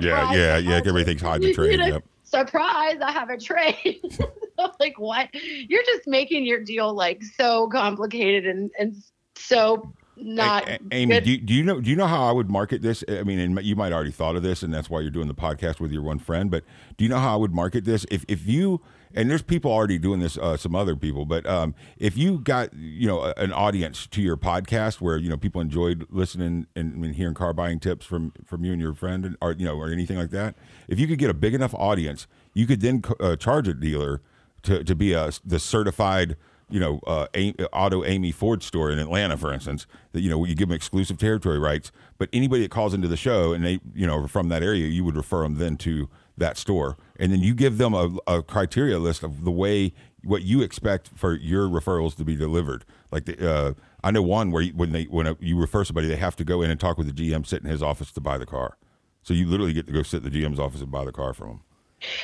Yeah, 0.00 0.32
yeah, 0.32 0.56
yeah. 0.56 0.80
Everything's 0.84 1.20
hiding 1.20 1.52
the 1.52 1.70
you 1.70 1.76
know, 1.76 1.86
Yep. 1.86 2.04
Surprise, 2.24 2.98
I 3.02 3.12
have 3.12 3.28
a 3.28 3.36
trade. 3.36 4.00
like 4.80 4.98
what? 4.98 5.28
You're 5.34 5.82
just 5.84 6.06
making 6.06 6.44
your 6.44 6.60
deal 6.60 6.94
like 6.94 7.22
so 7.22 7.68
complicated 7.68 8.46
and 8.46 8.70
and 8.78 8.96
so 9.36 9.92
not 10.16 10.68
A- 10.68 10.74
A- 10.74 10.78
Amy, 10.92 11.20
do 11.20 11.30
you, 11.30 11.38
do 11.38 11.54
you 11.54 11.62
know 11.62 11.80
do 11.80 11.90
you 11.90 11.96
know 11.96 12.06
how 12.06 12.28
I 12.28 12.32
would 12.32 12.50
market 12.50 12.82
this? 12.82 13.02
I 13.08 13.22
mean, 13.22 13.38
and 13.38 13.64
you 13.64 13.76
might 13.76 13.92
already 13.92 14.10
thought 14.10 14.36
of 14.36 14.42
this, 14.42 14.62
and 14.62 14.72
that's 14.72 14.90
why 14.90 15.00
you're 15.00 15.10
doing 15.10 15.28
the 15.28 15.34
podcast 15.34 15.80
with 15.80 15.92
your 15.92 16.02
one 16.02 16.18
friend. 16.18 16.50
But 16.50 16.64
do 16.96 17.04
you 17.04 17.10
know 17.10 17.18
how 17.18 17.34
I 17.34 17.36
would 17.36 17.54
market 17.54 17.84
this? 17.84 18.04
If 18.10 18.24
if 18.28 18.46
you 18.46 18.80
and 19.14 19.30
there's 19.30 19.42
people 19.42 19.70
already 19.70 19.98
doing 19.98 20.20
this, 20.20 20.38
uh, 20.38 20.56
some 20.56 20.74
other 20.74 20.96
people, 20.96 21.24
but 21.24 21.46
um, 21.46 21.74
if 21.98 22.16
you 22.16 22.38
got 22.38 22.72
you 22.74 23.06
know 23.06 23.20
a- 23.20 23.34
an 23.36 23.52
audience 23.52 24.06
to 24.08 24.22
your 24.22 24.36
podcast 24.36 25.00
where 25.00 25.16
you 25.16 25.28
know 25.28 25.36
people 25.36 25.60
enjoyed 25.60 26.06
listening 26.10 26.66
and, 26.76 27.04
and 27.04 27.14
hearing 27.14 27.34
car 27.34 27.52
buying 27.52 27.80
tips 27.80 28.06
from 28.06 28.32
from 28.44 28.64
you 28.64 28.72
and 28.72 28.80
your 28.80 28.94
friend, 28.94 29.36
or 29.40 29.52
you 29.52 29.64
know 29.64 29.76
or 29.76 29.90
anything 29.90 30.16
like 30.16 30.30
that, 30.30 30.54
if 30.88 30.98
you 30.98 31.06
could 31.06 31.18
get 31.18 31.30
a 31.30 31.34
big 31.34 31.54
enough 31.54 31.74
audience, 31.74 32.26
you 32.54 32.66
could 32.66 32.80
then 32.80 33.02
uh, 33.20 33.36
charge 33.36 33.68
a 33.68 33.74
dealer 33.74 34.20
to 34.62 34.84
to 34.84 34.94
be 34.94 35.12
a 35.12 35.30
the 35.44 35.58
certified 35.58 36.36
you 36.70 36.78
know, 36.78 37.00
uh, 37.06 37.26
Auto 37.72 38.04
Amy 38.04 38.30
Ford 38.30 38.62
store 38.62 38.90
in 38.90 38.98
Atlanta, 38.98 39.36
for 39.36 39.52
instance, 39.52 39.86
that, 40.12 40.20
you 40.20 40.30
know, 40.30 40.44
you 40.44 40.54
give 40.54 40.68
them 40.68 40.76
exclusive 40.76 41.18
territory 41.18 41.58
rights, 41.58 41.90
but 42.16 42.28
anybody 42.32 42.62
that 42.62 42.70
calls 42.70 42.94
into 42.94 43.08
the 43.08 43.16
show 43.16 43.52
and 43.52 43.64
they, 43.64 43.80
you 43.92 44.06
know, 44.06 44.26
from 44.28 44.48
that 44.50 44.62
area, 44.62 44.86
you 44.86 45.02
would 45.04 45.16
refer 45.16 45.42
them 45.42 45.56
then 45.56 45.76
to 45.78 46.08
that 46.38 46.56
store. 46.56 46.96
And 47.20 47.30
then 47.30 47.40
you 47.40 47.54
give 47.54 47.76
them 47.76 47.92
a, 47.92 48.16
a 48.26 48.42
criteria 48.42 48.98
list 48.98 49.22
of 49.22 49.44
the 49.44 49.50
way, 49.50 49.92
what 50.24 50.42
you 50.42 50.62
expect 50.62 51.10
for 51.14 51.36
your 51.36 51.68
referrals 51.68 52.16
to 52.16 52.24
be 52.24 52.34
delivered. 52.34 52.84
Like, 53.12 53.26
the, 53.26 53.48
uh, 53.48 53.74
I 54.02 54.10
know 54.10 54.22
one 54.22 54.50
where 54.50 54.62
you, 54.62 54.72
when 54.72 54.92
they, 54.92 55.04
when 55.04 55.36
you 55.38 55.60
refer 55.60 55.84
somebody, 55.84 56.08
they 56.08 56.16
have 56.16 56.34
to 56.36 56.44
go 56.44 56.62
in 56.62 56.70
and 56.70 56.80
talk 56.80 56.96
with 56.96 57.14
the 57.14 57.30
GM, 57.30 57.46
sit 57.46 57.62
in 57.62 57.68
his 57.68 57.82
office 57.82 58.10
to 58.12 58.20
buy 58.22 58.38
the 58.38 58.46
car. 58.46 58.78
So 59.22 59.34
you 59.34 59.46
literally 59.46 59.74
get 59.74 59.86
to 59.86 59.92
go 59.92 60.02
sit 60.02 60.24
in 60.24 60.32
the 60.32 60.42
GM's 60.42 60.58
office 60.58 60.80
and 60.80 60.90
buy 60.90 61.04
the 61.04 61.12
car 61.12 61.34
from 61.34 61.48
him. 61.48 61.60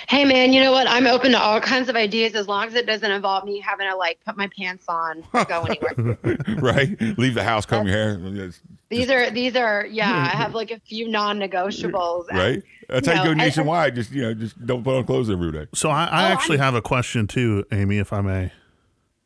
Hey 0.08 0.24
man, 0.24 0.52
you 0.52 0.60
know 0.60 0.72
what? 0.72 0.86
I'm 0.88 1.06
open 1.06 1.32
to 1.32 1.38
all 1.40 1.60
kinds 1.60 1.88
of 1.88 1.96
ideas 1.96 2.34
as 2.34 2.48
long 2.48 2.66
as 2.68 2.74
it 2.74 2.86
doesn't 2.86 3.10
involve 3.10 3.44
me 3.44 3.60
having 3.60 3.88
to 3.88 3.96
like 3.96 4.18
put 4.24 4.36
my 4.36 4.48
pants 4.58 4.84
on 4.88 5.22
or 5.32 5.44
go 5.44 5.64
anywhere. 5.64 6.18
right? 6.58 7.00
Leave 7.18 7.34
the 7.34 7.44
house, 7.44 7.66
comb 7.66 7.86
your 7.86 7.96
hair. 7.96 8.18
Yes. 8.18 8.60
these 8.88 9.10
are 9.10 9.30
these 9.30 9.54
are 9.56 9.84
yeah. 9.86 10.10
I 10.32 10.36
have 10.36 10.54
like 10.54 10.70
a 10.70 10.80
few 10.80 11.08
non-negotiables. 11.08 12.28
and, 12.28 12.38
right? 12.38 12.62
That's 12.88 13.06
how 13.06 13.12
you 13.14 13.18
you 13.18 13.24
know, 13.24 13.24
go 13.24 13.30
and- 13.32 13.38
nationwide. 13.40 13.94
Just 13.94 14.12
you 14.12 14.22
know, 14.22 14.34
just 14.34 14.64
don't 14.66 14.82
put 14.82 14.96
on 14.96 15.04
clothes 15.04 15.28
every 15.30 15.52
day. 15.52 15.66
So 15.74 15.90
I, 15.90 16.04
I 16.06 16.30
Oh, 16.30 16.32
actually 16.32 16.58
I- 16.58 16.64
have 16.64 16.74
a 16.74 16.82
question 16.82 17.26
too, 17.26 17.64
Amy, 17.72 17.98
if 17.98 18.12
I 18.12 18.20
may. 18.22 18.52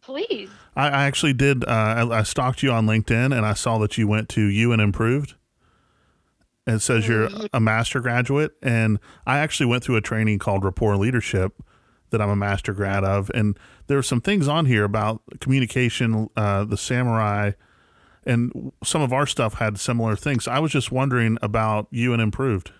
Please. 0.03 0.51
I, 0.75 0.89
I 0.89 1.05
actually 1.05 1.35
did. 1.35 1.65
Uh, 1.65 1.69
I, 1.69 2.19
I 2.19 2.23
stalked 2.23 2.63
you 2.63 2.73
on 2.73 2.87
LinkedIn, 2.87 3.37
and 3.37 3.45
I 3.47 3.55
saw 3.55 3.79
that 3.79 3.99
you 3.99 4.09
went 4.09 4.29
to 4.31 4.41
U 4.43 4.73
and 4.73 4.81
Improved. 4.83 5.35
It 6.71 6.81
says 6.81 7.07
you're 7.07 7.29
a 7.53 7.61
master 7.61 8.01
graduate, 8.01 8.53
and 8.63 8.99
I 9.27 9.39
actually 9.39 9.67
went 9.67 9.85
through 9.85 9.97
a 9.97 10.01
training 10.01 10.39
called 10.39 10.65
Rapport 10.65 10.97
Leadership 10.97 11.53
that 12.11 12.21
I'm 12.21 12.31
a 12.31 12.37
master 12.37 12.73
grad 12.73 13.05
of, 13.05 13.31
and 13.35 13.59
there 13.87 13.97
were 13.97 14.03
some 14.03 14.21
things 14.21 14.49
on 14.49 14.67
here 14.67 14.85
about 14.85 15.23
communication, 15.41 16.29
uh, 16.37 16.65
the 16.65 16.77
samurai, 16.77 17.53
and 18.25 18.73
some 18.85 19.03
of 19.03 19.13
our 19.13 19.27
stuff 19.27 19.55
had 19.55 19.79
similar 19.79 20.17
things. 20.17 20.47
I 20.47 20.59
was 20.59 20.73
just 20.73 20.93
wondering 20.93 21.39
about 21.43 21.87
you 21.91 22.13
and 22.13 22.21
Improved. 22.21 22.73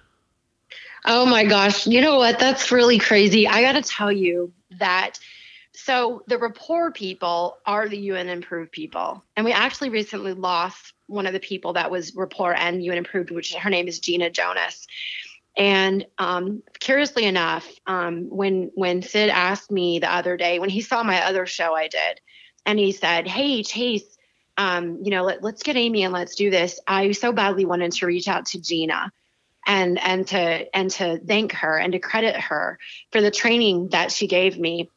Oh 1.07 1.25
my 1.25 1.45
gosh. 1.45 1.87
You 1.87 2.01
know 2.01 2.19
what? 2.19 2.39
That's 2.39 2.71
really 2.71 2.99
crazy. 2.99 3.49
I 3.49 3.63
got 3.63 3.73
to 3.73 3.83
tell 3.83 4.13
you 4.13 4.53
that. 4.79 5.19
So 5.85 6.23
the 6.27 6.39
rapport 6.39 6.93
people 6.93 7.57
are 7.65 7.89
the 7.89 7.99
UN 7.99 8.29
Improved 8.29 8.71
people. 8.71 9.25
And 9.37 9.45
we 9.45 9.53
actually 9.53 9.89
recently 9.89 10.35
lost 10.35 10.93
one 11.07 11.27
of 11.27 11.33
the 11.33 11.41
people 11.41 11.73
that 11.73 11.91
was 11.91 12.15
rapport 12.15 12.55
and 12.55 12.85
UN 12.85 12.99
Improved, 12.99 13.31
which 13.31 13.55
her 13.55 13.71
name 13.71 13.89
is 13.89 13.99
Gina 13.99 14.31
Jonas. 14.31 14.87
And 15.57 16.07
um, 16.19 16.63
curiously 16.79 17.25
enough, 17.25 17.69
um, 17.87 18.29
when 18.29 18.71
when 18.75 19.03
Syd 19.03 19.31
asked 19.31 19.71
me 19.71 19.99
the 19.99 20.13
other 20.13 20.37
day, 20.37 20.59
when 20.59 20.71
he 20.71 20.81
saw 20.81 21.03
my 21.03 21.25
other 21.25 21.47
show 21.47 21.75
I 21.75 21.89
did, 21.89 22.21
and 22.65 22.79
he 22.79 22.93
said, 22.93 23.27
"Hey 23.27 23.63
Chase, 23.63 24.17
um, 24.57 25.01
you 25.03 25.11
know, 25.11 25.25
let, 25.25 25.43
let's 25.43 25.63
get 25.63 25.77
Amy 25.77 26.05
and 26.05 26.13
let's 26.13 26.37
do 26.37 26.51
this." 26.51 26.79
I 26.87 27.13
so 27.13 27.33
badly 27.33 27.65
wanted 27.65 27.93
to 27.93 28.07
reach 28.07 28.29
out 28.29 28.47
to 28.47 28.61
Gina 28.61 29.13
and 29.67 29.99
and 29.99 30.27
to 30.29 30.77
and 30.77 30.91
to 30.93 31.19
thank 31.19 31.53
her 31.53 31.77
and 31.77 31.93
to 31.95 31.99
credit 31.99 32.37
her 32.37 32.79
for 33.11 33.21
the 33.21 33.31
training 33.31 33.89
that 33.89 34.13
she 34.13 34.27
gave 34.27 34.59
me. 34.59 34.89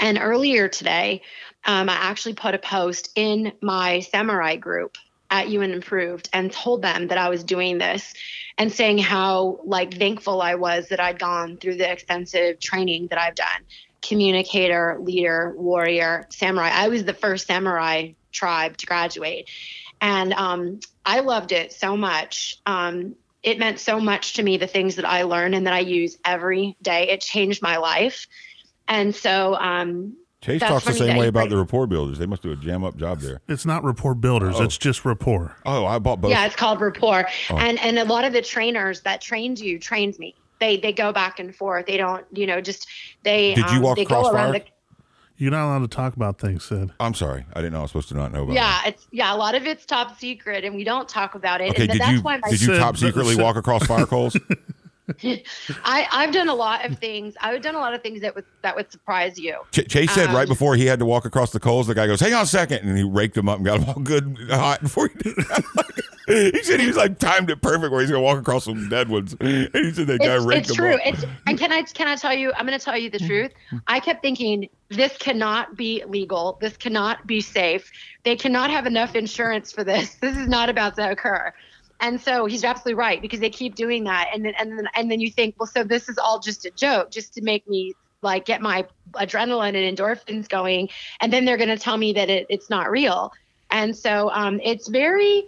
And 0.00 0.18
earlier 0.20 0.68
today, 0.68 1.22
um, 1.64 1.88
I 1.88 1.94
actually 1.94 2.34
put 2.34 2.54
a 2.54 2.58
post 2.58 3.10
in 3.14 3.52
my 3.60 4.00
samurai 4.00 4.56
group 4.56 4.96
at 5.30 5.48
UN 5.48 5.72
Improved 5.72 6.28
and 6.32 6.50
told 6.50 6.82
them 6.82 7.08
that 7.08 7.18
I 7.18 7.28
was 7.28 7.44
doing 7.44 7.78
this 7.78 8.14
and 8.56 8.72
saying 8.72 8.98
how 8.98 9.60
like 9.64 9.94
thankful 9.94 10.40
I 10.40 10.54
was 10.54 10.88
that 10.88 11.00
I'd 11.00 11.18
gone 11.18 11.58
through 11.58 11.76
the 11.76 11.90
extensive 11.90 12.60
training 12.60 13.08
that 13.08 13.18
I've 13.18 13.34
done. 13.34 13.64
Communicator, 14.00 14.96
leader, 15.00 15.54
warrior, 15.56 16.26
samurai. 16.30 16.70
I 16.72 16.88
was 16.88 17.04
the 17.04 17.14
first 17.14 17.46
samurai 17.46 18.12
tribe 18.32 18.76
to 18.78 18.86
graduate. 18.86 19.50
And 20.00 20.32
um, 20.32 20.80
I 21.04 21.20
loved 21.20 21.52
it 21.52 21.72
so 21.72 21.96
much. 21.96 22.58
Um, 22.64 23.16
it 23.42 23.58
meant 23.58 23.80
so 23.80 24.00
much 24.00 24.34
to 24.34 24.42
me, 24.42 24.56
the 24.56 24.66
things 24.66 24.96
that 24.96 25.04
I 25.04 25.22
learned 25.22 25.54
and 25.54 25.66
that 25.66 25.74
I 25.74 25.80
use 25.80 26.18
every 26.24 26.76
day. 26.82 27.10
It 27.10 27.20
changed 27.20 27.62
my 27.62 27.76
life. 27.78 28.26
And 28.88 29.14
so 29.14 29.54
um, 29.56 30.16
Chase 30.40 30.60
talks 30.60 30.84
the 30.84 30.92
same 30.92 31.16
way 31.16 31.28
about 31.28 31.42
bring- 31.42 31.50
the 31.50 31.56
rapport 31.58 31.86
builders. 31.86 32.18
They 32.18 32.26
must 32.26 32.42
do 32.42 32.52
a 32.52 32.56
jam 32.56 32.84
up 32.84 32.96
job 32.96 33.20
there. 33.20 33.40
It's 33.48 33.66
not 33.66 33.84
rapport 33.84 34.14
builders. 34.14 34.56
Oh. 34.58 34.62
It's 34.64 34.78
just 34.78 35.04
rapport. 35.04 35.56
Oh, 35.66 35.84
I 35.84 35.98
bought 35.98 36.20
both. 36.20 36.30
Yeah, 36.30 36.46
it's 36.46 36.56
called 36.56 36.80
rapport. 36.80 37.26
Oh. 37.50 37.56
And 37.56 37.78
and 37.80 37.98
a 37.98 38.04
lot 38.04 38.24
of 38.24 38.32
the 38.32 38.42
trainers 38.42 39.00
that 39.02 39.20
trained 39.20 39.58
you 39.58 39.78
trained 39.78 40.18
me. 40.18 40.34
They 40.60 40.76
they 40.76 40.92
go 40.92 41.12
back 41.12 41.38
and 41.38 41.54
forth. 41.54 41.86
They 41.86 41.96
don't, 41.96 42.24
you 42.32 42.46
know, 42.46 42.60
just 42.60 42.88
they 43.22 43.54
Did 43.54 43.70
you 43.70 43.76
um, 43.76 43.82
walk 43.82 43.96
they 43.96 44.02
across 44.02 44.26
go 44.28 44.32
around 44.32 44.52
fire? 44.52 44.60
the 44.60 44.64
You're 45.36 45.50
not 45.52 45.66
allowed 45.66 45.88
to 45.90 45.96
talk 45.96 46.16
about 46.16 46.40
things, 46.40 46.64
Syd. 46.64 46.90
I'm 46.98 47.14
sorry. 47.14 47.44
I 47.52 47.60
didn't 47.60 47.74
know 47.74 47.78
I 47.80 47.82
was 47.82 47.90
supposed 47.90 48.08
to 48.08 48.14
not 48.14 48.32
know 48.32 48.42
about 48.44 48.54
Yeah, 48.54 48.80
it's 48.86 49.06
yeah, 49.12 49.32
a 49.32 49.36
lot 49.36 49.54
of 49.54 49.66
it's 49.66 49.84
top 49.86 50.18
secret 50.18 50.64
and 50.64 50.74
we 50.74 50.82
don't 50.82 51.08
talk 51.08 51.34
about 51.36 51.60
it. 51.60 51.70
Okay, 51.70 51.82
and 51.82 51.92
did 51.92 52.00
that's 52.00 52.12
you 52.12 52.22
why 52.22 52.38
my 52.38 52.50
did 52.50 52.60
you 52.60 52.68
Syd, 52.68 52.80
top 52.80 52.96
secretly 52.96 53.34
Syd- 53.34 53.42
walk 53.44 53.54
across 53.56 53.86
fire 53.86 54.06
coals? 54.14 54.36
I, 55.84 56.06
I've 56.12 56.32
done 56.32 56.48
a 56.48 56.54
lot 56.54 56.84
of 56.84 56.98
things. 56.98 57.34
I've 57.40 57.62
done 57.62 57.74
a 57.74 57.78
lot 57.78 57.94
of 57.94 58.02
things 58.02 58.20
that 58.20 58.34
would 58.34 58.44
that 58.62 58.76
would 58.76 58.90
surprise 58.92 59.38
you. 59.38 59.56
Ch- 59.72 59.88
Chase 59.88 60.10
said 60.12 60.26
right 60.30 60.42
Um, 60.42 60.48
before 60.48 60.74
he 60.76 60.86
had 60.86 60.98
to 60.98 61.06
walk 61.06 61.24
across 61.24 61.50
the 61.52 61.60
coals, 61.60 61.86
the 61.86 61.94
guy 61.94 62.06
goes, 62.06 62.20
"Hang 62.20 62.34
on 62.34 62.42
a 62.42 62.46
second. 62.46 62.86
and 62.88 62.96
he 62.96 63.04
raked 63.04 63.36
him 63.36 63.48
up 63.48 63.56
and 63.56 63.66
got 63.66 63.80
him 63.80 63.88
all 63.88 63.94
good 64.02 64.36
hot 64.50 64.82
before 64.82 65.08
he 65.08 65.14
did. 65.18 65.34
it. 65.38 66.52
he 66.54 66.62
said 66.62 66.78
he 66.80 66.86
was 66.86 66.96
like 66.96 67.18
timed 67.18 67.50
it 67.50 67.62
perfect 67.62 67.90
where 67.90 68.00
he's 68.02 68.10
gonna 68.10 68.22
walk 68.22 68.38
across 68.38 68.64
some 68.64 68.88
dead 68.88 69.08
ones. 69.08 69.34
And 69.40 69.68
he 69.72 69.92
said 69.92 70.06
that 70.08 70.18
guy 70.20 70.36
It's, 70.36 70.44
raked 70.44 70.60
it's 70.60 70.70
him 70.70 70.76
true. 70.76 70.94
up. 70.94 71.00
It's 71.04 71.24
and 71.46 71.58
can 71.58 71.72
I 71.72 71.82
can 71.82 72.06
I 72.08 72.16
tell 72.16 72.34
you? 72.34 72.52
I'm 72.56 72.66
going 72.66 72.78
to 72.78 72.84
tell 72.84 72.96
you 72.98 73.08
the 73.10 73.18
truth. 73.18 73.52
I 73.86 74.00
kept 74.00 74.20
thinking 74.22 74.68
this 74.90 75.16
cannot 75.18 75.76
be 75.76 76.02
legal. 76.06 76.58
This 76.60 76.76
cannot 76.76 77.26
be 77.26 77.40
safe. 77.40 77.90
They 78.24 78.36
cannot 78.36 78.70
have 78.70 78.86
enough 78.86 79.14
insurance 79.14 79.72
for 79.72 79.84
this. 79.84 80.14
This 80.16 80.36
is 80.36 80.48
not 80.48 80.68
about 80.68 80.96
to 80.96 81.10
occur. 81.10 81.52
And 82.00 82.20
so 82.20 82.46
he's 82.46 82.64
absolutely 82.64 82.94
right 82.94 83.20
because 83.20 83.40
they 83.40 83.50
keep 83.50 83.74
doing 83.74 84.04
that, 84.04 84.28
and 84.32 84.44
then 84.44 84.54
and 84.58 84.78
then 84.78 84.88
and 84.94 85.10
then 85.10 85.20
you 85.20 85.30
think, 85.30 85.56
well, 85.58 85.66
so 85.66 85.82
this 85.84 86.08
is 86.08 86.16
all 86.18 86.38
just 86.38 86.64
a 86.64 86.70
joke, 86.70 87.10
just 87.10 87.34
to 87.34 87.42
make 87.42 87.66
me 87.66 87.94
like 88.22 88.44
get 88.44 88.60
my 88.60 88.86
adrenaline 89.14 89.74
and 89.76 89.96
endorphins 89.98 90.48
going, 90.48 90.88
and 91.20 91.32
then 91.32 91.44
they're 91.44 91.56
going 91.56 91.68
to 91.68 91.78
tell 91.78 91.96
me 91.96 92.12
that 92.12 92.30
it, 92.30 92.46
it's 92.48 92.70
not 92.70 92.90
real. 92.90 93.32
And 93.70 93.96
so 93.96 94.30
um, 94.30 94.60
it's 94.64 94.88
very, 94.88 95.44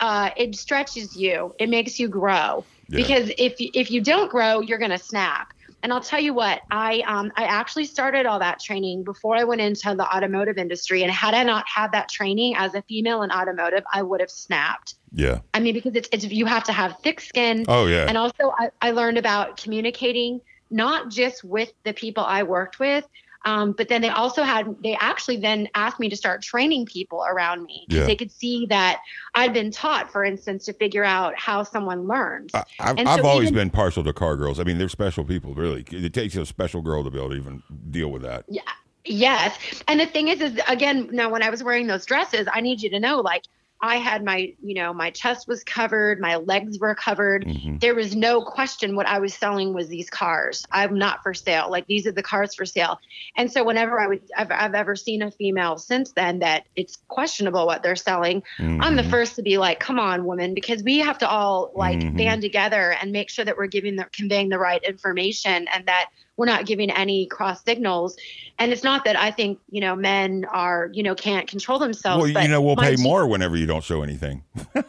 uh, 0.00 0.30
it 0.36 0.54
stretches 0.56 1.14
you. 1.16 1.54
It 1.58 1.68
makes 1.68 1.98
you 1.98 2.08
grow 2.08 2.66
Yeah. 2.88 2.96
because 2.96 3.30
if 3.38 3.60
you, 3.60 3.70
if 3.74 3.90
you 3.90 4.00
don't 4.00 4.30
grow, 4.30 4.60
you're 4.60 4.78
going 4.78 4.90
to 4.90 4.98
snap. 4.98 5.48
And 5.82 5.92
I'll 5.92 6.00
tell 6.00 6.20
you 6.20 6.34
what, 6.34 6.60
I 6.70 7.02
um, 7.06 7.32
I 7.36 7.44
actually 7.44 7.84
started 7.84 8.26
all 8.26 8.40
that 8.40 8.58
training 8.60 9.04
before 9.04 9.36
I 9.36 9.44
went 9.44 9.60
into 9.60 9.94
the 9.94 10.04
automotive 10.04 10.58
industry, 10.58 11.02
and 11.02 11.12
had 11.12 11.34
I 11.34 11.44
not 11.44 11.64
had 11.72 11.92
that 11.92 12.08
training 12.08 12.56
as 12.56 12.74
a 12.74 12.82
female 12.82 13.22
in 13.22 13.30
automotive, 13.30 13.84
I 13.92 14.02
would 14.02 14.20
have 14.20 14.30
snapped. 14.30 14.94
yeah. 15.12 15.40
I 15.54 15.60
mean, 15.60 15.74
because 15.74 15.94
it's, 15.94 16.08
it's 16.12 16.24
you 16.24 16.46
have 16.46 16.64
to 16.64 16.72
have 16.72 16.98
thick 17.02 17.20
skin. 17.20 17.64
Oh 17.68 17.86
yeah. 17.86 18.06
And 18.08 18.18
also, 18.18 18.52
I, 18.58 18.70
I 18.82 18.90
learned 18.90 19.18
about 19.18 19.56
communicating 19.56 20.40
not 20.70 21.10
just 21.10 21.44
with 21.44 21.72
the 21.84 21.92
people 21.92 22.24
I 22.24 22.42
worked 22.42 22.78
with, 22.78 23.06
um, 23.44 23.72
but 23.72 23.88
then 23.88 24.02
they 24.02 24.08
also 24.08 24.42
had, 24.42 24.74
they 24.82 24.96
actually 24.96 25.36
then 25.36 25.68
asked 25.74 26.00
me 26.00 26.08
to 26.08 26.16
start 26.16 26.42
training 26.42 26.86
people 26.86 27.24
around 27.24 27.64
me 27.64 27.84
because 27.88 28.00
Yeah. 28.00 28.06
they 28.06 28.16
could 28.16 28.32
see 28.32 28.66
that 28.66 29.00
I'd 29.34 29.52
been 29.52 29.70
taught, 29.70 30.10
for 30.10 30.24
instance, 30.24 30.64
to 30.66 30.72
figure 30.72 31.04
out 31.04 31.38
how 31.38 31.62
someone 31.62 32.06
learns. 32.08 32.52
I, 32.54 32.64
I've 32.80 33.20
so 33.20 33.26
always 33.26 33.48
even- 33.50 33.54
been 33.54 33.70
partial 33.70 34.02
to 34.04 34.12
car 34.12 34.36
girls. 34.36 34.58
I 34.60 34.64
mean, 34.64 34.78
they're 34.78 34.88
special 34.88 35.24
people, 35.24 35.54
really. 35.54 35.84
It 35.90 36.12
takes 36.12 36.34
a 36.36 36.44
special 36.44 36.82
girl 36.82 37.04
to 37.04 37.10
be 37.10 37.18
able 37.18 37.30
to 37.30 37.36
even 37.36 37.62
deal 37.90 38.10
with 38.10 38.22
that. 38.22 38.44
Yeah. 38.48 38.62
Yes. 39.04 39.56
And 39.88 39.98
the 40.00 40.06
thing 40.06 40.28
is, 40.28 40.40
is 40.40 40.60
again, 40.68 41.08
now 41.12 41.30
when 41.30 41.42
I 41.42 41.48
was 41.48 41.62
wearing 41.62 41.86
those 41.86 42.04
dresses, 42.04 42.46
I 42.52 42.60
need 42.60 42.82
you 42.82 42.90
to 42.90 43.00
know, 43.00 43.20
like, 43.20 43.44
I 43.80 43.96
had 43.96 44.24
my, 44.24 44.52
you 44.60 44.74
know, 44.74 44.92
my 44.92 45.10
chest 45.10 45.46
was 45.46 45.62
covered, 45.62 46.20
my 46.20 46.36
legs 46.36 46.78
were 46.78 46.94
covered. 46.94 47.44
Mhm. 47.44 47.80
There 47.80 47.94
was 47.94 48.16
no 48.16 48.42
question 48.42 48.96
what 48.96 49.06
I 49.06 49.20
was 49.20 49.34
selling 49.34 49.72
was 49.72 49.88
these 49.88 50.10
cars. 50.10 50.66
I'm 50.72 50.98
not 50.98 51.22
for 51.22 51.32
sale. 51.32 51.70
Like 51.70 51.86
these 51.86 52.06
are 52.06 52.12
the 52.12 52.22
cars 52.22 52.54
for 52.54 52.64
sale. 52.64 52.98
And 53.36 53.52
so 53.52 53.62
whenever 53.62 54.00
I 54.00 54.08
would, 54.08 54.22
I've, 54.36 54.50
I've 54.50 54.74
ever 54.74 54.96
seen 54.96 55.22
a 55.22 55.30
female 55.30 55.78
since 55.78 56.12
then 56.12 56.40
that 56.40 56.64
it's 56.74 56.98
questionable 57.06 57.66
what 57.66 57.84
they're 57.84 57.94
selling, 57.94 58.42
I'm 58.58 58.96
the 58.96 59.02
Mhm. 59.02 59.10
first 59.10 59.36
to 59.36 59.42
be 59.42 59.58
like, 59.58 59.78
come 59.78 60.00
on, 60.00 60.24
woman, 60.24 60.54
because 60.54 60.82
we 60.82 60.98
have 60.98 61.18
to 61.18 61.28
all 61.28 61.70
like 61.74 62.00
Mhm. 62.00 62.16
band 62.16 62.42
together 62.42 62.96
and 63.00 63.12
make 63.12 63.30
sure 63.30 63.44
that 63.44 63.56
we're 63.56 63.68
giving 63.68 63.94
the 63.94 64.06
conveying 64.12 64.48
the 64.48 64.58
right 64.58 64.82
information 64.82 65.68
and 65.68 65.86
that 65.86 66.10
we're 66.38 66.46
not 66.46 66.64
giving 66.64 66.90
any 66.90 67.26
cross 67.26 67.62
signals. 67.64 68.16
And 68.58 68.72
it's 68.72 68.84
not 68.84 69.04
that 69.04 69.16
I 69.16 69.32
think, 69.32 69.58
you 69.70 69.80
know, 69.80 69.94
men 69.94 70.46
are, 70.46 70.88
you 70.92 71.02
know, 71.02 71.14
can't 71.14 71.48
control 71.48 71.80
themselves. 71.80 72.32
Well, 72.32 72.42
you 72.42 72.48
know, 72.48 72.62
we'll 72.62 72.76
pay 72.76 72.96
more 72.96 73.26
whenever 73.26 73.56
you 73.56 73.66
don't 73.66 73.84
show 73.84 74.02
anything. 74.02 74.42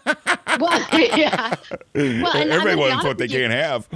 Well, 0.59 0.83
yeah. 1.15 1.55
I'm 1.95 2.25
Everybody 2.25 2.75
wants 2.75 3.05
what 3.05 3.19
they 3.19 3.27
you. 3.27 3.47
can't 3.47 3.53
have. 3.53 3.87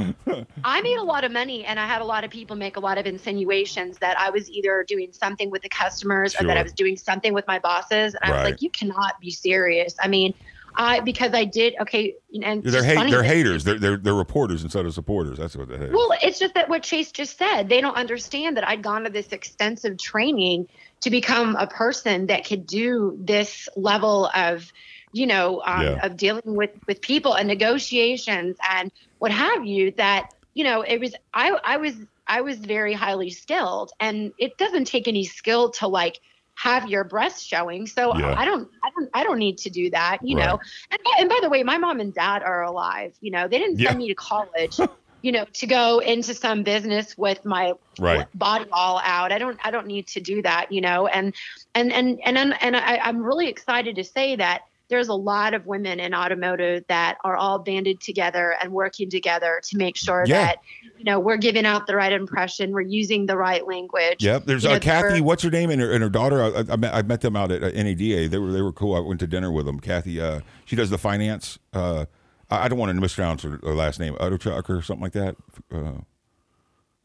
I 0.63 0.81
made 0.81 0.97
a 0.97 1.03
lot 1.03 1.23
of 1.23 1.31
money 1.31 1.65
and 1.65 1.79
I 1.79 1.87
had 1.87 2.01
a 2.01 2.05
lot 2.05 2.23
of 2.23 2.29
people 2.29 2.55
make 2.55 2.77
a 2.77 2.79
lot 2.79 2.99
of 2.99 3.07
insinuations 3.07 3.97
that 3.97 4.17
I 4.19 4.29
was 4.29 4.49
either 4.51 4.85
doing 4.87 5.11
something 5.11 5.49
with 5.49 5.63
the 5.63 5.69
customers 5.69 6.35
or 6.39 6.45
that 6.45 6.55
I 6.55 6.63
was 6.63 6.71
doing 6.71 6.95
something 6.95 7.33
with 7.33 7.47
my 7.47 7.57
bosses. 7.57 8.15
And 8.21 8.31
I 8.31 8.35
was 8.35 8.51
like, 8.51 8.61
you 8.61 8.69
cannot 8.69 9.19
be 9.19 9.31
serious. 9.31 9.95
I 9.99 10.07
mean, 10.07 10.35
I 10.75 10.99
because 11.01 11.33
I 11.33 11.45
did 11.45 11.75
okay 11.81 12.15
and 12.43 12.63
they're 12.63 12.83
hate, 12.83 13.09
they're 13.09 13.23
haters. 13.23 13.63
They're, 13.63 13.79
they're 13.79 13.97
they're 13.97 14.13
reporters 14.13 14.63
instead 14.63 14.85
of 14.85 14.93
supporters. 14.93 15.37
That's 15.37 15.55
what 15.55 15.69
they 15.69 15.77
hate. 15.77 15.91
Well, 15.91 16.09
it's 16.21 16.39
just 16.39 16.53
that 16.55 16.69
what 16.69 16.83
Chase 16.83 17.11
just 17.11 17.37
said, 17.37 17.69
they 17.69 17.81
don't 17.81 17.95
understand 17.95 18.57
that 18.57 18.67
I'd 18.67 18.81
gone 18.81 19.03
to 19.03 19.09
this 19.09 19.27
extensive 19.27 19.97
training 19.97 20.67
to 21.01 21.09
become 21.09 21.55
a 21.55 21.67
person 21.67 22.27
that 22.27 22.45
could 22.45 22.65
do 22.65 23.17
this 23.19 23.67
level 23.75 24.29
of, 24.33 24.71
you 25.11 25.27
know, 25.27 25.61
um, 25.65 25.81
Yeah. 25.81 26.05
of 26.05 26.17
dealing 26.17 26.41
with 26.45 26.71
with 26.87 27.01
people 27.01 27.33
and 27.33 27.47
negotiations 27.47 28.57
and 28.69 28.91
what 29.19 29.31
have 29.31 29.65
you. 29.65 29.91
That 29.97 30.29
you 30.53 30.63
know, 30.63 30.81
it 30.81 30.99
was 30.99 31.13
I 31.33 31.51
I 31.63 31.77
was 31.77 31.95
I 32.25 32.41
was 32.41 32.57
very 32.57 32.93
highly 32.93 33.29
skilled, 33.29 33.91
and 33.99 34.31
it 34.37 34.57
doesn't 34.57 34.85
take 34.85 35.07
any 35.07 35.25
skill 35.25 35.71
to 35.71 35.87
like 35.87 36.19
have 36.55 36.87
your 36.87 37.03
breasts 37.03 37.43
showing. 37.43 37.87
So 37.87 38.13
Yeah. 38.13 38.33
I 38.37 38.45
don't 38.45 38.67
I 38.83 38.89
don't 38.95 39.09
I 39.13 39.23
don't 39.23 39.39
need 39.39 39.57
to 39.59 39.69
do 39.69 39.89
that, 39.91 40.19
you 40.23 40.35
Right. 40.35 40.45
know. 40.47 40.59
And, 40.91 40.99
and 41.19 41.29
by 41.29 41.39
the 41.41 41.49
way, 41.49 41.63
my 41.63 41.77
mom 41.77 41.99
and 41.99 42.13
dad 42.13 42.43
are 42.43 42.63
alive. 42.63 43.13
You 43.21 43.31
know, 43.31 43.47
they 43.47 43.59
didn't 43.59 43.79
Yeah. 43.79 43.89
send 43.89 43.99
me 43.99 44.07
to 44.09 44.15
college. 44.15 44.83
you 45.21 45.31
know, 45.31 45.45
to 45.53 45.67
go 45.67 45.99
into 45.99 46.33
some 46.33 46.63
business 46.63 47.15
with 47.17 47.45
my 47.45 47.73
Right. 47.97 48.27
body 48.33 48.65
all 48.73 48.99
out. 49.03 49.31
I 49.31 49.39
don't 49.39 49.57
I 49.63 49.71
don't 49.71 49.87
need 49.87 50.07
to 50.09 50.19
do 50.19 50.41
that, 50.41 50.71
you 50.71 50.81
know. 50.81 51.07
And 51.07 51.33
and 51.73 51.93
and 51.93 52.19
and 52.25 52.37
and, 52.37 52.53
and 52.61 52.75
I, 52.75 52.97
I'm 52.97 53.23
really 53.23 53.47
excited 53.47 53.95
to 53.95 54.03
say 54.03 54.35
that 54.35 54.61
there's 54.89 55.07
a 55.07 55.13
lot 55.13 55.53
of 55.53 55.65
women 55.65 55.99
in 55.99 56.13
automotive 56.13 56.83
that 56.87 57.17
are 57.23 57.35
all 57.35 57.57
banded 57.59 57.99
together 58.01 58.55
and 58.61 58.71
working 58.71 59.09
together 59.09 59.61
to 59.63 59.77
make 59.77 59.95
sure 59.97 60.23
Yeah. 60.27 60.45
that 60.45 60.57
you 60.97 61.03
know 61.05 61.19
we're 61.19 61.37
giving 61.37 61.65
out 61.65 61.87
the 61.87 61.95
right 61.95 62.11
impression, 62.11 62.71
we're 62.71 62.81
using 62.81 63.25
the 63.25 63.37
right 63.37 63.65
language. 63.67 64.23
Yep. 64.23 64.45
There's 64.45 64.63
You 64.63 64.71
uh, 64.71 64.79
Kathy. 64.79 65.07
we're- 65.07 65.21
What's 65.21 65.43
her 65.43 65.49
name? 65.49 65.69
And 65.69 65.81
her, 65.81 65.91
and 65.91 66.03
her 66.03 66.09
daughter. 66.09 66.43
I, 66.43 66.63
I, 66.71 66.75
met, 66.75 66.93
I 66.93 67.01
met 67.01 67.21
them 67.21 67.35
out 67.35 67.51
at 67.51 67.63
uh, 67.63 67.69
NADA. 67.69 68.27
They 68.29 68.37
were 68.37 68.51
they 68.51 68.61
were 68.61 68.73
cool. 68.73 68.95
I 68.95 68.99
went 68.99 69.19
to 69.21 69.27
dinner 69.27 69.51
with 69.51 69.65
them. 69.65 69.79
Kathy. 69.79 70.19
Uh, 70.21 70.41
she 70.65 70.75
does 70.75 70.89
the 70.89 70.97
finance. 70.97 71.57
Uh, 71.73 72.05
I 72.51 72.65
I 72.65 72.67
don't 72.67 72.77
want 72.77 72.93
to 72.93 72.99
mispronounce 73.01 73.41
her, 73.43 73.59
her 73.63 73.73
last 73.73 73.99
name. 73.99 74.13
Udochuk 74.15 74.69
or 74.69 74.81
something 74.81 75.01
like 75.03 75.13
that. 75.13 75.35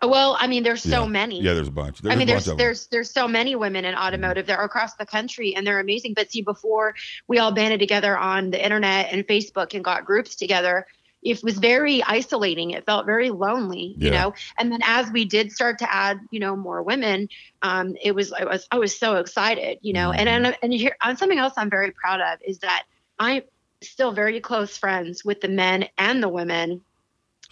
Uh, 0.02 0.08
Well, 0.08 0.36
I 0.38 0.46
mean, 0.46 0.62
there's 0.62 0.82
so 0.82 1.02
yeah. 1.02 1.08
many. 1.08 1.42
Yeah, 1.42 1.54
there's 1.54 1.68
a 1.68 1.72
bunch. 1.72 2.00
There's 2.00 2.14
I 2.14 2.16
mean, 2.16 2.26
there's 2.26 2.44
there's 2.44 2.86
there's 2.86 3.10
so 3.10 3.26
many 3.28 3.56
women 3.56 3.84
in 3.84 3.94
automotive 3.94 4.46
that 4.46 4.58
are 4.58 4.64
across 4.64 4.94
the 4.94 5.06
country, 5.06 5.54
and 5.54 5.66
they're 5.66 5.80
amazing. 5.80 6.14
But 6.14 6.30
see, 6.30 6.42
before 6.42 6.94
we 7.26 7.38
all 7.38 7.52
banded 7.52 7.80
together 7.80 8.16
on 8.16 8.50
the 8.50 8.62
internet 8.62 9.12
and 9.12 9.26
Facebook 9.26 9.74
and 9.74 9.84
got 9.84 10.04
groups 10.04 10.36
together, 10.36 10.86
it 11.22 11.42
was 11.42 11.58
very 11.58 12.02
isolating. 12.04 12.70
It 12.70 12.86
felt 12.86 13.06
very 13.06 13.30
lonely, 13.30 13.94
you 13.98 14.10
know. 14.10 14.34
And 14.56 14.70
then 14.70 14.80
as 14.84 15.10
we 15.10 15.24
did 15.24 15.50
start 15.50 15.78
to 15.80 15.92
add, 15.92 16.20
you 16.30 16.38
know, 16.38 16.54
more 16.54 16.82
women, 16.82 17.28
um, 17.62 17.96
it 18.00 18.14
was 18.14 18.32
I 18.32 18.44
was 18.44 18.68
I 18.70 18.78
was 18.78 18.96
so 18.96 19.16
excited, 19.16 19.78
you 19.82 19.92
know. 19.92 20.12
And 20.12 20.28
Mm-hmm. 20.28 20.44
and 20.44 20.56
and 20.62 20.72
here 20.72 20.96
on 21.02 21.16
something 21.16 21.38
else 21.38 21.54
I'm 21.56 21.70
very 21.70 21.90
proud 21.90 22.20
of 22.20 22.38
is 22.44 22.60
that 22.60 22.84
I'm 23.18 23.42
still 23.82 24.12
very 24.12 24.40
close 24.40 24.76
friends 24.76 25.24
with 25.24 25.40
the 25.40 25.48
men 25.48 25.88
and 25.98 26.22
the 26.22 26.28
women 26.28 26.82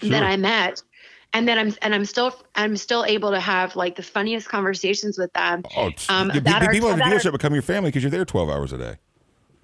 that 0.02 0.22
I 0.22 0.37
met. 0.37 0.82
And 1.37 1.46
then 1.46 1.59
I'm 1.59 1.75
and 1.83 1.94
I'm 1.94 2.05
still 2.07 2.35
I'm 2.55 2.77
still 2.77 3.05
able 3.05 3.31
to 3.31 3.40
have 3.40 3.77
like 3.77 3.96
the 3.96 4.03
funniest 4.03 4.49
conversations 4.49 5.18
with 5.18 5.33
them. 5.35 5.62
Oh, 5.77 5.92
um, 6.09 6.29
the, 6.29 6.40
that 6.40 6.62
the 6.62 6.68
people 6.68 6.88
at 6.88 6.96
the 6.96 7.05
that 7.05 7.12
are- 7.12 7.18
dealership 7.18 7.33
become 7.33 7.53
your 7.53 7.62
family 7.62 7.88
because 7.90 8.03
you're 8.03 8.11
there 8.11 8.25
12 8.25 8.49
hours 8.49 8.72
a 8.72 8.79
day. 8.79 8.96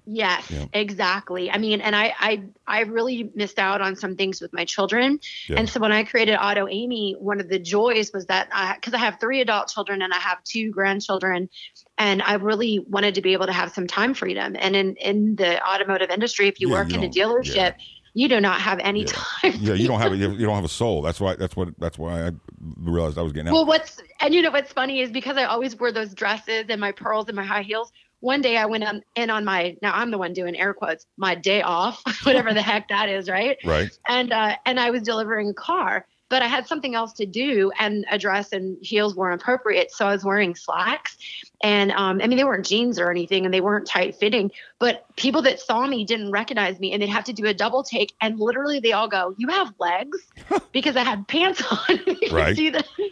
Yes, 0.05 0.51
Yeah. 0.51 0.65
exactly. 0.73 1.49
I 1.49 1.57
mean, 1.57 1.79
and 1.79 1.95
I, 1.95 2.13
I 2.19 2.43
I 2.67 2.81
really 2.81 3.31
missed 3.35 3.57
out 3.57 3.79
on 3.81 3.95
some 3.95 4.15
things 4.17 4.41
with 4.41 4.51
my 4.53 4.65
children. 4.65 5.17
Yeah. 5.47 5.59
And 5.59 5.69
so 5.69 5.79
when 5.79 5.93
I 5.93 6.03
created 6.03 6.35
Auto 6.35 6.67
Amy, 6.67 7.15
one 7.17 7.39
of 7.39 7.47
the 7.47 7.57
joys 7.57 8.11
was 8.13 8.25
that 8.25 8.49
I 8.51 8.75
because 8.75 8.93
I 8.93 8.97
have 8.97 9.17
three 9.21 9.39
adult 9.41 9.69
children 9.69 10.01
and 10.01 10.13
I 10.13 10.17
have 10.19 10.43
two 10.43 10.71
grandchildren, 10.71 11.49
and 11.97 12.21
I 12.21 12.33
really 12.33 12.79
wanted 12.87 13.15
to 13.15 13.21
be 13.21 13.31
able 13.33 13.45
to 13.45 13.53
have 13.53 13.71
some 13.71 13.87
time 13.87 14.13
freedom. 14.13 14.57
And 14.59 14.75
in 14.75 14.95
in 14.97 15.35
the 15.37 15.65
automotive 15.65 16.09
industry, 16.11 16.49
if 16.49 16.59
you 16.59 16.67
Yeah, 16.69 16.73
work 16.75 16.89
you 16.91 16.99
in 16.99 17.03
a 17.05 17.09
dealership. 17.09 17.73
You 18.13 18.27
do 18.29 18.39
not 18.39 18.61
have 18.61 18.79
any 18.79 19.01
Yeah. 19.01 19.11
time. 19.13 19.53
Yeah, 19.59 19.73
you 19.73 19.87
don't 19.87 19.99
have 19.99 20.11
a, 20.13 20.17
you 20.17 20.45
don't 20.45 20.55
have 20.55 20.65
a 20.65 20.69
soul. 20.69 21.01
That's 21.01 21.19
why 21.19 21.35
that's 21.35 21.55
what 21.55 21.69
that's 21.79 21.97
why 21.97 22.27
I 22.27 22.31
realized 22.77 23.17
I 23.17 23.21
was 23.21 23.33
getting 23.33 23.49
out. 23.49 23.53
Well, 23.53 23.65
what's 23.65 24.01
and 24.19 24.33
you 24.33 24.41
know 24.41 24.51
what's 24.51 24.71
funny 24.71 25.01
is 25.01 25.11
because 25.11 25.37
I 25.37 25.45
always 25.45 25.77
wore 25.79 25.91
those 25.91 26.13
dresses 26.13 26.65
and 26.69 26.79
my 26.79 26.91
pearls 26.91 27.27
and 27.27 27.35
my 27.35 27.43
high 27.43 27.63
heels. 27.63 27.91
One 28.19 28.39
day 28.39 28.55
I 28.55 28.65
went 28.67 28.85
on, 28.85 29.01
in 29.15 29.29
on 29.29 29.43
my 29.43 29.75
now 29.81 29.91
I'm 29.93 30.09
the 30.09 30.17
one 30.17 30.31
doing 30.31 30.55
air 30.57 30.73
quotes 30.73 31.05
my 31.17 31.35
day 31.35 31.61
off, 31.61 32.01
whatever 32.23 32.53
the 32.53 32.61
heck 32.61 32.87
that 32.87 33.09
is, 33.09 33.29
right? 33.29 33.57
right. 33.65 33.89
And 34.07 34.31
uh, 34.31 34.55
and 34.65 34.79
I 34.79 34.91
was 34.91 35.01
delivering 35.01 35.49
a 35.49 35.53
car, 35.53 36.05
but 36.33 36.41
I 36.41 36.47
had 36.47 36.67
something 36.67 36.95
else 36.95 37.13
to 37.13 37.27
do, 37.27 37.71
and 37.77 38.07
a 38.09 38.17
dress 38.17 38.53
and 38.53 38.75
heels 38.83 39.15
weren't 39.15 39.39
appropriate, 39.39 39.91
so 39.91 40.07
I 40.07 40.13
was 40.13 40.23
wearing 40.23 40.55
slacks. 40.55 41.15
And 41.61 41.91
um, 41.91 42.19
I 42.23 42.25
mean, 42.25 42.39
they 42.39 42.43
weren't 42.43 42.65
jeans 42.65 42.97
or 42.97 43.11
anything, 43.11 43.45
and 43.45 43.53
they 43.53 43.61
weren't 43.61 43.85
tight 43.85 44.15
fitting. 44.15 44.49
But 44.79 45.05
people 45.15 45.43
that 45.43 45.59
saw 45.59 45.85
me 45.85 46.03
didn't 46.05 46.31
recognize 46.31 46.79
me, 46.79 46.91
and 46.91 47.03
they'd 47.03 47.09
have 47.09 47.25
to 47.25 47.33
do 47.33 47.45
a 47.45 47.53
double 47.53 47.83
take, 47.83 48.15
and 48.19 48.39
literally 48.39 48.79
they 48.79 48.93
all 48.93 49.07
go, 49.07 49.35
"You 49.37 49.47
have 49.49 49.75
legs," 49.77 50.17
because 50.71 50.95
I 50.95 51.03
had 51.03 51.27
pants 51.27 51.61
on. 51.69 51.99
Right. 52.31 52.57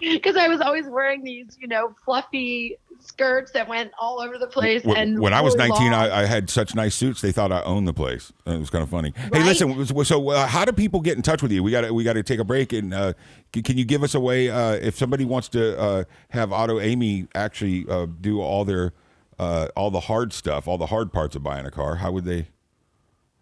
Because 0.01 0.35
I 0.35 0.47
was 0.47 0.59
always 0.61 0.87
wearing 0.87 1.23
these, 1.23 1.55
you 1.59 1.67
know, 1.67 1.93
fluffy 2.03 2.79
skirts 3.03 3.51
that 3.51 3.67
went 3.67 3.91
all 3.99 4.21
over 4.21 4.37
the 4.37 4.47
place. 4.47 4.83
When, 4.83 4.97
and 4.97 5.19
when 5.19 5.33
I 5.33 5.41
was 5.41 5.55
19. 5.55 5.93
I, 5.93 6.21
I 6.21 6.25
had 6.25 6.49
such 6.49 6.75
nice 6.75 6.95
suits. 6.95 7.21
They 7.21 7.31
thought 7.31 7.51
I 7.51 7.61
owned 7.63 7.87
the 7.87 7.93
place. 7.93 8.31
It 8.45 8.59
was 8.59 8.69
kind 8.69 8.83
of 8.83 8.89
funny. 8.89 9.13
Hey, 9.33 9.43
listen. 9.43 9.85
So, 10.05 10.29
uh, 10.29 10.47
how 10.47 10.65
do 10.65 10.71
people 10.71 11.01
get 11.01 11.17
in 11.17 11.23
touch 11.23 11.41
with 11.41 11.51
you? 11.51 11.63
We 11.63 11.71
got 11.71 11.81
to 11.81 11.93
we 11.93 12.03
got 12.03 12.13
to 12.13 12.23
take 12.23 12.39
a 12.39 12.43
break. 12.43 12.73
And 12.73 12.93
uh, 12.93 13.13
c- 13.53 13.61
can 13.61 13.77
you 13.77 13.85
give 13.85 14.03
us 14.03 14.15
a 14.15 14.19
way 14.19 14.49
uh, 14.49 14.73
if 14.73 14.97
somebody 14.97 15.25
wants 15.25 15.49
to 15.49 15.79
uh, 15.79 16.03
have 16.29 16.51
Auto 16.51 16.79
Amy 16.79 17.27
actually 17.35 17.85
uh, 17.89 18.07
do 18.19 18.41
all 18.41 18.65
their 18.65 18.93
uh, 19.39 19.67
all 19.75 19.91
the 19.91 20.01
hard 20.01 20.33
stuff, 20.33 20.67
all 20.67 20.77
the 20.77 20.87
hard 20.87 21.11
parts 21.11 21.35
of 21.35 21.43
buying 21.43 21.65
a 21.65 21.71
car? 21.71 21.95
How 21.95 22.11
would 22.11 22.25
they? 22.25 22.47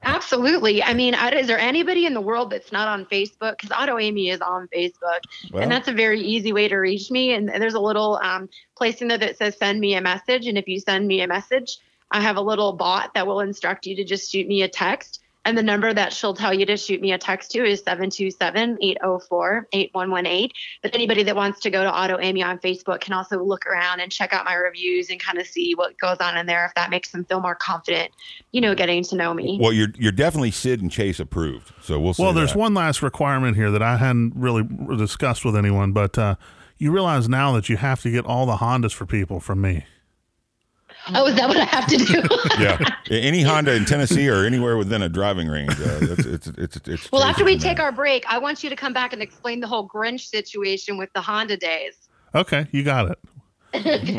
Absolutely. 0.04 0.82
I 0.82 0.94
mean, 0.94 1.14
is 1.14 1.48
there 1.48 1.60
anybody 1.60 2.06
in 2.06 2.14
the 2.14 2.22
world 2.22 2.52
that's 2.52 2.72
not 2.72 2.88
on 2.88 3.06
Facebook? 3.06 3.58
Because 3.58 3.72
Auto 3.72 3.98
Amy 3.98 4.30
is 4.30 4.40
on 4.42 4.68
Facebook, 4.74 5.20
Well- 5.52 5.62
and 5.62 5.72
that's 5.72 5.88
a 5.88 5.94
very 5.94 6.22
easy 6.22 6.54
way 6.54 6.68
to 6.68 6.78
reach 6.78 7.12
me. 7.12 7.34
And 7.34 7.50
there's 7.50 7.74
a 7.74 7.80
little 7.80 8.20
um, 8.24 8.50
place 8.78 9.02
in 9.02 9.10
there 9.10 9.18
that 9.18 9.38
says 9.38 9.58
"Send 9.58 9.80
me 9.80 9.96
a 9.96 10.02
message," 10.02 10.48
and 10.48 10.58
if 10.58 10.68
you 10.68 10.80
send 10.80 11.08
me 11.08 11.22
a 11.22 11.28
message, 11.28 11.78
I 12.12 12.22
have 12.22 12.38
a 12.38 12.42
little 12.42 12.74
bot 12.74 13.14
that 13.14 13.28
will 13.28 13.42
instruct 13.42 13.86
you 13.86 13.96
to 13.98 14.04
just 14.04 14.32
shoot 14.32 14.48
me 14.48 14.62
a 14.64 14.68
text. 14.68 15.22
And 15.46 15.58
the 15.58 15.64
number 15.64 15.94
that 15.94 16.12
she'll 16.12 16.34
tell 16.34 16.54
you 16.54 16.66
to 16.66 16.76
shoot 16.76 17.00
me 17.02 17.14
a 17.14 17.18
text 17.18 17.52
to 17.52 17.64
is 17.64 17.82
727-804-8118. 17.84 20.52
But 20.84 20.94
anybody 20.94 21.24
that 21.24 21.34
wants 21.36 21.62
to 21.62 21.70
go 21.70 21.82
to 21.84 21.90
Auto 21.92 22.20
Amy 22.20 22.44
on 22.44 22.60
Facebook 22.60 23.00
can 23.00 23.14
also 23.14 23.42
look 23.42 23.66
around 23.66 24.02
and 24.02 24.12
check 24.12 24.34
out 24.34 24.44
my 24.44 24.54
reviews 24.54 25.10
and 25.10 25.18
kind 25.20 25.38
of 25.40 25.48
see 25.48 25.74
what 25.76 25.98
goes 25.98 26.18
on 26.20 26.38
in 26.38 26.46
there 26.46 26.66
if 26.66 26.74
that 26.76 26.90
makes 26.90 27.12
them 27.12 27.24
feel 27.26 27.40
more 27.40 27.56
confident, 27.56 28.12
you 28.52 28.60
know, 28.60 28.76
getting 28.76 29.02
to 29.04 29.16
know 29.16 29.34
me. 29.34 29.58
Well, 29.62 29.72
you're 29.72 29.94
you're 29.98 30.12
definitely 30.12 30.52
Syd 30.52 30.82
and 30.82 30.92
Chase 30.92 31.22
approved. 31.22 31.72
So 31.82 31.98
we'll. 32.00 32.14
Say 32.14 32.24
Well, 32.24 32.34
there's 32.34 32.52
that. 32.54 32.60
one 32.60 32.74
last 32.74 33.02
requirement 33.02 33.56
here 33.56 33.72
that 33.72 33.82
I 33.82 33.96
hadn't 33.98 34.34
really 34.36 34.64
discussed 34.98 35.46
with 35.46 35.56
anyone, 35.56 35.94
but 35.94 36.18
uh, 36.18 36.36
you 36.78 36.92
realize 36.92 37.30
now 37.30 37.54
that 37.54 37.70
you 37.70 37.78
have 37.78 38.02
to 38.02 38.12
get 38.12 38.26
all 38.26 38.46
the 38.46 38.58
Hondas 38.58 38.92
for 38.94 39.06
people 39.06 39.40
from 39.40 39.62
me. 39.62 39.86
Oh, 41.14 41.28
is 41.28 41.36
that 41.36 41.48
what 41.48 41.58
I 41.58 41.66
have 41.66 41.88
to 41.88 41.98
do? 41.98 42.24
Yeah, 42.60 42.78
any 43.10 43.42
Honda 43.42 43.74
in 43.74 43.86
Tennessee 43.86 44.28
or 44.28 44.46
anywhere 44.46 44.78
within 44.78 45.02
a 45.02 45.10
driving 45.10 45.48
range. 45.48 45.72
Uh, 45.80 46.00
it's, 46.02 46.26
it's, 46.26 46.48
it's, 46.48 46.78
it's 46.88 47.12
well, 47.12 47.24
after 47.24 47.46
we 47.46 47.58
take 47.58 47.78
there. 47.78 47.86
our 47.86 47.92
break, 47.92 48.26
I 48.28 48.38
want 48.38 48.64
you 48.64 48.70
to 48.70 48.76
come 48.76 48.92
back 48.92 49.14
and 49.14 49.22
explain 49.22 49.60
the 49.62 49.68
whole 49.68 49.88
Grinch 49.88 50.28
situation 50.28 50.98
with 50.98 51.12
the 51.14 51.22
Honda 51.22 51.58
days. 51.58 52.10
Okay, 52.36 52.68
you 52.72 52.84
got 52.84 53.10
it. 53.12 53.20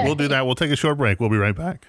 We'll 0.04 0.14
do 0.14 0.28
that. 0.28 0.46
We'll 0.46 0.54
take 0.54 0.70
a 0.70 0.76
short 0.76 0.98
break. 0.98 1.20
We'll 1.20 1.28
be 1.28 1.36
right 1.36 1.54
back. 1.54 1.86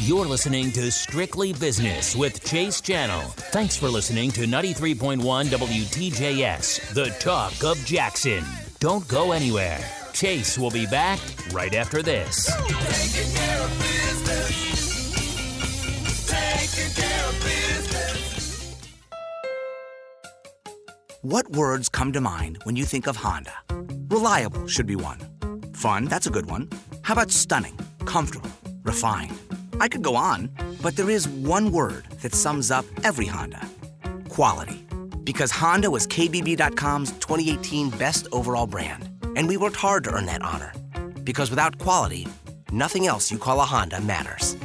You're 0.00 0.26
listening 0.26 0.70
to 0.72 0.90
Strictly 0.92 1.54
Business 1.54 2.14
with 2.14 2.44
Chase 2.44 2.82
Channell. 2.82 3.22
Thanks 3.52 3.74
for 3.74 3.88
listening 3.88 4.30
to 4.32 4.42
93.1 4.42 5.22
WTJS, 5.46 6.92
the 6.92 7.06
talk 7.20 7.64
of 7.64 7.82
Jackson. 7.86 8.44
Don't 8.80 9.08
go 9.08 9.32
anywhere. 9.32 10.03
Chase 10.14 10.56
will 10.56 10.70
be 10.70 10.86
back 10.86 11.18
right 11.52 11.74
after 11.74 12.00
this. 12.00 12.48
What 21.22 21.50
words 21.50 21.88
come 21.88 22.12
to 22.12 22.20
mind 22.20 22.60
when 22.62 22.76
you 22.76 22.84
think 22.84 23.06
of 23.06 23.16
Honda? 23.16 23.52
Reliable 24.08 24.66
should 24.66 24.86
be 24.86 24.96
one. 24.96 25.18
Fun, 25.72 26.04
that's 26.04 26.26
a 26.26 26.30
good 26.30 26.46
one. 26.46 26.70
How 27.02 27.14
about 27.14 27.30
stunning, 27.30 27.76
comfortable, 28.06 28.50
refined? 28.82 29.36
I 29.80 29.88
could 29.88 30.02
go 30.02 30.14
on, 30.14 30.50
but 30.80 30.96
there 30.96 31.10
is 31.10 31.26
one 31.26 31.72
word 31.72 32.04
that 32.22 32.34
sums 32.34 32.70
up 32.70 32.84
every 33.02 33.26
Honda 33.26 33.66
quality. 34.34 34.84
Because 35.22 35.52
Honda 35.52 35.90
was 35.90 36.06
KBB.com's 36.08 37.12
2018 37.12 37.90
best 37.90 38.26
overall 38.32 38.66
brand, 38.66 39.08
and 39.36 39.48
we 39.48 39.56
worked 39.56 39.76
hard 39.76 40.04
to 40.04 40.12
earn 40.12 40.26
that 40.26 40.42
honor. 40.42 40.72
Because 41.22 41.50
without 41.50 41.78
quality, 41.78 42.26
nothing 42.72 43.06
else 43.06 43.30
you 43.30 43.38
call 43.38 43.60
a 43.60 43.64
Honda 43.64 44.00
matters. 44.00 44.56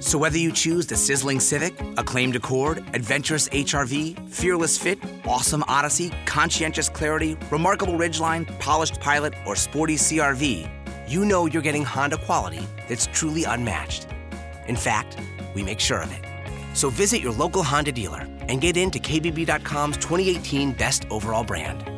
So 0.00 0.18
whether 0.18 0.36
you 0.36 0.52
choose 0.52 0.86
the 0.86 0.96
sizzling 0.96 1.40
Civic, 1.40 1.74
acclaimed 1.96 2.36
Accord, 2.36 2.84
adventurous 2.92 3.48
HRV, 3.48 4.28
fearless 4.28 4.76
fit, 4.76 4.98
awesome 5.24 5.64
Odyssey, 5.66 6.12
conscientious 6.26 6.90
Clarity, 6.90 7.38
remarkable 7.50 7.94
Ridgeline, 7.94 8.46
polished 8.60 9.00
Pilot, 9.00 9.32
or 9.46 9.56
sporty 9.56 9.96
CRV, 9.96 10.70
you 11.08 11.24
know 11.24 11.46
you're 11.46 11.62
getting 11.62 11.84
Honda 11.84 12.18
quality 12.18 12.66
that's 12.86 13.06
truly 13.06 13.44
unmatched. 13.44 14.06
In 14.66 14.76
fact, 14.76 15.18
we 15.54 15.62
make 15.62 15.80
sure 15.80 16.02
of 16.02 16.12
it. 16.12 16.24
So 16.74 16.90
visit 16.90 17.22
your 17.22 17.32
local 17.32 17.62
Honda 17.62 17.92
dealer 17.92 18.28
and 18.48 18.60
get 18.60 18.76
into 18.76 18.98
KBB.com's 18.98 19.96
2018 19.96 20.72
best 20.72 21.06
overall 21.10 21.44
brand. 21.44 21.93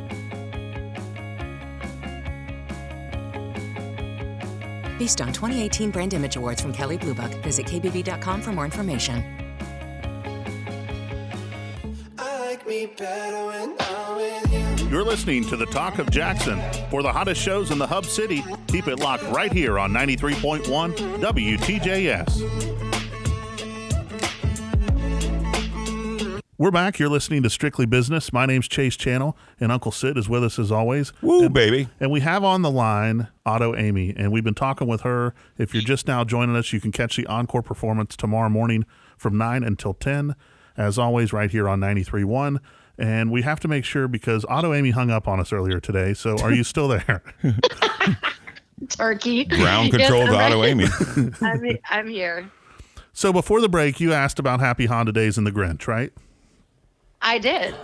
Based 4.99 5.21
on 5.21 5.29
2018 5.33 5.91
Brand 5.91 6.15
Image 6.15 6.37
Awards 6.37 6.63
from 6.63 6.73
Kelley 6.73 6.97
Blue 6.97 7.15
Book, 7.15 7.33
visit 7.43 7.67
kbb.com 7.67 8.41
for 8.41 8.53
more 8.53 8.65
information. 8.65 9.23
Like 12.19 12.67
me 12.67 12.87
better 12.87 13.47
when 13.47 13.77
I'm 13.79 14.17
with 14.17 14.81
you. 14.81 14.89
You're 14.89 15.05
listening 15.05 15.45
to 15.49 15.57
the 15.57 15.67
Talk 15.67 15.99
of 15.99 16.11
Jackson. 16.11 16.61
For 16.91 17.03
the 17.03 17.13
hottest 17.13 17.41
shows 17.41 17.71
in 17.71 17.79
the 17.79 17.87
Hub 17.87 18.07
City, 18.07 18.43
keep 18.69 18.87
it 18.87 19.01
locked 19.01 19.25
right 19.25 19.53
here 19.53 19.79
on 19.79 19.93
93.1 19.93 20.63
WTJS. 20.95 22.76
We're 26.59 26.71
back. 26.71 26.99
You're 26.99 27.11
listening 27.11 27.43
to 27.43 27.51
Strictly 27.51 27.85
Business. 27.85 28.33
My 28.33 28.47
name's 28.47 28.67
Chase 28.67 28.97
Channell, 28.97 29.35
and 29.61 29.71
Uncle 29.71 29.93
Syd 29.93 30.17
is 30.17 30.27
with 30.27 30.43
us 30.43 30.59
as 30.59 30.73
always. 30.73 31.13
Woo, 31.21 31.45
and, 31.45 31.53
baby. 31.53 31.89
And 32.01 32.11
we 32.11 32.21
have 32.21 32.45
on 32.45 32.63
the 32.63 32.71
line 32.71 33.29
Auto 33.45 33.75
Amy, 33.77 34.15
and 34.17 34.33
we've 34.33 34.43
been 34.45 34.55
talking 34.55 34.89
with 34.89 35.03
her. 35.03 35.35
If 35.59 35.75
you're 35.75 35.83
just 35.83 36.09
now 36.09 36.25
joining 36.25 36.57
us, 36.57 36.73
you 36.73 36.81
can 36.81 36.93
catch 36.93 37.17
the 37.17 37.27
encore 37.27 37.61
performance 37.63 38.17
tomorrow 38.17 38.49
morning 38.49 38.87
from 39.19 39.37
9 39.37 39.65
until 39.65 39.93
10, 39.93 40.35
as 40.79 40.99
always, 40.99 41.31
right 41.31 41.51
here 41.51 41.69
on 41.69 41.79
93.1. 41.79 42.59
And 42.97 43.31
we 43.31 43.43
have 43.43 43.61
to 43.61 43.69
make 43.69 43.85
sure 43.85 44.09
because 44.09 44.47
Auto 44.47 44.73
Amy 44.73 44.93
hung 44.93 45.11
up 45.11 45.29
on 45.29 45.39
us 45.39 45.53
earlier 45.53 45.79
today. 45.79 46.15
So 46.15 46.39
are 46.39 46.55
you 46.55 46.65
still 46.65 46.89
there? 46.89 47.23
Turkey. 48.89 49.45
Ground 49.45 49.93
Yes, 49.93 49.97
control 50.09 50.27
to 50.27 50.33
I'm 50.33 50.53
Auto 50.53 50.63
right. 50.63 50.71
Amy. 50.71 50.87
I'm, 51.43 51.79
I'm 51.91 52.09
here. 52.09 52.51
so 53.13 53.31
before 53.31 53.61
the 53.61 53.69
break, 53.69 54.01
you 54.01 54.15
asked 54.15 54.39
about 54.39 54.61
Happy 54.61 54.87
Honda 54.87 55.13
Days 55.13 55.37
and 55.37 55.47
the 55.47 55.53
Grinch, 55.53 55.87
right? 55.87 56.15
I 57.27 57.39
did. 57.39 57.75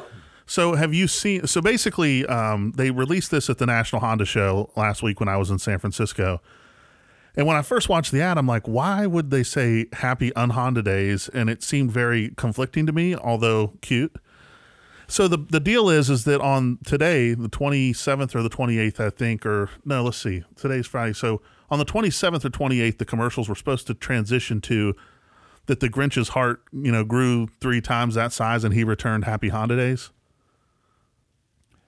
So 0.47 0.77
have 0.77 0.95
you 0.95 1.09
seen? 1.09 1.47
So 1.49 1.61
basically, 1.61 2.25
um, 2.27 2.73
they 2.77 2.91
released 2.93 3.33
this 3.33 3.51
at 3.51 3.59
the 3.59 3.67
National 3.67 4.01
Honda 4.01 4.25
Show 4.25 4.71
last 4.77 5.03
week 5.03 5.19
when 5.19 5.29
I 5.29 5.37
was 5.37 5.51
in 5.51 5.59
San 5.59 5.79
Francisco. 5.81 6.41
And 7.35 7.47
when 7.47 7.57
I 7.57 7.63
first 7.63 7.89
watched 7.89 8.13
the 8.13 8.21
ad, 8.21 8.39
I'm 8.39 8.47
like, 8.47 8.69
why 8.69 9.07
would 9.07 9.31
they 9.31 9.43
say 9.43 9.87
Happy 9.95 10.31
Unhonda 10.33 10.85
Days? 10.85 11.29
And 11.31 11.51
it 11.51 11.63
seemed 11.63 11.91
very 11.91 12.31
conflicting 12.37 12.87
to 12.87 12.93
me, 12.93 13.17
although 13.17 13.73
cute. 13.81 14.15
So 15.09 15.27
the 15.27 15.39
the 15.39 15.61
deal 15.61 15.91
is 15.91 16.09
is 16.09 16.25
that 16.25 16.41
on 16.41 16.79
today, 16.85 17.35
the 17.35 17.49
27th 17.49 18.35
or 18.37 18.43
the 18.43 18.51
28th, 18.51 19.01
I 19.01 19.11
think, 19.11 19.45
or 19.45 19.71
no, 19.85 20.05
let's 20.05 20.19
see, 20.19 20.45
today's 20.55 20.87
Friday. 20.87 21.15
So 21.15 21.43
on 21.69 21.81
the 21.81 21.85
27th 21.85 22.45
or 22.45 22.51
28th, 22.51 22.99
the 22.99 23.05
commercials 23.05 23.49
were 23.49 23.57
supposed 23.57 23.89
to 23.89 23.95
transition 23.95 24.61
to 24.63 24.95
that 25.67 25.81
the 25.81 25.89
Grinch's 25.89 26.31
heart, 26.31 26.63
you 26.73 26.91
know, 26.93 27.05
grew 27.05 27.49
three 27.61 27.81
times 27.81 28.15
that 28.15 28.33
size 28.33 28.65
and 28.65 28.75
he 28.75 28.85
returned 28.85 29.25
Happy 29.25 29.49
Honda 29.49 29.77
Days. 29.77 30.11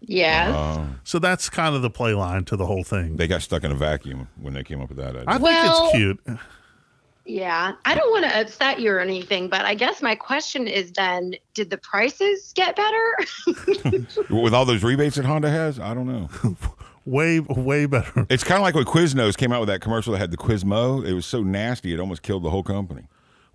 Yes. 0.06 0.54
Um, 0.54 1.00
so 1.04 1.18
that's 1.18 1.48
kind 1.48 1.74
of 1.74 1.82
the 1.82 1.90
play 1.90 2.14
line 2.14 2.44
to 2.46 2.56
the 2.56 2.66
whole 2.66 2.84
thing. 2.84 3.16
They 3.16 3.26
got 3.26 3.42
stuck 3.42 3.64
in 3.64 3.72
a 3.72 3.74
vacuum 3.74 4.28
when 4.40 4.54
they 4.54 4.62
came 4.62 4.80
up 4.80 4.88
with 4.88 4.98
that 4.98 5.16
idea. 5.16 5.24
I 5.26 5.38
think 5.38 5.50
it's 5.52 5.92
cute. 5.92 6.38
yeah. 7.24 7.72
I 7.84 7.94
don't 7.94 8.10
want 8.10 8.24
to 8.24 8.40
upset 8.40 8.80
you 8.80 8.90
or 8.92 9.00
anything, 9.00 9.48
but 9.48 9.62
I 9.64 9.74
guess 9.74 10.02
my 10.02 10.14
question 10.14 10.68
is 10.68 10.92
then 10.92 11.36
did 11.54 11.70
the 11.70 11.78
prices 11.78 12.52
get 12.54 12.76
better? 12.76 13.16
with 14.30 14.54
all 14.54 14.64
those 14.64 14.82
rebates 14.82 15.16
that 15.16 15.24
Honda 15.24 15.50
has, 15.50 15.80
I 15.80 15.94
don't 15.94 16.06
know. 16.06 16.28
Way, 17.06 17.40
way 17.40 17.84
better. 17.84 18.26
It's 18.30 18.44
kind 18.44 18.56
of 18.56 18.62
like 18.62 18.74
when 18.74 18.86
Quiznos 18.86 19.36
came 19.36 19.52
out 19.52 19.60
with 19.60 19.68
that 19.68 19.82
commercial 19.82 20.14
that 20.14 20.20
had 20.20 20.30
the 20.30 20.38
Quizmo. 20.38 21.06
It 21.06 21.12
was 21.12 21.26
so 21.26 21.42
nasty, 21.42 21.92
it 21.92 22.00
almost 22.00 22.22
killed 22.22 22.44
the 22.44 22.48
whole 22.48 22.62
company. 22.62 23.02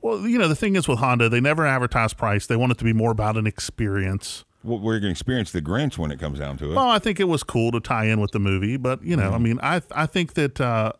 Well, 0.01 0.27
you 0.27 0.37
know, 0.37 0.47
the 0.47 0.55
thing 0.55 0.75
is 0.75 0.87
with 0.87 0.99
Honda, 0.99 1.29
they 1.29 1.41
never 1.41 1.65
advertise 1.65 2.13
price. 2.13 2.47
They 2.47 2.55
want 2.55 2.71
it 2.71 2.77
to 2.79 2.83
be 2.83 2.93
more 2.93 3.11
about 3.11 3.37
an 3.37 3.47
experience. 3.47 4.45
Well, 4.63 4.79
we're 4.79 4.99
going 4.99 5.03
to 5.03 5.11
experience 5.11 5.51
the 5.51 5.61
Grinch 5.61 5.97
when 5.97 6.11
it 6.11 6.19
comes 6.19 6.39
down 6.39 6.57
to 6.57 6.71
it. 6.71 6.75
Well, 6.75 6.89
I 6.89 6.99
think 6.99 7.19
it 7.19 7.25
was 7.25 7.43
cool 7.43 7.71
to 7.71 7.79
tie 7.79 8.05
in 8.05 8.19
with 8.19 8.31
the 8.31 8.39
movie, 8.39 8.77
but 8.77 9.03
you 9.03 9.15
know, 9.15 9.31
I 9.31 9.37
mean, 9.37 9.59
I 9.61 9.81
I 9.91 10.05
think 10.05 10.33
that 10.33 10.59
uh, 10.59 10.91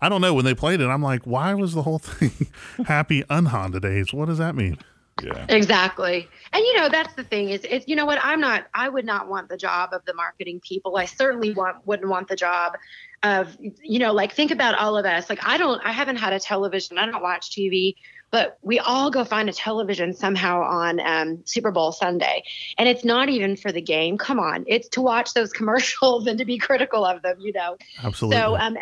I 0.00 0.08
don't 0.08 0.20
know 0.20 0.34
when 0.34 0.44
they 0.44 0.54
played 0.54 0.80
it. 0.80 0.86
I'm 0.86 1.02
like, 1.02 1.22
why 1.24 1.54
was 1.54 1.74
the 1.74 1.82
whole 1.82 1.98
thing 2.00 2.48
happy 2.86 3.22
unhonda 3.24 3.80
days? 3.80 4.12
What 4.12 4.26
does 4.26 4.38
that 4.38 4.54
mean? 4.54 4.78
Yeah. 5.22 5.46
Exactly. 5.48 6.28
And 6.52 6.64
you 6.64 6.76
know, 6.76 6.88
that's 6.88 7.12
the 7.14 7.24
thing 7.24 7.50
is 7.50 7.60
it's 7.68 7.86
you 7.86 7.96
know 7.96 8.06
what, 8.06 8.18
I'm 8.22 8.40
not 8.40 8.66
I 8.74 8.88
would 8.88 9.04
not 9.04 9.28
want 9.28 9.48
the 9.48 9.56
job 9.56 9.90
of 9.92 10.04
the 10.04 10.14
marketing 10.14 10.60
people. 10.60 10.96
I 10.96 11.04
certainly 11.04 11.52
want 11.52 11.86
wouldn't 11.86 12.08
want 12.08 12.28
the 12.28 12.36
job 12.36 12.74
of 13.22 13.56
you 13.60 13.98
know, 13.98 14.12
like 14.12 14.32
think 14.32 14.50
about 14.50 14.74
all 14.76 14.96
of 14.96 15.04
us. 15.06 15.28
Like 15.28 15.46
I 15.46 15.58
don't 15.58 15.80
I 15.84 15.92
haven't 15.92 16.16
had 16.16 16.32
a 16.32 16.40
television, 16.40 16.98
I 16.98 17.06
don't 17.06 17.22
watch 17.22 17.50
TV, 17.50 17.96
but 18.32 18.58
we 18.62 18.80
all 18.80 19.10
go 19.10 19.24
find 19.24 19.48
a 19.48 19.52
television 19.52 20.14
somehow 20.14 20.62
on 20.62 20.98
um, 21.00 21.42
Super 21.44 21.70
Bowl 21.70 21.92
Sunday. 21.92 22.42
And 22.78 22.88
it's 22.88 23.04
not 23.04 23.28
even 23.28 23.56
for 23.56 23.70
the 23.70 23.82
game. 23.82 24.18
Come 24.18 24.40
on. 24.40 24.64
It's 24.66 24.88
to 24.88 25.02
watch 25.02 25.34
those 25.34 25.52
commercials 25.52 26.26
and 26.26 26.38
to 26.38 26.44
be 26.44 26.58
critical 26.58 27.04
of 27.04 27.22
them, 27.22 27.36
you 27.38 27.52
know. 27.52 27.76
Absolutely. 28.02 28.38
So 28.38 28.56
um 28.56 28.76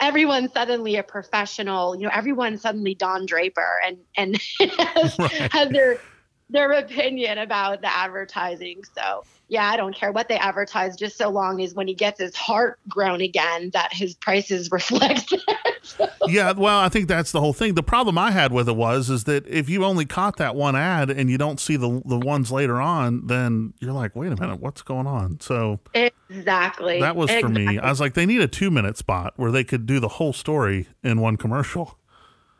everyone's 0.00 0.52
suddenly 0.52 0.96
a 0.96 1.02
professional, 1.02 1.96
you 1.96 2.02
know, 2.02 2.10
everyone's 2.12 2.60
suddenly 2.60 2.94
Don 2.94 3.26
Draper 3.26 3.80
and 3.86 3.98
and 4.16 4.36
has, 4.78 5.16
has 5.52 5.68
their 5.70 5.98
their 6.48 6.72
opinion 6.72 7.38
about 7.38 7.80
the 7.80 7.92
advertising. 7.92 8.84
So 8.96 9.24
yeah, 9.48 9.70
I 9.70 9.76
don't 9.76 9.94
care 9.94 10.10
what 10.10 10.28
they 10.28 10.36
advertise, 10.36 10.96
just 10.96 11.16
so 11.16 11.28
long 11.28 11.60
as 11.60 11.72
when 11.74 11.86
he 11.86 11.94
gets 11.94 12.20
his 12.20 12.34
heart 12.34 12.80
grown 12.88 13.20
again, 13.20 13.70
that 13.70 13.92
his 13.92 14.14
prices 14.14 14.70
reflect. 14.72 15.30
that. 15.30 16.10
yeah, 16.26 16.52
well, 16.52 16.80
I 16.80 16.88
think 16.88 17.06
that's 17.06 17.30
the 17.30 17.40
whole 17.40 17.52
thing. 17.52 17.74
The 17.74 17.82
problem 17.82 18.18
I 18.18 18.32
had 18.32 18.52
with 18.52 18.68
it 18.68 18.76
was 18.76 19.08
is 19.08 19.24
that 19.24 19.46
if 19.46 19.68
you 19.68 19.84
only 19.84 20.04
caught 20.04 20.36
that 20.38 20.56
one 20.56 20.74
ad 20.74 21.10
and 21.10 21.30
you 21.30 21.38
don't 21.38 21.60
see 21.60 21.76
the 21.76 22.02
the 22.04 22.18
ones 22.18 22.50
later 22.50 22.80
on, 22.80 23.26
then 23.26 23.74
you're 23.80 23.92
like, 23.92 24.16
wait 24.16 24.32
a 24.32 24.36
minute, 24.36 24.60
what's 24.60 24.82
going 24.82 25.06
on? 25.06 25.38
So 25.40 25.80
exactly. 25.94 27.00
that 27.00 27.14
was 27.14 27.30
for 27.30 27.48
me. 27.48 27.78
I 27.78 27.88
was 27.88 28.00
like, 28.00 28.14
they 28.14 28.26
need 28.26 28.40
a 28.40 28.48
two 28.48 28.70
minute 28.70 28.96
spot 28.96 29.34
where 29.36 29.52
they 29.52 29.64
could 29.64 29.86
do 29.86 30.00
the 30.00 30.08
whole 30.08 30.32
story 30.32 30.88
in 31.04 31.20
one 31.20 31.36
commercial. 31.36 31.98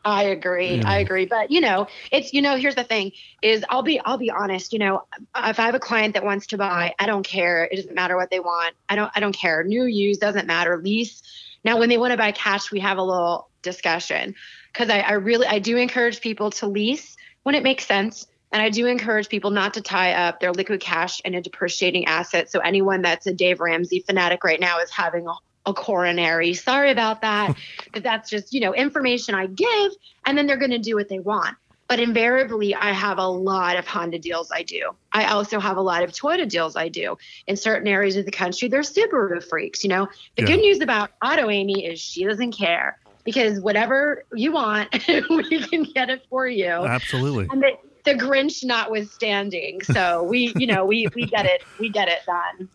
I 0.06 0.22
agree. 0.22 0.80
I 0.80 0.98
agree. 0.98 1.26
But 1.26 1.50
you 1.50 1.60
know, 1.60 1.88
it's 2.12 2.32
you 2.32 2.40
know, 2.40 2.56
here's 2.56 2.76
the 2.76 2.84
thing 2.84 3.10
is 3.42 3.64
I'll 3.68 3.82
be 3.82 3.98
I'll 3.98 4.18
be 4.18 4.30
honest, 4.30 4.72
you 4.72 4.78
know, 4.78 5.02
if 5.36 5.58
I 5.58 5.64
have 5.64 5.74
a 5.74 5.80
client 5.80 6.14
that 6.14 6.24
wants 6.24 6.46
to 6.48 6.58
buy, 6.58 6.94
I 7.00 7.06
don't 7.06 7.26
care. 7.26 7.64
It 7.64 7.74
doesn't 7.74 7.94
matter 7.94 8.16
what 8.16 8.30
they 8.30 8.38
want. 8.38 8.76
I 8.88 8.94
don't 8.94 9.10
I 9.16 9.20
don't 9.20 9.34
care. 9.34 9.64
New 9.64 9.84
use 9.84 10.18
doesn't 10.18 10.46
matter. 10.46 10.78
Lease. 10.78 11.22
Now 11.64 11.80
when 11.80 11.88
they 11.88 11.98
want 11.98 12.12
to 12.12 12.16
buy 12.16 12.30
cash, 12.30 12.70
we 12.70 12.78
have 12.80 12.98
a 12.98 13.02
little 13.02 13.48
discussion. 13.62 14.36
Cause 14.74 14.90
I, 14.90 15.00
I 15.00 15.12
really 15.14 15.48
I 15.48 15.58
do 15.58 15.76
encourage 15.76 16.20
people 16.20 16.50
to 16.52 16.68
lease 16.68 17.16
when 17.42 17.56
it 17.56 17.64
makes 17.64 17.84
sense. 17.84 18.28
And 18.52 18.62
I 18.62 18.70
do 18.70 18.86
encourage 18.86 19.28
people 19.28 19.50
not 19.50 19.74
to 19.74 19.80
tie 19.80 20.12
up 20.12 20.38
their 20.38 20.52
liquid 20.52 20.80
cash 20.80 21.20
in 21.24 21.34
a 21.34 21.42
depreciating 21.42 22.04
asset. 22.04 22.48
So 22.48 22.60
anyone 22.60 23.02
that's 23.02 23.26
a 23.26 23.34
Dave 23.34 23.58
Ramsey 23.58 24.04
fanatic 24.06 24.44
right 24.44 24.60
now 24.60 24.78
is 24.78 24.90
having 24.92 25.26
a 25.26 25.32
a 25.66 25.74
coronary. 25.74 26.54
Sorry 26.54 26.90
about 26.90 27.20
that. 27.22 27.56
but 27.92 28.02
that's 28.02 28.30
just, 28.30 28.54
you 28.54 28.60
know, 28.60 28.74
information 28.74 29.34
I 29.34 29.46
give 29.46 29.92
and 30.26 30.38
then 30.38 30.46
they're 30.46 30.56
going 30.56 30.70
to 30.70 30.78
do 30.78 30.94
what 30.94 31.08
they 31.08 31.18
want. 31.18 31.56
But 31.88 32.00
invariably, 32.00 32.74
I 32.74 32.92
have 32.92 33.18
a 33.18 33.28
lot 33.28 33.76
of 33.76 33.86
Honda 33.86 34.18
deals 34.18 34.50
I 34.52 34.64
do. 34.64 34.90
I 35.12 35.26
also 35.26 35.60
have 35.60 35.76
a 35.76 35.82
lot 35.82 36.02
of 36.02 36.10
Toyota 36.10 36.48
deals 36.48 36.74
I 36.74 36.88
do. 36.88 37.16
In 37.46 37.56
certain 37.56 37.86
areas 37.86 38.16
of 38.16 38.24
the 38.24 38.32
country, 38.32 38.66
they're 38.66 38.80
Subaru 38.80 39.42
freaks. 39.42 39.84
You 39.84 39.90
know, 39.90 40.08
the 40.36 40.42
Yeah. 40.42 40.48
good 40.48 40.60
news 40.60 40.80
about 40.80 41.10
Auto 41.24 41.48
Amy 41.48 41.86
is 41.86 42.00
she 42.00 42.24
doesn't 42.24 42.52
care 42.52 42.98
because 43.24 43.60
whatever 43.60 44.24
you 44.34 44.50
want, 44.52 44.92
we 45.08 45.60
can 45.60 45.84
get 45.84 46.10
it 46.10 46.22
for 46.28 46.48
you. 46.48 46.66
Absolutely. 46.66 47.46
And 47.50 47.62
the, 47.62 47.72
the 48.04 48.14
Grinch 48.14 48.64
notwithstanding. 48.64 49.82
So 49.82 50.24
we, 50.24 50.54
you 50.56 50.66
know, 50.66 50.86
we 50.86 51.08
we 51.14 51.26
get 51.26 51.46
it, 51.46 51.60
we 51.78 51.90
get 51.90 52.08
it 52.08 52.20
done. 52.26 52.68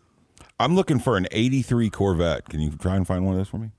I'm 0.62 0.76
looking 0.76 0.99
for 0.99 1.18
an 1.18 1.28
83 1.32 1.89
Corvette. 1.89 2.47
Can 2.49 2.59
you 2.59 2.72
try 2.72 2.95
and 2.95 3.05
find 3.05 3.26
one 3.26 3.34
of 3.34 3.39
those 3.39 3.47
for 3.47 3.57
me? 3.57 3.72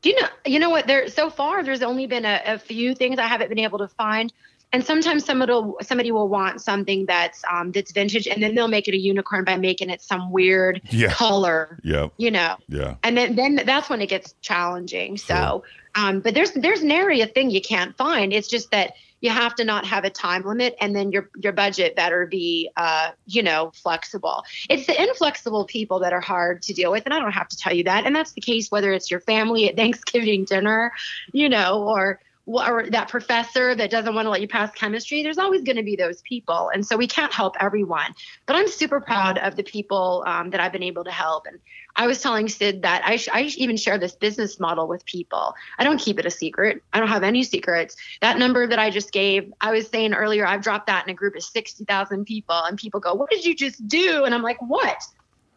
Do 0.00 0.10
you 0.10 0.20
know? 0.20 0.28
You 0.46 0.58
know 0.60 0.70
what? 0.70 0.86
There 0.86 1.08
so 1.08 1.28
far, 1.28 1.64
there's 1.64 1.82
only 1.82 2.06
been 2.06 2.24
a, 2.24 2.40
a 2.46 2.58
few 2.58 2.94
things 2.94 3.18
I 3.18 3.26
haven't 3.26 3.48
been 3.48 3.58
able 3.58 3.78
to 3.78 3.88
find, 3.88 4.32
and 4.72 4.84
sometimes 4.84 5.24
somebody 5.24 5.52
will, 5.52 5.76
somebody 5.82 6.10
will 6.12 6.28
want 6.28 6.60
something 6.60 7.06
that's 7.06 7.42
um 7.50 7.72
that's 7.72 7.92
vintage, 7.92 8.26
and 8.26 8.42
then 8.42 8.54
they'll 8.54 8.68
make 8.68 8.88
it 8.88 8.94
a 8.94 8.98
unicorn 8.98 9.44
by 9.44 9.56
making 9.56 9.90
it 9.90 10.02
some 10.02 10.30
weird 10.30 10.80
Yeah. 10.90 11.10
color. 11.12 11.78
Yeah. 11.82 12.08
You 12.18 12.30
know, 12.30 12.56
Yeah. 12.68 12.96
and 13.02 13.16
then 13.16 13.36
then 13.36 13.62
that's 13.64 13.88
when 13.88 14.00
it 14.00 14.08
gets 14.08 14.34
challenging. 14.42 15.16
So, 15.16 15.64
um, 15.94 16.20
but 16.20 16.34
there's 16.34 16.52
there's 16.52 16.82
nary 16.82 17.20
a 17.20 17.26
thing 17.26 17.50
you 17.50 17.62
can't 17.62 17.96
find. 17.96 18.32
It's 18.32 18.48
just 18.48 18.70
that 18.70 18.92
you 19.20 19.30
have 19.30 19.54
to 19.56 19.64
not 19.64 19.84
have 19.84 20.04
a 20.04 20.10
time 20.10 20.42
limit, 20.44 20.76
and 20.80 20.94
then 20.94 21.10
your 21.12 21.30
your 21.42 21.52
budget 21.52 21.96
better 21.96 22.26
be 22.26 22.70
uh 22.76 23.10
you 23.26 23.42
know 23.42 23.72
flexible. 23.74 24.44
It's 24.68 24.86
the 24.86 25.02
inflexible 25.02 25.64
people 25.64 25.98
that 26.00 26.12
are 26.12 26.20
hard 26.20 26.62
to 26.62 26.74
deal 26.74 26.90
with, 26.92 27.04
and 27.06 27.14
I 27.14 27.18
don't 27.18 27.32
have 27.32 27.48
to 27.48 27.56
tell 27.56 27.74
you 27.74 27.84
that. 27.84 28.04
And 28.04 28.14
that's 28.14 28.32
the 28.32 28.40
case 28.42 28.70
whether 28.70 28.92
it's 28.92 29.10
your 29.10 29.20
family 29.20 29.68
at 29.68 29.76
Thanksgiving 29.82 30.44
dinner, 30.44 30.92
you 31.32 31.48
know, 31.48 31.82
or 31.84 32.20
or 32.48 32.88
that 32.90 33.08
professor 33.08 33.74
that 33.74 33.90
doesn't 33.90 34.14
want 34.14 34.24
to 34.24 34.30
let 34.30 34.40
you 34.40 34.48
pass 34.48 34.70
chemistry. 34.72 35.22
There's 35.22 35.38
always 35.38 35.62
going 35.62 35.76
to 35.76 35.82
be 35.82 35.96
those 35.96 36.22
people, 36.22 36.70
and 36.72 36.84
so 36.86 36.96
we 36.96 37.06
can't 37.06 37.32
help 37.32 37.56
everyone. 37.60 38.14
But 38.46 38.56
I'm 38.56 38.68
super 38.68 39.00
proud 39.00 39.36
of 39.38 39.56
the 39.56 39.62
people 39.62 40.24
um, 40.26 40.50
that 40.50 40.60
I've 40.60 40.72
been 40.72 40.82
able 40.82 41.04
to 41.04 41.10
help, 41.10 41.46
and 41.46 41.58
I 41.96 42.06
was 42.06 42.22
telling 42.22 42.48
Syd 42.48 42.82
that 42.82 43.02
I, 43.04 43.16
sh- 43.16 43.28
I 43.32 43.42
even 43.56 43.76
share 43.76 43.98
this 43.98 44.14
business 44.14 44.58
model 44.58 44.88
with 44.88 45.04
people. 45.04 45.54
I 45.78 45.84
don't 45.84 46.00
keep 46.00 46.18
it 46.18 46.24
a 46.26 46.30
secret. 46.30 46.82
I 46.92 47.00
don't 47.00 47.08
have 47.08 47.22
any 47.22 47.42
secrets. 47.42 47.96
That 48.22 48.38
number 48.38 48.66
that 48.66 48.78
I 48.78 48.90
just 48.90 49.12
gave, 49.12 49.52
I 49.60 49.72
was 49.72 49.88
saying 49.88 50.14
earlier, 50.14 50.46
I've 50.46 50.62
dropped 50.62 50.86
that 50.86 51.04
in 51.04 51.10
a 51.10 51.14
group 51.14 51.36
of 51.36 51.42
60,000 51.42 52.24
people, 52.24 52.56
and 52.56 52.78
people 52.78 53.00
go, 53.00 53.14
What 53.14 53.30
did 53.30 53.44
you 53.44 53.54
just 53.54 53.86
do? 53.86 54.24
And 54.24 54.34
I'm 54.34 54.42
like, 54.42 54.58
What? 54.60 54.96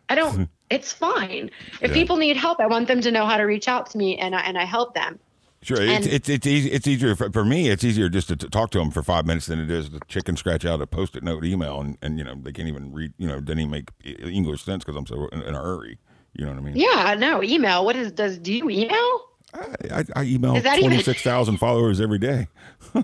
I 0.09 0.15
don't, 0.15 0.49
it's 0.69 0.91
fine. 0.91 1.51
If 1.81 1.91
Yeah. 1.91 1.93
people 1.93 2.17
need 2.17 2.35
help, 2.35 2.59
I 2.59 2.67
want 2.67 2.89
them 2.89 2.99
to 3.01 3.11
know 3.11 3.25
how 3.25 3.37
to 3.37 3.43
reach 3.43 3.69
out 3.69 3.91
to 3.91 3.97
me, 3.97 4.17
and 4.17 4.35
I, 4.35 4.41
and 4.41 4.57
I 4.57 4.65
help 4.65 4.93
them. 4.93 5.19
Sure, 5.63 5.79
And- 5.79 6.05
it's 6.05 6.07
it's 6.07 6.29
it's, 6.29 6.47
easy, 6.47 6.71
it's 6.71 6.87
easier 6.87 7.15
for, 7.15 7.31
for 7.31 7.45
me. 7.45 7.69
It's 7.69 7.83
easier 7.83 8.09
just 8.09 8.29
to, 8.29 8.35
t 8.35 8.47
talk 8.47 8.71
to 8.71 8.79
them 8.79 8.89
for 8.89 9.03
five 9.03 9.27
minutes 9.27 9.45
than 9.45 9.59
it 9.59 9.69
is 9.69 9.89
to 9.89 9.99
chicken 10.07 10.35
scratch 10.35 10.65
out 10.65 10.81
a 10.81 10.87
post-it 10.87 11.23
note 11.23 11.45
email, 11.45 11.79
and, 11.79 11.97
and 12.01 12.17
you 12.17 12.23
know 12.23 12.35
they 12.35 12.51
can't 12.51 12.67
even 12.67 12.91
read. 12.91 13.13
You 13.17 13.27
know, 13.27 13.39
didn't 13.39 13.59
even 13.59 13.71
make 13.71 13.89
English 14.03 14.63
sense 14.63 14.83
because 14.83 14.97
I'm 14.97 15.05
so 15.05 15.27
in, 15.27 15.41
in 15.43 15.53
a 15.53 15.61
hurry. 15.61 15.99
You 16.33 16.45
know 16.45 16.51
what 16.51 16.59
I 16.59 16.61
mean? 16.61 16.77
Yeah, 16.77 17.15
no, 17.17 17.43
email. 17.43 17.85
What 17.85 17.95
is, 17.95 18.11
does, 18.11 18.37
do 18.37 18.53
you 18.53 18.69
email? 18.69 19.21
I, 19.53 19.75
I, 19.91 20.05
I 20.15 20.23
email 20.23 20.59
twenty 20.61 21.03
six 21.03 21.21
thousand 21.21 21.57
followers 21.57 22.01
every 22.01 22.19
day. 22.19 22.47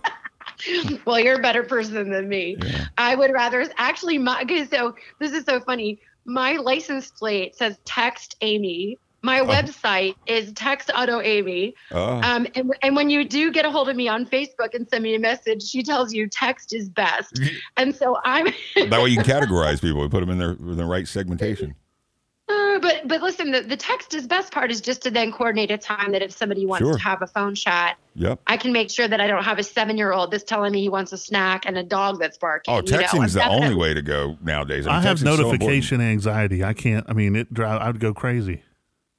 well, 1.05 1.19
you're 1.19 1.39
a 1.39 1.41
better 1.41 1.63
person 1.63 2.09
than 2.09 2.27
me. 2.27 2.57
I 2.97 3.15
would 3.15 3.31
rather 3.31 3.65
actually 3.77 4.17
my 4.17 4.41
okay, 4.41 4.65
so 4.65 4.95
this 5.19 5.31
is 5.31 5.45
so 5.45 5.59
funny. 5.59 5.99
My 6.25 6.53
license 6.53 7.11
plate 7.11 7.55
says 7.55 7.77
text 7.85 8.35
Amy. 8.41 8.97
My 9.23 9.39
website 9.41 10.15
is 10.27 10.53
text 10.53 10.91
auto 10.93 11.21
Amy. 11.21 11.75
Oh. 11.91 12.21
Um, 12.21 12.47
and, 12.55 12.73
and 12.81 12.95
when 12.95 13.09
you 13.09 13.25
do 13.27 13.51
get 13.51 13.65
a 13.65 13.71
hold 13.71 13.89
of 13.89 13.95
me 13.95 14.07
on 14.07 14.25
Facebook 14.25 14.73
and 14.73 14.87
send 14.87 15.03
me 15.03 15.15
a 15.15 15.19
message, 15.19 15.63
she 15.63 15.83
tells 15.83 16.13
you 16.13 16.27
text 16.27 16.73
is 16.73 16.87
best. 16.87 17.39
And 17.77 17.95
so 17.95 18.17
I'm 18.23 18.45
that 18.75 19.01
way 19.01 19.09
you 19.09 19.21
can 19.21 19.25
categorize 19.41 19.81
people. 19.81 20.01
We 20.01 20.07
put 20.07 20.19
them 20.21 20.29
in 20.29 20.37
their 20.37 20.51
in 20.51 20.77
the 20.77 20.85
right 20.85 21.07
segmentation. 21.07 21.75
Uh, 22.49 22.79
but 22.79 23.07
but 23.07 23.21
listen, 23.21 23.51
the, 23.51 23.61
the 23.61 23.75
text 23.75 24.13
is 24.13 24.25
best 24.25 24.53
part 24.53 24.71
is 24.71 24.79
just 24.79 25.01
to 25.01 25.11
then 25.11 25.33
coordinate 25.33 25.69
a 25.69 25.77
time 25.77 26.13
that 26.13 26.21
if 26.21 26.31
somebody 26.31 26.65
wants 26.65 26.85
Sure. 26.85 26.93
to 26.93 26.99
have 27.03 27.21
a 27.21 27.27
phone 27.27 27.55
chat, 27.55 27.97
Yep. 28.15 28.39
I 28.47 28.55
can 28.55 28.71
make 28.71 28.89
sure 28.89 29.07
that 29.07 29.19
I 29.19 29.27
don't 29.27 29.43
have 29.43 29.59
a 29.59 29.63
seven 29.63 29.97
year 29.97 30.13
old 30.13 30.31
that's 30.31 30.45
telling 30.45 30.71
me 30.71 30.81
he 30.81 30.89
wants 30.89 31.11
a 31.11 31.17
snack 31.17 31.65
and 31.65 31.77
a 31.77 31.83
dog 31.83 32.19
that's 32.19 32.37
barking. 32.37 32.73
Oh, 32.73 32.77
you 32.77 32.91
know, 32.91 32.99
texting's 32.99 33.35
and 33.35 33.43
the 33.43 33.49
only 33.49 33.75
way 33.75 33.93
to 33.93 34.01
go 34.01 34.37
nowadays. 34.41 34.87
I, 34.87 34.97
I 34.97 35.01
have 35.01 35.17
texting's 35.17 35.37
so 35.37 35.43
notification 35.43 35.99
anxiety. 36.01 36.63
I 36.63 36.73
can't. 36.73 37.05
I 37.09 37.13
mean, 37.13 37.35
it 37.35 37.53
drive. 37.53 37.81
I'd 37.81 37.99
go 37.99 38.13
crazy. 38.13 38.63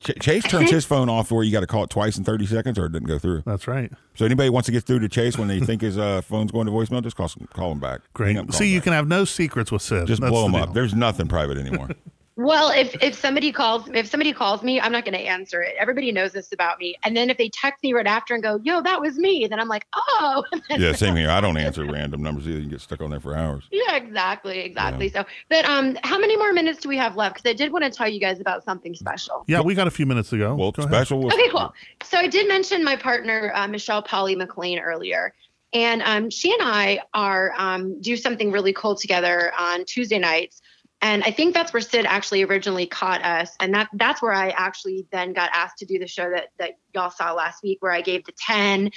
Ch- 0.01 0.12
Chase 0.20 0.44
turns 0.44 0.70
his 0.70 0.84
phone 0.84 1.09
off 1.09 1.30
where 1.32 1.42
you 1.42 1.51
got 1.51 1.61
to 1.61 1.66
call 1.66 1.82
it 1.84 1.90
twice 1.90 2.16
in 2.18 2.24
30 2.24 2.46
seconds 2.46 2.78
or 2.78 2.86
it 2.86 2.92
didn't 2.92 3.09
go 3.09 3.18
through. 3.18 3.42
That's 3.44 3.66
right. 3.66 3.92
So 4.14 4.24
anybody 4.24 4.49
wants 4.49 4.66
to 4.66 4.72
get 4.72 4.84
through 4.84 5.01
to 5.01 5.09
Chase 5.09 5.36
when 5.36 5.49
they 5.49 5.59
think 5.61 5.82
his 5.82 5.99
uh, 5.99 6.20
phone's 6.22 6.53
going 6.53 6.66
to 6.66 6.72
voicemail, 6.72 7.03
just 7.03 7.16
call, 7.16 7.28
call 7.53 7.72
him 7.72 7.80
back. 7.80 8.01
Great. 8.14 8.36
Up, 8.36 8.46
call 8.46 8.53
See, 8.59 8.66
him 8.68 8.74
you 8.74 8.78
back. 8.80 8.84
can 8.84 8.92
have 8.92 9.09
no 9.09 9.24
secrets 9.24 9.72
with 9.72 9.82
Syd. 9.82 10.07
just 10.07 10.20
That's 10.20 10.30
blow 10.30 10.42
the 10.42 10.46
him 10.46 10.53
deal. 10.53 10.62
up. 10.62 10.74
There's 10.74 10.94
nothing 10.94 11.26
private 11.26 11.59
anymore. 11.59 11.88
Well, 12.39 12.70
if 12.70 12.95
if 13.03 13.16
somebody 13.18 13.51
calls 13.51 13.91
if 13.93 14.07
somebody 14.07 14.32
calls 14.32 14.62
me, 14.62 14.80
I'm 14.80 14.93
not 14.93 15.05
going 15.05 15.14
to 15.14 15.20
answer 15.20 15.61
it. 15.61 15.74
Everybody 15.76 16.12
knows 16.12 16.30
this 16.30 16.53
about 16.53 16.78
me. 16.78 16.95
And 17.03 17.16
then 17.16 17.30
if 17.30 17.36
they 17.36 17.49
text 17.49 17.82
me 17.82 17.93
right 17.93 18.07
after 18.07 18.32
and 18.32 18.41
go, 18.45 18.61
"Yo, 18.62 18.80
that 18.80 19.01
was 19.01 19.18
me," 19.18 19.49
then 19.51 19.59
I'm 19.59 19.66
like, 19.66 19.84
"Oh." 19.93 20.45
yeah, 20.70 20.93
same 20.93 21.16
here. 21.16 21.30
I 21.30 21.41
don't 21.41 21.57
answer 21.57 21.84
random 21.84 22.22
numbers 22.22 22.47
either. 22.47 22.59
You 22.59 22.62
can 22.62 22.70
get 22.70 22.80
stuck 22.80 23.01
on 23.01 23.11
there 23.11 23.18
for 23.18 23.34
hours. 23.36 23.64
yeah, 23.72 23.97
exactly, 23.97 24.61
exactly. 24.61 25.09
So, 25.09 25.24
but 25.51 25.64
um, 25.64 25.99
how 26.05 26.16
many 26.20 26.36
more 26.36 26.53
minutes 26.53 26.78
do 26.80 26.89
we 26.89 26.97
have 26.97 27.16
left? 27.16 27.34
Because 27.34 27.51
I 27.51 27.55
did 27.55 27.72
want 27.72 27.84
to 27.84 27.91
tell 27.91 28.09
you 28.09 28.20
guys 28.20 28.39
about 28.39 28.64
something 28.64 28.95
special. 28.95 29.45
Yeah, 29.49 29.61
we 29.61 29.74
got 29.74 29.89
a 29.89 29.91
few 29.91 30.07
minutes 30.07 30.30
to 30.30 30.39
go. 30.39 30.55
Well, 30.55 30.70
Go 30.70 30.84
special. 30.84 31.20
was- 31.20 31.34
Okay, 31.34 31.49
cool. 31.51 31.74
So 32.05 32.18
I 32.18 32.28
did 32.28 32.47
mention 32.47 32.84
my 32.84 32.95
partner 32.95 33.51
uh, 33.53 33.66
Michelle 33.66 34.01
Polly 34.03 34.36
McLean 34.36 34.78
earlier, 34.78 35.34
and 35.72 36.03
um, 36.03 36.30
she 36.30 36.53
and 36.53 36.62
I 36.62 37.01
are 37.12 37.53
um, 37.59 38.01
do 38.01 38.16
something 38.16 38.53
really 38.53 38.72
cool 38.72 38.95
together 38.95 39.53
on 39.59 39.84
Tuesday 39.86 40.20
nights. 40.20 40.62
And 41.01 41.22
I 41.22 41.30
think 41.30 41.55
that's 41.55 41.72
where 41.72 41.80
Syd 41.80 42.07
actually 42.07 42.42
originally 42.42 42.86
caught 42.86 43.24
us, 43.24 43.55
and 43.61 43.72
that 43.74 43.88
that's 43.92 44.20
where 44.20 44.32
I 44.32 44.49
actually 44.49 45.07
then 45.12 45.32
got 45.32 45.51
asked 45.55 45.78
to 45.78 45.86
do 45.86 45.99
the 45.99 46.09
show 46.09 46.28
that 46.28 46.49
that 46.59 46.78
y'all 46.92 47.11
saw 47.11 47.32
last 47.34 47.62
week, 47.62 47.78
where 47.80 47.92
I 47.92 48.01
gave 48.01 48.24
the 48.24 48.32
ten 48.32 48.90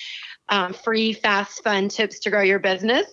um, 0.49 0.73
free, 0.73 1.13
fast, 1.13 1.63
fun 1.63 1.89
tips 1.89 2.19
to 2.21 2.31
grow 2.31 2.41
your 2.41 2.57
business. 2.59 3.05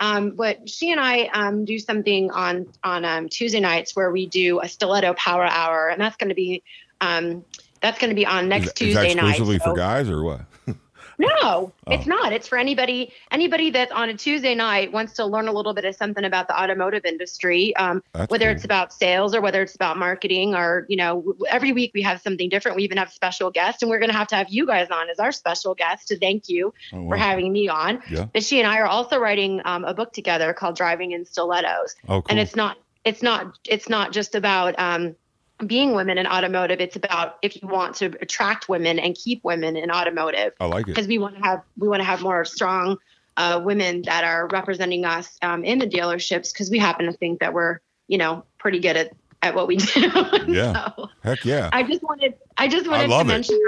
Um, 0.00 0.32
but 0.34 0.68
she 0.68 0.90
and 0.90 1.00
I 1.00 1.26
um, 1.26 1.64
do 1.64 1.78
something 1.78 2.32
on 2.32 2.66
on 2.82 3.04
um, 3.04 3.28
Tuesday 3.28 3.60
nights 3.60 3.94
where 3.94 4.10
we 4.10 4.26
do 4.26 4.60
a 4.60 4.68
stiletto 4.68 5.14
power 5.14 5.44
hour, 5.44 5.88
and 5.88 6.00
that's 6.00 6.16
going 6.16 6.30
to 6.30 6.34
be 6.34 6.64
um, 7.00 7.44
that's 7.80 8.00
going 8.00 8.10
to 8.10 8.16
be 8.16 8.26
on 8.26 8.48
next 8.48 8.80
is, 8.80 8.88
is 8.88 8.94
that 8.94 9.02
Tuesday 9.04 9.14
night. 9.14 9.28
exclusively 9.28 9.58
So- 9.58 9.64
for 9.66 9.76
guys 9.76 10.10
or 10.10 10.24
what? 10.24 10.40
No, 11.18 11.28
Oh. 11.42 11.72
it's 11.88 12.06
not. 12.06 12.32
It's 12.32 12.48
for 12.48 12.58
anybody 12.58 13.12
anybody 13.30 13.70
that 13.70 13.92
on 13.92 14.08
a 14.08 14.14
Tuesday 14.14 14.54
night 14.54 14.92
wants 14.92 15.14
to 15.14 15.24
learn 15.26 15.48
a 15.48 15.52
little 15.52 15.74
bit 15.74 15.84
of 15.84 15.94
something 15.94 16.24
about 16.24 16.48
the 16.48 16.60
automotive 16.60 17.04
industry, 17.04 17.74
um, 17.76 18.02
whether 18.28 18.46
cool. 18.46 18.54
it's 18.54 18.64
about 18.64 18.92
sales 18.92 19.34
or 19.34 19.40
whether 19.40 19.62
it's 19.62 19.74
about 19.74 19.98
marketing 19.98 20.54
or 20.54 20.86
you 20.88 20.96
know 20.96 21.34
every 21.48 21.72
week 21.72 21.92
we 21.94 22.02
have 22.02 22.20
something 22.20 22.48
different. 22.48 22.76
We 22.76 22.84
even 22.84 22.98
have 22.98 23.12
special 23.12 23.50
guests, 23.50 23.82
and 23.82 23.90
we're 23.90 23.98
going 23.98 24.10
to 24.10 24.16
have 24.16 24.28
to 24.28 24.36
have 24.36 24.48
you 24.50 24.66
guys 24.66 24.88
on 24.90 25.10
as 25.10 25.18
our 25.18 25.32
special 25.32 25.74
guest 25.74 26.08
to 26.08 26.18
thank 26.18 26.48
you 26.48 26.72
Oh, 26.92 27.08
for 27.08 27.16
having 27.16 27.52
me 27.52 27.68
on. 27.68 28.02
Yeah. 28.10 28.26
But 28.32 28.42
she 28.44 28.58
and 28.60 28.68
I 28.68 28.78
are 28.78 28.86
also 28.86 29.18
writing 29.18 29.60
um, 29.64 29.84
a 29.84 29.94
book 29.94 30.12
together 30.12 30.52
called 30.52 30.76
Driving 30.76 31.12
in 31.12 31.24
Stilettos, 31.24 31.94
Oh, 32.08 32.22
cool. 32.22 32.26
and 32.30 32.38
it's 32.38 32.56
not 32.56 32.78
it's 33.04 33.22
not 33.22 33.58
it's 33.68 33.88
not 33.88 34.12
just 34.12 34.34
about 34.34 34.78
um, 34.78 35.16
being 35.66 35.94
women 35.94 36.18
in 36.18 36.26
automotive. 36.26 36.80
It's 36.80 36.96
about 36.96 37.38
if 37.42 37.60
you 37.60 37.68
want 37.68 37.96
to 37.96 38.06
attract 38.20 38.68
women 38.68 38.98
and 38.98 39.14
keep 39.14 39.42
women 39.44 39.76
in 39.76 39.90
automotive 39.90 40.52
I 40.60 40.66
like 40.66 40.82
it. 40.82 40.86
because 40.86 41.06
we 41.06 41.18
want 41.18 41.36
to 41.36 41.42
have 41.42 41.62
we 41.78 41.88
want 41.88 42.00
to 42.00 42.04
have 42.04 42.22
more 42.22 42.44
strong 42.44 42.98
uh, 43.36 43.60
women 43.64 44.02
that 44.02 44.24
are 44.24 44.48
representing 44.48 45.04
us 45.04 45.38
um, 45.42 45.64
in 45.64 45.78
the 45.78 45.86
dealerships 45.86 46.52
because 46.52 46.70
we 46.70 46.78
happen 46.78 47.06
to 47.06 47.12
think 47.12 47.40
that 47.40 47.52
we're 47.54 47.78
you 48.08 48.18
know 48.18 48.44
pretty 48.58 48.78
good 48.78 48.96
at 48.96 49.12
at 49.42 49.54
what 49.54 49.66
we 49.66 49.76
do. 49.76 50.10
Yeah. 50.48 50.90
so 50.96 51.08
Heck 51.22 51.44
yeah. 51.44 51.70
I 51.72 51.82
just 51.82 52.02
wanted 52.02 52.34
I 52.58 52.68
just 52.68 52.88
wanted 52.88 53.10
love 53.10 53.22
to 53.22 53.28
mention 53.28 53.60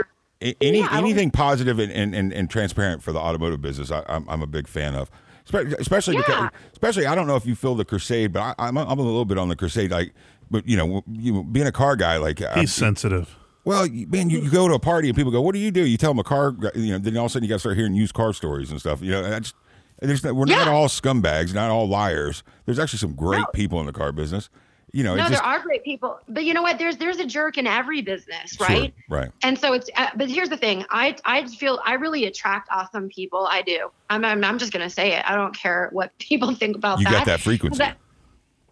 Any 0.60 0.80
Yeah, 0.80 0.88
I 0.90 0.98
anything 0.98 1.30
positive 1.30 1.78
and, 1.78 2.14
and, 2.14 2.32
and, 2.32 2.50
transparent 2.50 3.02
for 3.02 3.12
the 3.12 3.18
automotive 3.18 3.62
business, 3.62 3.90
I, 3.90 4.04
I'm, 4.08 4.28
I'm 4.28 4.42
a 4.42 4.46
big 4.46 4.68
fan 4.68 4.94
of. 4.94 5.10
Espe- 5.48 5.74
Especially 5.78 6.16
because, 6.16 6.50
especially 6.72 7.06
I 7.06 7.14
don't 7.14 7.26
know 7.26 7.36
if 7.36 7.46
you 7.46 7.54
feel 7.54 7.74
the 7.74 7.84
crusade, 7.84 8.32
but 8.32 8.40
I, 8.40 8.54
I'm, 8.58 8.76
a- 8.76 8.84
I'm 8.84 8.98
a 8.98 9.02
little 9.02 9.24
bit 9.24 9.38
on 9.38 9.48
the 9.48 9.56
crusade. 9.56 9.90
Like, 9.90 10.14
but 10.50 10.66
you 10.68 10.76
know, 10.76 11.02
you 11.10 11.42
being 11.44 11.66
a 11.66 11.72
car 11.72 11.96
guy, 11.96 12.16
like 12.18 12.40
I- 12.42 12.60
He's 12.60 12.72
sensitive. 12.72 13.36
well, 13.64 13.86
you- 13.86 14.06
man, 14.06 14.30
you, 14.30 14.40
you 14.40 14.50
go 14.50 14.68
to 14.68 14.74
a 14.74 14.78
party 14.78 15.08
and 15.08 15.16
people 15.16 15.32
go, 15.32 15.40
"What 15.40 15.52
do 15.54 15.58
you 15.58 15.70
do?" 15.70 15.84
You 15.84 15.96
tell 15.96 16.10
them 16.10 16.18
a 16.18 16.24
car, 16.24 16.54
you 16.74 16.92
know. 16.92 16.98
Then 16.98 17.16
all 17.16 17.26
of 17.26 17.30
a 17.30 17.32
sudden 17.32 17.44
you 17.44 17.48
got 17.48 17.56
to 17.56 17.60
start 17.60 17.76
hearing 17.76 17.94
used 17.94 18.14
car 18.14 18.32
stories 18.32 18.70
and 18.70 18.80
stuff. 18.80 19.00
You 19.02 19.12
know, 19.12 19.24
and 19.24 19.34
I 19.34 19.40
just, 19.40 19.54
there's 20.00 20.22
not, 20.24 20.34
we're 20.34 20.44
not 20.46 20.68
all 20.68 20.88
scumbags, 20.88 21.54
not 21.54 21.70
all 21.70 21.88
liars. 21.88 22.42
There's 22.66 22.78
actually 22.78 22.98
some 23.00 23.14
great 23.14 23.44
people 23.54 23.80
in 23.80 23.86
the 23.86 23.92
car 23.92 24.12
business. 24.12 24.48
You 24.92 25.02
know, 25.02 25.16
no 25.16 25.26
it 25.26 25.30
just 25.30 25.42
there 25.42 25.50
are 25.52 25.58
great 25.58 25.82
people 25.82 26.20
but 26.28 26.44
you 26.44 26.54
know 26.54 26.62
what 26.62 26.78
there's 26.78 26.98
there's 26.98 27.16
a 27.18 27.26
jerk 27.26 27.58
in 27.58 27.66
every 27.66 28.00
business 28.00 28.52
Sure, 28.52 28.68
right 28.68 28.94
right. 29.10 29.32
and 29.42 29.58
so 29.58 29.72
it's 29.72 29.90
uh, 29.96 30.06
but 30.14 30.30
here's 30.30 30.50
the 30.50 30.56
thing 30.56 30.84
i 30.88 31.16
i 31.24 31.44
feel 31.48 31.80
i 31.84 31.94
really 31.94 32.26
attract 32.26 32.68
awesome 32.70 33.08
people 33.08 33.48
i 33.50 33.60
do 33.62 33.90
i'm 34.08 34.24
i'm, 34.24 34.44
I'm 34.44 34.56
just 34.56 34.72
gonna 34.72 34.88
say 34.88 35.14
it 35.16 35.28
i 35.28 35.34
don't 35.34 35.52
care 35.52 35.88
what 35.90 36.16
people 36.20 36.54
think 36.54 36.76
about 36.76 37.00
You 37.00 37.06
that 37.06 37.10
got 37.12 37.26
that 37.26 37.40
frequency. 37.40 37.78
That- 37.78 37.96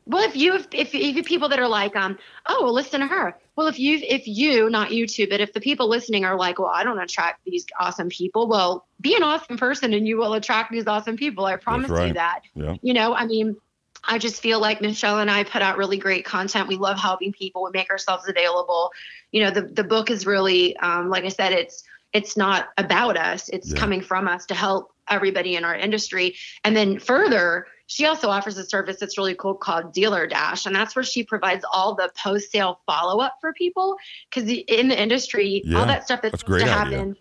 well 0.07 0.23
if 0.25 0.37
you 0.37 0.55
if, 0.55 0.67
if 0.73 0.95
you 0.95 1.23
people 1.23 1.49
that 1.49 1.59
are 1.59 1.69
like 1.69 1.95
um 1.97 2.19
oh 2.47 2.65
well 2.65 2.73
listen 2.75 3.01
to 3.01 3.07
her 3.07 3.37
well 3.57 3.67
if 3.67 3.79
you 3.79 3.99
if 4.03 4.27
you 4.27 4.69
not 4.71 4.93
you 4.93 5.07
two 5.07 5.27
but 5.29 5.41
if 5.41 5.53
the 5.53 5.61
people 5.61 5.89
listening 5.89 6.25
are 6.25 6.37
like 6.37 6.59
well 6.59 6.69
i 6.69 6.83
don't 6.83 6.99
attract 7.01 7.41
these 7.45 7.65
awesome 7.79 8.09
people 8.09 8.49
well 8.49 8.87
be 9.01 9.15
an 9.15 9.23
awesome 9.23 9.57
person 9.57 9.93
and 9.95 10.07
you 10.07 10.17
will 10.17 10.35
attract 10.35 10.73
these 10.73 10.87
awesome 10.87 11.17
people 11.17 11.45
i 11.45 11.57
promise 11.57 11.91
right. 11.91 12.09
you 12.09 12.15
that 12.15 12.41
Yeah. 12.55 12.77
you 12.83 12.95
know 12.95 13.15
i 13.15 13.27
mean 13.27 13.57
I 14.05 14.19
just 14.19 14.43
feel 14.43 14.59
like 14.61 14.81
Michelle 14.81 15.21
and 15.21 15.31
I 15.31 15.45
put 15.45 15.63
out 15.63 15.77
really 15.79 15.97
great 15.97 16.25
content. 16.25 16.67
We 16.67 16.77
love 16.77 16.99
helping 16.99 17.33
people. 17.33 17.63
We 17.63 17.71
make 17.73 17.89
ourselves 17.89 18.29
available. 18.29 18.91
You 19.31 19.45
know, 19.45 19.51
the 19.53 19.63
the 19.63 19.85
book 19.85 20.11
is 20.11 20.27
really, 20.27 20.77
um, 20.79 21.09
like 21.09 21.25
I 21.25 21.29
said, 21.29 21.53
it's 21.53 21.85
it's 22.13 22.37
not 22.37 22.71
about 22.79 23.17
us. 23.17 23.49
It's 23.49 23.71
Yeah. 23.73 23.79
coming 23.79 24.01
from 24.01 24.27
us 24.27 24.47
to 24.47 24.55
help 24.55 24.93
everybody 25.09 25.57
in 25.57 25.65
our 25.65 25.75
industry. 25.75 26.35
And 26.65 26.77
then 26.77 26.99
further, 26.99 27.67
she 27.93 28.07
also 28.07 28.29
offers 28.31 28.57
a 28.57 28.65
service 28.65 28.97
that's 28.99 29.19
really 29.19 29.35
cool 29.35 29.55
called 29.55 29.93
Dealer 29.93 30.27
Dash, 30.27 30.65
and 30.67 30.75
that's 30.75 30.97
where 30.97 31.03
she 31.03 31.23
provides 31.25 31.65
all 31.73 31.95
the 31.95 32.11
post 32.17 32.51
sale 32.51 32.81
follow 32.87 33.21
up 33.23 33.35
for 33.41 33.53
people. 33.53 33.97
Because 34.31 34.49
in 34.49 34.89
the 34.89 35.01
industry, 35.01 35.61
Yeah, 35.65 35.79
all 35.81 35.87
that 35.87 36.05
stuff 36.05 36.23
that's 36.23 36.33
that's 36.33 36.41
supposed 36.41 36.65
great 36.65 36.71
to 36.73 36.79
idea. 36.97 37.15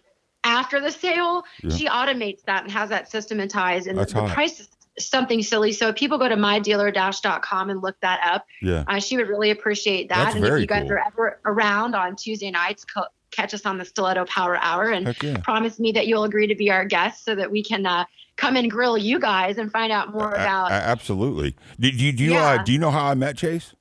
after 0.46 0.80
the 0.80 0.92
sale, 0.92 1.44
Yeah. 1.62 1.76
she 1.76 1.88
automates 1.90 2.44
that 2.46 2.64
and 2.64 2.72
has 2.72 2.90
that 2.90 3.12
systematized, 3.12 3.88
and 3.88 3.98
That's 3.98 4.14
the 4.14 4.22
hot. 4.22 4.30
price 4.34 4.60
is 4.62 4.70
something 5.00 5.42
silly. 5.44 5.72
So 5.74 5.90
if 5.90 5.96
people 5.96 6.18
go 6.18 6.28
to 6.30 6.36
mydealer-dash.com 6.36 7.70
and 7.70 7.82
look 7.82 7.96
that 8.02 8.20
up, 8.24 8.46
Yeah. 8.62 8.84
uh, 8.88 9.00
she 9.00 9.18
would 9.18 9.28
really 9.30 9.50
appreciate 9.52 10.10
that. 10.10 10.24
That's 10.26 10.36
and 10.36 10.46
if 10.46 10.60
you 10.60 10.68
guys 10.68 10.84
cool. 10.84 10.94
are 10.94 11.06
ever 11.06 11.40
around 11.46 11.96
on 11.96 12.16
Tuesday 12.16 12.52
nights, 12.52 12.86
co- 12.86 13.06
catch 13.32 13.54
us 13.54 13.66
on 13.66 13.78
the 13.78 13.86
Stiletto 13.86 14.26
Power 14.26 14.58
Hour 14.58 14.92
and 14.92 15.16
yeah. 15.24 15.38
promise 15.38 15.80
me 15.80 15.92
that 15.94 16.08
you'll 16.08 16.24
agree 16.24 16.48
to 16.48 16.56
be 16.56 16.70
our 16.70 16.86
guest 16.86 17.26
so 17.26 17.34
that 17.36 17.50
we 17.52 17.64
can 17.64 17.86
uh, 17.86 18.06
come 18.36 18.56
and 18.56 18.70
grill 18.70 18.98
you 18.98 19.20
guys 19.20 19.58
and 19.58 19.72
find 19.72 19.92
out 19.92 20.14
more 20.14 20.32
about. 20.34 20.72
absolutely. 20.72 21.56
Do, 21.80 21.92
do, 21.92 22.06
you- 22.06 22.12
do 22.12 22.24
you 22.24 22.36
uh, 22.36 22.62
do 22.64 22.72
you 22.72 22.80
know 22.80 22.92
how 22.92 23.06
I 23.06 23.14
met 23.14 23.38
Chase? 23.38 23.74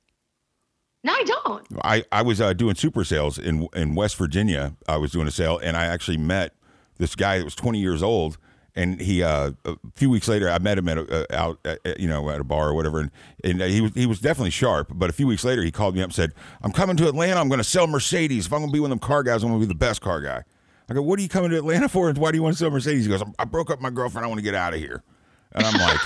no, 1.03 1.13
I 1.13 1.23
don't. 1.23 1.67
I, 1.83 2.03
I 2.11 2.21
was 2.21 2.39
uh, 2.39 2.53
doing 2.53 2.75
super 2.75 3.03
sales 3.03 3.37
in 3.37 3.67
in 3.75 3.95
West 3.95 4.15
Virginia. 4.17 4.75
I 4.87 4.97
was 4.97 5.11
doing 5.11 5.27
a 5.27 5.31
sale, 5.31 5.57
and 5.57 5.75
I 5.75 5.85
actually 5.85 6.17
met 6.17 6.53
this 6.97 7.15
guy 7.15 7.39
that 7.39 7.43
was 7.43 7.55
20 7.55 7.79
years 7.79 8.03
old. 8.03 8.37
And 8.75 9.01
he, 9.01 9.21
uh, 9.21 9.51
a 9.65 9.75
few 9.95 10.09
weeks 10.09 10.27
later, 10.27 10.49
I 10.49 10.57
met 10.59 10.77
him 10.77 10.87
at 10.87 10.97
a, 10.97 11.33
uh, 11.33 11.37
out, 11.37 11.59
at, 11.65 11.79
at, 11.85 11.99
you 11.99 12.07
know, 12.07 12.29
at 12.29 12.39
a 12.39 12.43
bar 12.43 12.69
or 12.69 12.73
whatever, 12.73 12.99
and, 12.99 13.11
and 13.43 13.61
uh, 13.61 13.65
he 13.65 13.81
was 13.81 13.93
he 13.93 14.05
was 14.05 14.19
definitely 14.19 14.51
sharp. 14.51 14.91
But 14.93 15.09
a 15.09 15.13
few 15.13 15.27
weeks 15.27 15.43
later, 15.43 15.61
he 15.61 15.71
called 15.71 15.93
me 15.93 16.01
up 16.01 16.05
and 16.05 16.13
said, 16.13 16.33
"I'm 16.61 16.71
coming 16.71 16.95
to 16.97 17.07
Atlanta. 17.09 17.39
I'm 17.41 17.49
going 17.49 17.59
to 17.59 17.65
sell 17.65 17.85
Mercedes. 17.85 18.45
If 18.45 18.53
I'm 18.53 18.59
going 18.59 18.71
to 18.71 18.73
be 18.73 18.79
one 18.79 18.91
of 18.91 18.99
them 18.99 19.05
car 19.05 19.23
guys, 19.23 19.43
I'm 19.43 19.49
going 19.49 19.61
to 19.61 19.67
be 19.67 19.73
the 19.73 19.77
best 19.77 20.01
car 20.01 20.21
guy." 20.21 20.43
I 20.89 20.93
go, 20.93 21.01
"What 21.01 21.19
are 21.19 21.21
you 21.21 21.29
coming 21.29 21.51
to 21.51 21.57
Atlanta 21.57 21.89
for? 21.89 22.07
And 22.07 22.17
why 22.17 22.31
do 22.31 22.37
you 22.37 22.43
want 22.43 22.55
to 22.55 22.59
sell 22.59 22.71
Mercedes?" 22.71 23.05
He 23.05 23.11
goes, 23.11 23.23
"I 23.37 23.43
broke 23.43 23.69
up 23.69 23.81
my 23.81 23.89
girlfriend. 23.89 24.23
I 24.23 24.29
want 24.29 24.39
to 24.39 24.43
get 24.43 24.55
out 24.55 24.73
of 24.73 24.79
here." 24.79 25.03
And 25.51 25.65
I'm 25.65 25.79
like. 25.79 25.99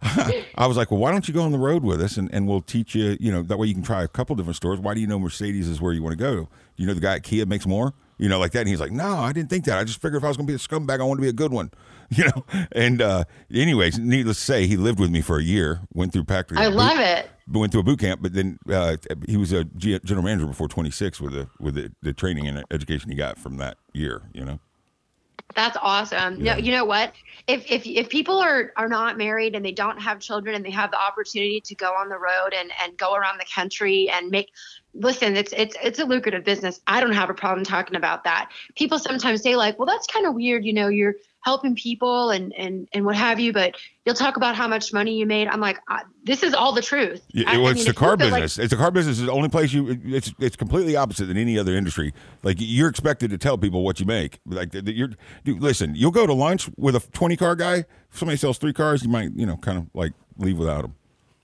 I 0.54 0.66
was 0.66 0.76
like, 0.76 0.90
well, 0.90 1.00
why 1.00 1.10
don't 1.10 1.26
you 1.26 1.34
go 1.34 1.42
on 1.42 1.50
the 1.50 1.58
road 1.58 1.82
with 1.82 2.00
us 2.00 2.16
and, 2.16 2.32
and 2.32 2.46
we'll 2.46 2.62
teach 2.62 2.94
you, 2.94 3.16
you 3.18 3.32
know, 3.32 3.42
that 3.42 3.58
way 3.58 3.66
you 3.66 3.74
can 3.74 3.82
try 3.82 4.04
a 4.04 4.08
couple 4.08 4.36
different 4.36 4.56
stores. 4.56 4.78
Why 4.78 4.94
do 4.94 5.00
you 5.00 5.06
know 5.08 5.18
Mercedes 5.18 5.68
is 5.68 5.80
where 5.80 5.92
you 5.92 6.02
want 6.02 6.16
to 6.16 6.22
go? 6.22 6.48
You 6.76 6.86
know 6.86 6.94
the 6.94 7.00
guy 7.00 7.16
at 7.16 7.24
Kia 7.24 7.46
makes 7.46 7.66
more? 7.66 7.94
You 8.18 8.28
know, 8.28 8.38
like 8.38 8.52
that. 8.52 8.60
And 8.60 8.68
he's 8.68 8.80
like, 8.80 8.92
no, 8.92 9.16
I 9.16 9.32
didn't 9.32 9.48
think 9.48 9.64
that. 9.66 9.78
I 9.78 9.84
just 9.84 10.02
figured 10.02 10.20
if 10.20 10.24
I 10.24 10.28
was 10.28 10.36
going 10.36 10.46
to 10.46 10.50
be 10.50 10.56
a 10.56 10.58
scumbag, 10.58 11.00
I 11.00 11.04
want 11.04 11.18
to 11.18 11.22
be 11.22 11.28
a 11.28 11.32
good 11.32 11.52
one, 11.52 11.70
you 12.10 12.24
know? 12.24 12.44
And, 12.72 13.00
uh, 13.00 13.24
anyways, 13.52 13.98
needless 13.98 14.38
to 14.38 14.44
say, 14.44 14.66
he 14.66 14.76
lived 14.76 14.98
with 14.98 15.10
me 15.10 15.20
for 15.20 15.38
a 15.38 15.42
year, 15.42 15.82
went 15.94 16.12
through 16.12 16.24
factory. 16.24 16.58
I 16.58 16.66
love 16.66 16.98
it. 16.98 17.30
Went 17.50 17.72
through 17.72 17.80
a 17.82 17.84
boot 17.84 18.00
camp, 18.00 18.20
but 18.22 18.34
then 18.34 18.58
uh, 18.70 18.96
he 19.26 19.36
was 19.36 19.52
a 19.52 19.64
G- 19.64 19.98
general 20.04 20.24
manager 20.24 20.46
before 20.46 20.68
26 20.68 21.20
with 21.20 21.32
the 21.32 21.48
with 21.58 21.76
the, 21.76 21.90
the 22.02 22.12
training 22.12 22.46
and 22.46 22.62
education 22.70 23.08
he 23.10 23.16
got 23.16 23.38
from 23.38 23.56
that 23.56 23.78
year. 23.94 24.22
You 24.34 24.44
know, 24.44 24.60
That's 25.54 25.78
awesome. 25.80 26.44
Yeah. 26.44 26.54
No, 26.54 26.58
you 26.60 26.72
know 26.72 26.84
what? 26.84 27.14
If 27.46 27.70
if 27.70 27.86
if 27.86 28.10
people 28.10 28.38
are 28.38 28.72
are 28.76 28.88
not 28.88 29.16
married 29.16 29.54
and 29.54 29.64
they 29.64 29.72
don't 29.72 29.98
have 29.98 30.20
children 30.20 30.56
and 30.56 30.62
they 30.62 30.70
have 30.72 30.90
the 30.90 31.00
opportunity 31.00 31.62
to 31.62 31.74
go 31.74 31.86
on 31.94 32.10
the 32.10 32.18
road 32.18 32.52
and 32.54 32.70
and 32.84 32.98
go 32.98 33.14
around 33.14 33.38
the 33.38 33.46
country 33.54 34.10
and 34.12 34.30
make 34.30 34.50
listen, 34.94 35.36
it's 35.36 35.52
it's 35.56 35.76
it's 35.82 35.98
a 35.98 36.04
lucrative 36.04 36.44
business. 36.44 36.80
I 36.86 37.00
don't 37.00 37.12
have 37.12 37.30
a 37.30 37.34
problem 37.34 37.64
talking 37.64 37.96
about 37.96 38.24
that. 38.24 38.50
People 38.76 38.98
sometimes 38.98 39.42
say 39.42 39.56
like, 39.56 39.78
well, 39.78 39.86
that's 39.86 40.06
kind 40.06 40.26
of 40.26 40.34
weird. 40.34 40.64
You 40.64 40.72
know, 40.72 40.88
you're 40.88 41.14
helping 41.42 41.74
people 41.74 42.30
and 42.30 42.52
and 42.54 42.88
and 42.92 43.04
what 43.04 43.14
have 43.16 43.38
you, 43.38 43.52
but 43.52 43.74
you'll 44.04 44.14
talk 44.14 44.36
about 44.36 44.56
how 44.56 44.66
much 44.66 44.92
money 44.92 45.16
you 45.18 45.24
made. 45.26 45.48
I'm 45.48 45.60
like, 45.60 45.78
uh, 45.88 46.00
this 46.24 46.42
is 46.42 46.52
all 46.52 46.72
the 46.72 46.82
truth. 46.82 47.22
Yeah, 47.32 47.48
I- 47.48 47.54
I 47.54 47.58
well, 47.58 47.68
it's 47.68 47.84
the 47.84 47.94
car 47.94 48.16
feel 48.16 48.28
like- 48.30 48.42
business. 48.42 48.58
it's 48.64 48.70
the 48.70 48.76
car 48.76 48.90
business 48.90 49.18
is 49.20 49.26
the 49.26 49.32
only 49.32 49.48
place 49.48 49.72
you. 49.72 49.98
It's 50.04 50.32
it's 50.40 50.56
completely 50.56 50.96
opposite 50.96 51.26
than 51.26 51.36
any 51.36 51.58
other 51.58 51.74
industry. 51.74 52.12
Like 52.42 52.56
you're 52.58 52.88
expected 52.88 53.30
to 53.30 53.38
tell 53.38 53.56
people 53.56 53.84
what 53.84 54.00
you 54.00 54.06
make. 54.06 54.40
Like 54.46 54.70
you're. 54.74 55.10
Dude, 55.44 55.62
listen, 55.62 55.94
you'll 55.94 56.10
go 56.10 56.26
to 56.26 56.34
lunch 56.34 56.68
with 56.76 56.96
a 56.96 57.00
20 57.12 57.36
car 57.36 57.54
guy. 57.54 57.84
If 58.10 58.18
somebody 58.18 58.36
sells 58.36 58.58
three 58.58 58.72
cars, 58.72 59.02
you 59.02 59.08
might 59.08 59.30
you 59.36 59.46
know 59.46 59.56
kind 59.58 59.78
of 59.78 59.86
like 59.94 60.12
leave 60.38 60.58
without 60.58 60.90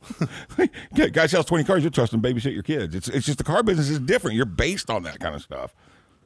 him. 0.57 1.11
guy 1.13 1.27
sells 1.27 1.47
20 1.47 1.65
cars, 1.65 1.83
you'll 1.83 1.93
trust 1.93 2.13
him 2.13 2.23
babysit 2.23 2.53
your 2.53 2.63
kids. 2.63 2.95
It's 2.95 3.09
it's 3.09 3.27
just 3.27 3.39
the 3.39 3.45
car 3.45 3.63
business 3.63 3.91
is 3.91 3.99
different. 4.01 4.37
You're 4.37 4.47
based 4.47 4.91
on 4.91 5.03
that 5.05 5.21
kind 5.21 5.35
of 5.35 5.43
stuff. 5.43 5.75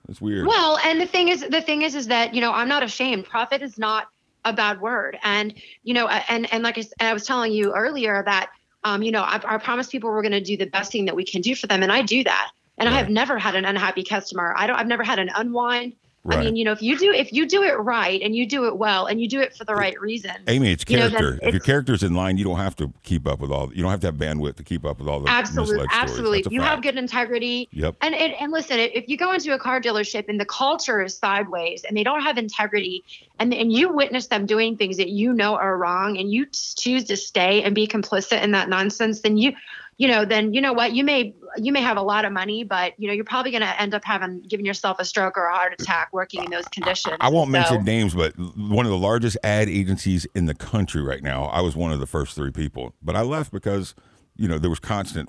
It's 0.09 0.21
weird. 0.21 0.47
Well, 0.47 0.79
and 0.79 1.01
the 1.01 1.07
thing 1.07 1.29
is, 1.29 1.47
the 1.49 1.61
thing 1.61 1.83
is, 1.83 1.95
is 1.95 2.07
that 2.07 2.35
you 2.35 2.41
know, 2.41 2.53
I'm 2.53 2.69
not 2.69 2.83
ashamed. 2.83 3.27
Profit 3.27 3.63
is 3.63 3.79
not 3.79 4.09
a 4.45 4.53
bad 4.53 4.81
word, 4.81 5.19
and 5.23 5.55
you 5.83 5.95
know, 5.95 6.09
and 6.09 6.53
and 6.53 6.63
like 6.63 6.79
I, 6.79 6.85
and 6.99 7.09
I 7.09 7.13
was 7.13 7.27
telling 7.27 7.53
you 7.53 7.75
earlier 7.75 8.23
that, 8.25 8.51
um, 8.85 9.03
you 9.03 9.13
know, 9.13 9.23
I, 9.23 9.41
I 9.45 9.59
promised 9.59 9.91
people 9.91 10.11
we're 10.11 10.23
going 10.23 10.33
to 10.33 10.41
do 10.41 10.57
the 10.57 10.67
best 10.67 10.93
thing 10.93 11.05
that 11.05 11.17
we 11.17 11.25
can 11.25 11.43
do 11.43 11.55
for 11.55 11.67
them, 11.67 11.83
and 11.83 11.93
I 11.93 12.03
do 12.03 12.25
that. 12.25 12.51
And 12.81 12.89
I 12.89 12.93
have 12.93 13.11
never 13.11 13.39
had 13.39 13.57
an 13.57 13.65
unhappy 13.65 14.05
customer. 14.05 14.55
I 14.57 14.69
don't. 14.69 14.77
I've 14.77 14.87
never 14.87 15.03
had 15.03 15.19
an 15.19 15.31
unwind. 15.35 15.95
I 16.31 16.45
mean, 16.45 16.57
you 16.57 16.65
know, 16.65 16.73
if 16.73 16.83
you 16.83 16.99
do 16.99 17.13
if 17.13 17.33
you 17.33 17.47
do 17.47 17.63
it 17.63 17.75
right 17.75 18.21
and 18.23 18.35
you 18.35 18.47
do 18.47 18.67
it 18.67 18.77
well 18.77 19.07
and 19.07 19.21
you 19.21 19.29
do 19.29 19.41
it 19.41 19.55
for 19.55 19.65
the 19.65 19.75
right 19.75 19.99
reason, 20.01 20.33
Amy, 20.47 20.73
it's 20.73 20.85
you 20.89 20.97
know, 20.97 21.09
character. 21.09 21.39
if 21.43 21.55
your 21.55 21.61
character's 21.61 22.03
in 22.03 22.15
line, 22.15 22.37
you 22.37 22.45
don't 22.45 22.59
have 22.59 22.77
to 22.77 22.93
keep 23.03 23.27
up 23.27 23.41
with 23.41 23.51
all. 23.51 23.73
You 23.73 23.83
don't 23.83 23.91
have 23.91 24.01
to 24.01 24.09
have 24.09 24.17
bandwidth 24.17 24.57
to 24.57 24.63
keep 24.63 24.85
up 24.85 24.99
with 24.99 25.09
all 25.09 25.21
the 25.21 25.31
absolutely 25.31 25.87
absolutely 25.91 26.45
you 26.51 26.61
have 26.61 26.83
good 26.83 26.97
integrity 26.97 27.69
Yep. 27.73 27.97
and, 28.01 28.15
and 28.15 28.33
and 28.35 28.53
listen 28.53 28.79
if 28.79 29.09
you 29.09 29.17
go 29.17 29.33
into 29.33 29.55
a 29.55 29.59
car 29.59 29.81
dealership 29.81 30.29
and 30.29 30.41
the 30.41 30.45
culture 30.45 31.03
is 31.03 31.17
sideways 31.17 31.85
and 31.85 31.97
they 31.97 32.05
don't 32.05 32.23
have 32.23 32.39
integrity 32.39 33.05
and 33.39 33.53
and 33.55 33.73
you 33.73 33.89
witness 33.89 34.27
them 34.27 34.47
doing 34.47 34.77
things 34.77 34.97
that 34.97 35.09
you 35.09 35.33
know 35.33 35.57
are 35.57 35.77
wrong 35.77 36.19
and 36.19 36.33
you 36.33 36.47
choose 36.47 37.05
to 37.05 37.17
stay 37.17 37.63
and 37.63 37.75
be 37.75 37.87
complicit 37.87 38.43
in 38.43 38.53
that 38.53 38.69
nonsense 38.69 39.21
then 39.21 39.37
you 39.37 39.53
you 39.99 40.09
know 40.09 40.25
then 40.25 40.55
you 40.55 40.61
know 40.61 40.73
what 40.73 40.93
you 40.93 41.05
may 41.05 41.35
you 41.57 41.73
may 41.73 41.81
have 41.83 41.97
a 41.97 42.03
lot 42.03 42.25
of 42.25 42.33
money 42.33 42.65
but 42.65 42.95
you 42.99 43.07
know 43.09 43.13
you're 43.13 43.25
probably 43.25 43.51
going 43.51 43.63
to 43.63 43.81
end 43.81 43.93
up 43.95 44.05
having 44.05 44.41
giving 44.43 44.65
yourself 44.65 44.99
a 45.01 45.05
stroke 45.05 45.37
or 45.37 45.47
a 45.47 45.55
heart 45.55 45.75
attack 45.79 46.09
working 46.13 46.43
in 46.45 46.51
those 46.51 46.67
conditions 46.69 47.17
I 47.21 47.29
won't 47.29 47.49
So- 47.49 47.53
mention 47.53 47.85
names, 47.85 48.15
but 48.15 48.33
one 48.57 48.87
of 48.87 48.91
the 48.93 48.99
largest 48.99 49.37
ad 49.43 49.69
agencies 49.69 50.27
in 50.35 50.47
the 50.47 50.55
country 50.55 51.03
right 51.03 51.23
now. 51.23 51.45
I 51.47 51.61
was 51.61 51.77
one 51.77 51.93
of 51.93 52.01
the 52.01 52.07
first 52.07 52.35
three 52.37 52.51
people, 52.53 52.95
but 53.03 53.15
I 53.17 53.23
left 53.23 53.53
because 53.53 53.95
you 54.37 54.47
know 54.49 54.59
there 54.59 54.71
was 54.71 54.79
constant 54.81 55.29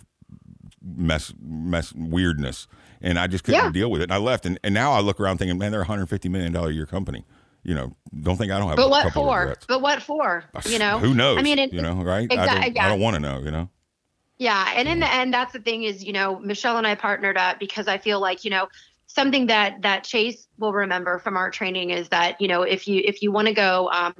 mess, 0.81 1.33
mess, 1.41 1.91
weirdness, 1.93 2.67
and 3.01 3.19
I 3.19 3.27
just 3.27 3.43
couldn't 3.43 3.63
Yeah. 3.63 3.71
deal 3.71 3.91
with 3.91 4.01
it. 4.01 4.05
And 4.05 4.13
I 4.13 4.17
left, 4.17 4.45
and, 4.45 4.59
and 4.63 4.73
now 4.73 4.91
I 4.93 4.99
look 5.01 5.19
around 5.19 5.37
thinking, 5.39 5.57
man, 5.57 5.71
they're 5.71 5.81
a 5.81 5.85
hundred 5.85 6.07
fifty 6.09 6.29
million 6.29 6.51
dollar 6.53 6.69
a 6.69 6.73
year 6.73 6.85
company, 6.85 7.25
you 7.63 7.73
know, 7.75 7.95
don't 8.21 8.37
think 8.37 8.51
I 8.51 8.59
don't 8.59 8.67
have. 8.67 8.77
But 8.77 8.85
a 8.85 8.89
what 8.89 9.03
couple 9.05 9.23
for? 9.25 9.39
regrets. 9.39 9.65
But 9.67 9.81
what 9.81 10.01
for? 10.01 10.43
You 10.65 10.79
know, 10.79 10.99
who 10.99 11.13
knows? 11.13 11.37
I 11.37 11.41
mean, 11.41 11.59
it, 11.59 11.73
you 11.73 11.81
know, 11.81 11.95
right? 11.95 12.31
I 12.31 12.35
don't, 12.45 12.75
yeah. 12.75 12.85
I 12.85 12.89
don't 12.89 12.99
want 12.99 13.15
to 13.15 13.19
know. 13.19 13.39
You 13.39 13.51
know. 13.51 13.69
Yeah, 14.39 14.71
and 14.73 14.87
in 14.87 15.01
the 15.01 15.13
end, 15.13 15.33
that's 15.33 15.51
the 15.51 15.59
thing 15.59 15.83
is, 15.83 16.01
you 16.03 16.13
know, 16.13 16.39
Michelle 16.39 16.77
and 16.77 16.87
I 16.87 16.95
partnered 16.95 17.37
up 17.37 17.59
because 17.59 17.89
I 17.89 17.97
feel 17.97 18.21
like, 18.21 18.45
you 18.45 18.49
know, 18.49 18.69
something 19.05 19.47
that 19.47 19.81
that 19.81 20.05
Chase 20.05 20.47
will 20.57 20.71
remember 20.71 21.19
from 21.19 21.35
our 21.35 21.51
training 21.51 21.89
is 21.89 22.07
that, 22.09 22.39
you 22.39 22.47
know, 22.47 22.61
if 22.61 22.87
you 22.87 23.01
if 23.03 23.21
you 23.21 23.33
want 23.33 23.49
to 23.49 23.53
go 23.53 23.89
um, 23.91 24.15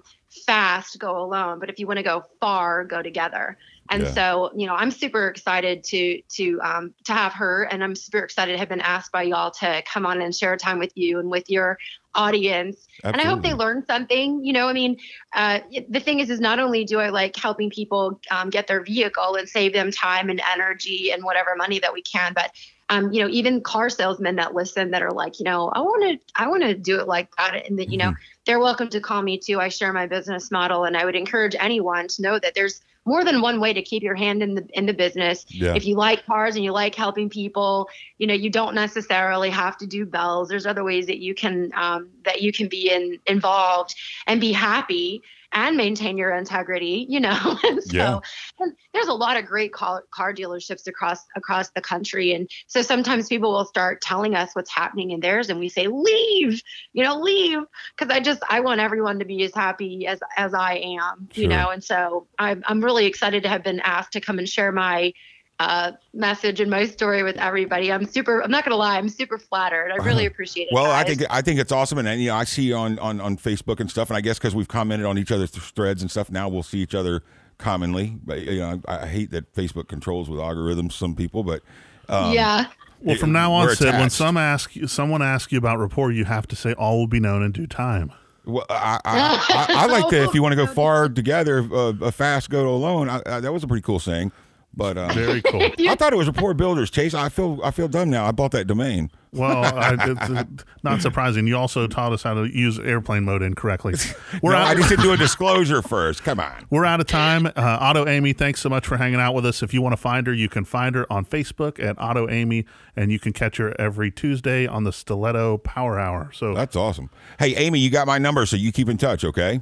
fast, 0.45 0.99
go 0.99 1.17
alone, 1.23 1.57
but 1.59 1.69
if 1.69 1.79
you 1.79 1.87
want 1.87 1.97
to 1.97 2.03
go 2.03 2.25
far, 2.41 2.83
go 2.83 3.01
together. 3.01 3.57
And 3.89 4.03
Yeah. 4.03 4.13
so, 4.13 4.51
you 4.55 4.67
know, 4.67 4.75
I'm 4.75 4.91
super 4.91 5.27
excited 5.27 5.83
to 5.85 6.21
to 6.35 6.59
um, 6.61 6.93
to 7.05 7.13
have 7.13 7.33
her, 7.33 7.63
and 7.63 7.83
I'm 7.83 7.95
super 7.95 8.19
excited 8.19 8.53
to 8.53 8.57
have 8.59 8.69
been 8.69 8.81
asked 8.81 9.11
by 9.11 9.23
y'all 9.23 9.51
to 9.51 9.81
come 9.91 10.05
on 10.05 10.21
and 10.21 10.33
share 10.33 10.55
time 10.57 10.79
with 10.79 10.91
you 10.95 11.19
and 11.19 11.29
with 11.29 11.49
your 11.49 11.77
audience. 12.13 12.87
And 13.03 13.21
I 13.21 13.25
hope 13.25 13.43
they 13.43 13.53
learn 13.53 13.85
something. 13.87 14.43
You 14.43 14.53
know, 14.53 14.67
I 14.67 14.73
mean, 14.73 14.97
uh, 15.33 15.59
the 15.89 15.99
thing 15.99 16.19
is, 16.19 16.29
is 16.29 16.39
not 16.39 16.59
only 16.59 16.83
do 16.83 16.99
I 16.99 17.09
like 17.09 17.35
helping 17.35 17.69
people 17.69 18.19
um, 18.31 18.49
get 18.49 18.67
their 18.67 18.83
vehicle 18.83 19.35
and 19.35 19.47
save 19.47 19.73
them 19.73 19.91
time 19.91 20.29
and 20.29 20.41
energy 20.51 21.11
and 21.11 21.23
whatever 21.23 21.55
money 21.55 21.79
that 21.79 21.93
we 21.93 22.01
can, 22.01 22.33
but 22.33 22.51
um, 22.89 23.11
you 23.13 23.21
know, 23.21 23.29
even 23.29 23.61
car 23.61 23.89
salesmen 23.89 24.35
that 24.37 24.55
listen 24.55 24.91
that 24.91 25.03
are 25.03 25.11
like, 25.11 25.39
you 25.39 25.45
know, 25.45 25.69
I 25.69 25.79
want 25.81 26.19
to, 26.19 26.25
I 26.35 26.47
want 26.47 26.63
to 26.63 26.73
do 26.73 26.99
it 26.99 27.07
like 27.07 27.29
that, 27.37 27.67
and 27.67 27.77
that 27.79 27.89
you 27.89 27.97
know, 27.97 28.13
they're 28.45 28.59
welcome 28.59 28.89
to 28.89 28.99
call 28.99 29.21
me 29.21 29.37
too. 29.37 29.59
I 29.59 29.69
share 29.69 29.93
my 29.93 30.07
business 30.07 30.51
model, 30.51 30.85
and 30.85 30.97
I 30.97 31.05
would 31.05 31.15
encourage 31.15 31.55
anyone 31.59 32.07
to 32.07 32.21
know 32.21 32.39
that 32.39 32.55
there's 32.55 32.81
more 33.05 33.23
than 33.23 33.41
one 33.41 33.59
way 33.59 33.73
to 33.73 33.81
keep 33.81 34.03
your 34.03 34.15
hand 34.15 34.43
in 34.43 34.55
the 34.55 34.67
in 34.73 34.85
the 34.85 34.93
business. 34.93 35.45
Yeah. 35.49 35.75
If 35.75 35.85
you 35.85 35.95
like 35.95 36.25
cars 36.25 36.55
and 36.55 36.63
you 36.63 36.71
like 36.71 36.95
helping 36.95 37.29
people, 37.29 37.89
you 38.17 38.27
know, 38.27 38.33
you 38.33 38.49
don't 38.49 38.75
necessarily 38.75 39.49
have 39.49 39.77
to 39.77 39.87
do 39.87 40.05
bells. 40.05 40.49
There's 40.49 40.65
other 40.65 40.83
ways 40.83 41.07
that 41.07 41.19
you 41.19 41.33
can 41.33 41.71
um, 41.75 42.09
that 42.25 42.41
you 42.41 42.51
can 42.51 42.67
be 42.67 42.91
in 42.91 43.19
involved 43.25 43.95
and 44.27 44.39
be 44.39 44.51
happy 44.51 45.23
and 45.51 45.77
maintain 45.77 46.17
your 46.17 46.35
integrity. 46.35 47.05
You 47.09 47.19
know, 47.19 47.59
and 47.63 47.83
so 47.83 47.95
Yeah. 47.95 48.19
and 48.59 48.73
there's 48.93 49.07
a 49.07 49.13
lot 49.13 49.37
of 49.37 49.45
great 49.45 49.73
car, 49.73 50.03
car 50.11 50.33
dealerships 50.33 50.87
across 50.87 51.19
across 51.35 51.69
the 51.71 51.81
country, 51.81 52.33
and 52.33 52.49
so 52.67 52.81
sometimes 52.81 53.27
people 53.27 53.51
will 53.51 53.65
start 53.65 54.01
telling 54.01 54.35
us 54.35 54.51
what's 54.53 54.73
happening 54.73 55.11
in 55.11 55.19
theirs, 55.19 55.49
and 55.49 55.59
we 55.59 55.69
say 55.69 55.87
leave, 55.87 56.61
you 56.93 57.03
know, 57.03 57.19
leave, 57.19 57.59
because 57.97 58.13
I 58.15 58.19
just 58.19 58.41
I 58.49 58.59
want 58.61 58.81
everyone 58.81 59.19
to 59.19 59.25
be 59.25 59.43
as 59.43 59.53
happy 59.53 60.07
as 60.07 60.19
as 60.37 60.53
I 60.53 60.75
am, 60.75 61.29
you 61.33 61.47
know, 61.47 61.69
and 61.69 61.83
so 61.83 62.27
I'm 62.37 62.63
I'm 62.67 62.83
really 62.83 63.05
excited 63.05 63.43
to 63.43 63.49
have 63.49 63.63
been 63.63 63.79
asked 63.81 64.13
to 64.13 64.21
come 64.21 64.39
and 64.39 64.47
share 64.47 64.71
my 64.71 65.13
uh, 65.59 65.91
message 66.13 66.61
and 66.61 66.71
my 66.71 66.85
story 66.85 67.21
with 67.21 67.37
everybody. 67.37 67.91
I'm 67.91 68.05
super. 68.05 68.41
I'm 68.41 68.51
not 68.51 68.63
gonna 68.63 68.77
lie. 68.77 68.97
I'm 68.97 69.09
super 69.09 69.37
flattered. 69.37 69.91
I 69.91 69.97
really 70.03 70.25
appreciate 70.25 70.69
it. 70.69 70.73
Uh-huh. 70.73 70.83
Well, 70.83 70.91
I 70.91 71.03
think 71.03 71.23
I 71.29 71.41
think 71.41 71.59
it's 71.59 71.71
awesome, 71.71 71.97
and, 71.97 72.07
and 72.07 72.21
you 72.21 72.29
know, 72.29 72.35
I 72.35 72.45
see 72.45 72.63
you 72.63 72.75
on, 72.75 72.97
on 72.99 73.19
on 73.19 73.37
Facebook 73.37 73.79
and 73.79 73.91
stuff, 73.91 74.09
and 74.09 74.17
I 74.17 74.21
guess 74.21 74.37
because 74.37 74.55
we've 74.55 74.67
commented 74.67 75.05
on 75.05 75.17
each 75.17 75.31
other's 75.31 75.51
threads 75.51 76.01
and 76.01 76.09
stuff, 76.09 76.31
now 76.31 76.47
we'll 76.47 76.63
see 76.63 76.79
each 76.79 76.95
other 76.95 77.23
commonly. 77.57 78.17
But 78.23 78.41
you 78.41 78.59
know, 78.59 78.81
I, 78.87 78.99
I 78.99 79.07
hate 79.07 79.31
that 79.31 79.53
Facebook 79.53 79.89
controls 79.89 80.29
with 80.29 80.39
algorithms 80.39 80.93
some 80.93 81.15
people, 81.15 81.43
but 81.43 81.61
um, 82.07 82.33
yeah. 82.33 82.67
Well, 83.01 83.15
from 83.15 83.31
now 83.31 83.53
on, 83.53 83.73
Syd, 83.75 83.93
when 83.93 84.09
some 84.09 84.35
ask 84.35 84.75
you, 84.75 84.87
someone 84.87 85.21
asks 85.21 85.53
you 85.53 85.57
about 85.57 85.79
rapport, 85.79 86.11
you 86.11 86.25
have 86.25 86.47
to 86.47 86.55
say 86.55 86.73
all 86.73 86.99
will 86.99 87.07
be 87.07 87.21
known 87.21 87.43
in 87.43 87.53
due 87.53 87.67
time. 87.67 88.11
Well, 88.45 88.65
I, 88.69 88.99
I, 89.05 89.45
I, 89.49 89.65
I 89.69 89.85
like 89.85 90.09
that. 90.09 90.23
if 90.23 90.33
you 90.33 90.41
want 90.41 90.51
to 90.51 90.57
go 90.57 90.67
far 90.67 91.07
together, 91.07 91.65
uh, 91.71 91.93
uh, 92.01 92.11
fast 92.11 92.49
go 92.49 92.67
alone. 92.67 93.09
I, 93.09 93.21
I, 93.25 93.39
that 93.39 93.53
was 93.53 93.63
a 93.63 93.67
pretty 93.67 93.83
cool 93.83 93.99
saying. 93.99 94.33
But 94.73 94.97
uh, 94.97 95.11
Very 95.13 95.41
cool. 95.41 95.61
I 95.89 95.95
thought 95.95 96.13
it 96.13 96.15
was 96.15 96.27
rapport 96.27 96.53
builders. 96.53 96.89
Chase, 96.89 97.13
I 97.13 97.27
feel 97.29 97.59
I 97.63 97.71
feel 97.71 97.87
dumb 97.87 98.09
now. 98.09 98.25
I 98.25 98.31
bought 98.31 98.51
that 98.51 98.65
domain. 98.67 99.11
Well, 99.33 99.63
I, 99.63 99.93
it's 99.99 100.21
uh, 100.29 100.43
not 100.83 101.01
surprising. 101.01 101.47
You 101.47 101.57
also 101.57 101.85
taught 101.87 102.13
us 102.13 102.23
how 102.23 102.33
to 102.35 102.45
use 102.45 102.79
airplane 102.79 103.25
mode 103.25 103.41
incorrectly. 103.41 103.95
We're 104.41 104.51
No, 104.53 104.57
out. 104.59 104.67
I 104.67 104.75
just 104.75 104.89
didn't 104.89 105.03
do 105.03 105.11
a 105.11 105.17
disclosure 105.17 105.81
first. 105.81 106.23
Come 106.23 106.39
on. 106.39 106.65
We're 106.69 106.85
out 106.85 106.99
of 107.01 107.07
time. 107.07 107.45
Uh, 107.47 107.51
Auto 107.81 108.07
Amy, 108.07 108.31
thanks 108.33 108.61
so 108.61 108.69
much 108.69 108.87
for 108.87 108.95
hanging 108.97 109.19
out 109.19 109.33
with 109.35 109.45
us. 109.45 109.61
If 109.61 109.73
you 109.73 109.81
want 109.81 109.93
to 109.93 109.97
find 109.97 110.25
her, 110.27 110.33
you 110.33 110.47
can 110.49 110.65
find 110.65 110.95
her 110.95 111.11
on 111.11 111.25
Facebook 111.25 111.83
at 111.83 111.95
Auto 111.99 112.29
Amy, 112.29 112.65
and 112.95 113.11
you 113.11 113.19
can 113.19 113.33
catch 113.33 113.57
her 113.57 113.79
every 113.79 114.11
Tuesday 114.11 114.65
on 114.65 114.83
the 114.83 114.93
Stiletto 114.93 115.57
Power 115.59 115.99
Hour. 115.99 116.31
So, 116.33 116.53
That's 116.53 116.75
awesome. 116.75 117.09
Hey, 117.37 117.55
Amy, 117.55 117.79
you 117.79 117.89
got 117.89 118.07
my 118.07 118.17
number, 118.17 118.45
so 118.45 118.55
you 118.55 118.71
keep 118.71 118.87
in 118.87 118.97
touch, 118.97 119.23
okay? 119.25 119.61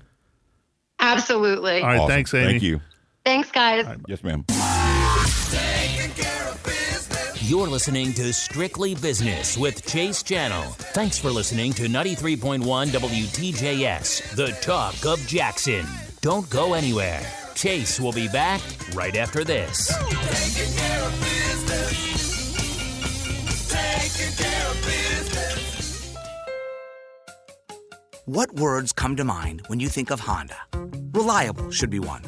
Absolutely. 1.00 1.82
all 1.82 1.88
right, 1.88 1.98
Awesome. 1.98 2.10
thanks, 2.10 2.34
Amy. 2.34 2.46
Thank 2.52 2.64
you. 2.64 2.82
Thanks, 3.26 3.52
guys. 3.52 3.86
Yes, 4.08 4.24
ma'am. 4.24 4.46
You're 7.48 7.70
listening 7.70 8.12
to 8.16 8.34
Strictly 8.34 8.94
Business 8.94 9.58
with 9.58 9.88
Chase 9.88 10.22
Channell. 10.22 10.66
Thanks 10.92 11.18
for 11.18 11.30
listening 11.30 11.72
to 11.76 11.84
93.1 11.84 12.60
WTJS, 12.60 14.36
the 14.36 14.48
talk 14.60 15.06
of 15.06 15.26
Jackson. 15.26 15.86
Don't 16.20 16.50
go 16.50 16.74
anywhere. 16.74 17.22
Chase 17.56 18.02
will 18.02 18.12
be 18.12 18.28
back 18.28 18.60
right 18.94 19.16
after 19.16 19.46
this. 19.46 19.96
What 28.26 28.52
words 28.56 28.92
come 28.92 29.16
to 29.16 29.24
mind 29.24 29.62
when 29.68 29.80
you 29.80 29.88
think 29.88 30.12
of 30.12 30.20
Honda? 30.20 30.58
Reliable 31.14 31.72
should 31.72 31.90
be 31.90 32.00
one. 32.00 32.24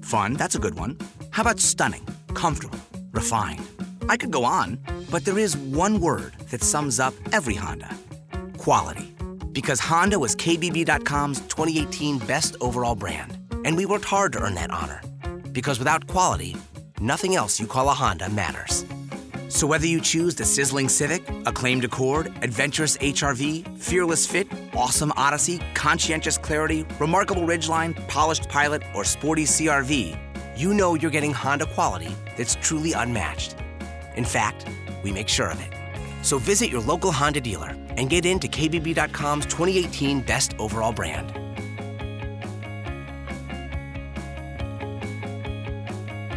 Fun, 0.00 0.32
that's 0.32 0.54
a 0.54 0.58
good 0.58 0.76
one. 0.76 0.96
How 1.28 1.42
about 1.42 1.60
stunning, 1.60 2.08
comfortable, 2.32 2.80
refined? 3.10 3.60
I 4.08 4.16
could 4.16 4.30
go 4.30 4.44
on, 4.44 4.78
but 5.10 5.24
there 5.24 5.38
is 5.38 5.56
one 5.56 6.00
word 6.00 6.34
that 6.50 6.62
sums 6.62 7.00
up 7.00 7.14
every 7.32 7.54
Honda 7.54 7.96
quality. 8.58 9.12
Because 9.50 9.80
Honda 9.80 10.18
was 10.18 10.36
KBB.com's 10.36 11.40
2018 11.40 12.18
best 12.18 12.56
overall 12.60 12.94
brand, 12.94 13.36
and 13.64 13.76
we 13.76 13.86
worked 13.86 14.04
hard 14.04 14.32
to 14.32 14.40
earn 14.40 14.54
that 14.54 14.70
honor. 14.70 15.02
Because 15.50 15.80
without 15.80 16.06
quality, 16.06 16.56
nothing 17.00 17.34
else 17.34 17.58
you 17.58 17.66
call 17.66 17.88
a 17.90 17.92
Honda 17.92 18.28
matters. 18.30 18.84
So 19.48 19.66
whether 19.66 19.86
you 19.86 20.00
choose 20.00 20.36
the 20.36 20.44
sizzling 20.44 20.88
Civic, 20.88 21.28
acclaimed 21.44 21.84
Accord, 21.84 22.32
adventurous 22.40 22.96
HRV, 22.98 23.78
fearless 23.78 24.26
fit, 24.26 24.46
awesome 24.74 25.12
Odyssey, 25.16 25.60
conscientious 25.74 26.38
Clarity, 26.38 26.86
remarkable 27.00 27.42
Ridgeline, 27.42 27.92
polished 28.08 28.48
Pilot, 28.48 28.82
or 28.94 29.04
sporty 29.04 29.44
CRV, 29.44 30.16
you 30.56 30.72
know 30.72 30.94
you're 30.94 31.10
getting 31.10 31.34
Honda 31.34 31.66
quality 31.66 32.14
that's 32.36 32.54
truly 32.54 32.92
unmatched. 32.92 33.56
In 34.16 34.24
fact, 34.24 34.66
we 35.02 35.12
make 35.12 35.28
sure 35.28 35.50
of 35.50 35.60
it. 35.60 35.72
So 36.22 36.38
visit 36.38 36.70
your 36.70 36.80
local 36.80 37.12
Honda 37.12 37.40
dealer 37.40 37.76
and 37.96 38.08
get 38.08 38.24
into 38.24 38.48
KBB.com's 38.48 39.46
2018 39.46 40.20
best 40.20 40.54
overall 40.58 40.92
brand. 40.92 41.32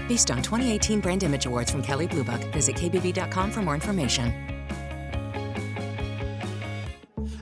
Based 0.08 0.30
on 0.30 0.42
2018 0.42 1.00
Brand 1.00 1.24
Image 1.24 1.46
Awards 1.46 1.72
from 1.72 1.82
Kelley 1.82 2.08
Blue 2.08 2.24
Book, 2.24 2.42
visit 2.54 2.76
kbb.com 2.76 3.52
for 3.52 3.62
more 3.62 3.74
information. 3.74 4.34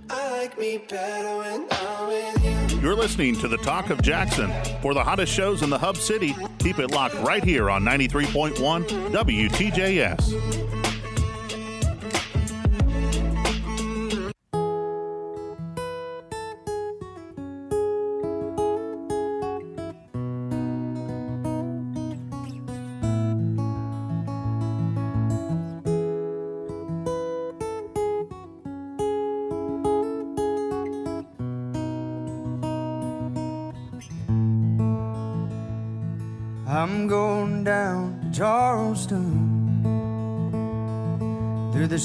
Like 0.09 0.57
me 0.57 0.77
better 0.77 1.37
when 1.37 1.67
I'm 1.71 2.07
with 2.07 2.73
you. 2.73 2.81
You're 2.81 2.95
listening 2.95 3.35
to 3.37 3.47
the 3.47 3.57
Talk 3.57 3.89
of 3.89 4.01
Jackson. 4.01 4.51
For 4.81 4.93
the 4.93 5.03
hottest 5.03 5.31
shows 5.31 5.61
in 5.61 5.69
the 5.69 5.77
Hub 5.77 5.95
City, 5.95 6.35
keep 6.63 6.79
it 6.79 6.91
locked 6.91 7.15
right 7.15 7.43
here 7.43 7.69
on 7.69 7.83
93.1 7.83 8.55
WTJS. 9.11 10.62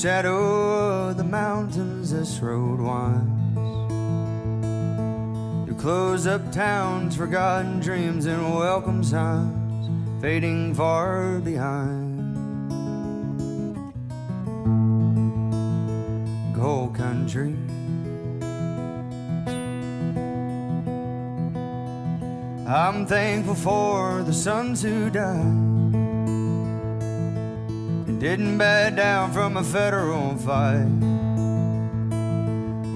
Shadow 0.01 1.09
of 1.09 1.16
the 1.16 1.24
mountains, 1.24 2.12
this 2.12 2.38
road 2.38 2.78
winds. 2.78 3.57
To 5.68 5.74
close 5.74 6.24
up 6.24 6.53
towns, 6.53 7.16
forgotten 7.16 7.80
dreams, 7.80 8.26
and 8.26 8.55
welcome 8.55 9.03
signs 9.03 9.90
fading 10.22 10.72
far 10.74 11.40
behind. 11.40 12.14
Gold 16.55 16.94
country. 16.94 17.57
I'm 22.68 23.05
thankful 23.05 23.57
for 23.57 24.22
the 24.22 24.32
sons 24.32 24.80
who 24.80 25.11
died 25.11 25.67
didn't 28.18 28.58
back 28.58 28.96
down 28.96 29.32
from 29.32 29.56
a 29.56 29.62
federal 29.62 30.36
fight. 30.36 30.88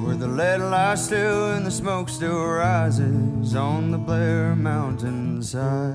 Where 0.02 0.16
The 0.16 0.26
lead 0.26 0.60
lies 0.60 1.04
still 1.04 1.52
and 1.52 1.64
the 1.64 1.70
smoke 1.70 2.08
still 2.08 2.44
rises 2.44 3.54
on 3.54 3.92
the 3.92 3.98
Blair 3.98 4.56
mountainside. 4.56 5.94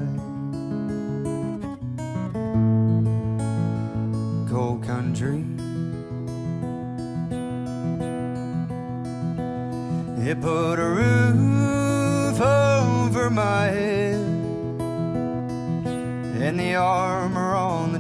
Coal 4.50 4.80
country. 4.80 5.44
It 10.26 10.42
put 10.42 10.80
a 10.80 10.90
roof 10.90 12.40
over 12.40 13.30
my 13.30 13.66
head 13.66 14.38
and 16.40 16.60
the 16.60 16.76
armor 16.76 17.37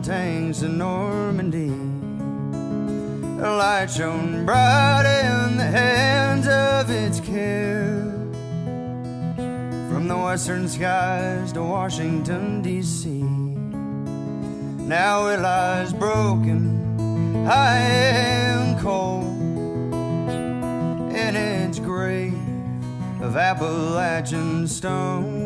tanks 0.07 0.61
of 0.61 0.71
Normandy. 0.71 1.67
A 3.45 3.51
light 3.57 3.87
shone 3.87 4.45
bright 4.45 5.03
in 5.03 5.57
the 5.57 5.65
hands 5.65 6.47
of 6.47 6.89
its 6.89 7.19
care. 7.19 8.03
From 9.89 10.07
the 10.07 10.15
western 10.15 10.69
skies 10.69 11.51
to 11.51 11.61
Washington, 11.61 12.61
D.C. 12.61 13.09
Now 14.87 15.27
it 15.27 15.41
lies 15.41 15.91
broken, 15.91 17.45
high 17.45 17.79
and 17.79 18.79
cold 18.79 19.25
in 21.13 21.35
its 21.35 21.79
grave 21.79 22.39
of 23.19 23.35
Appalachian 23.35 24.69
stone. 24.69 25.36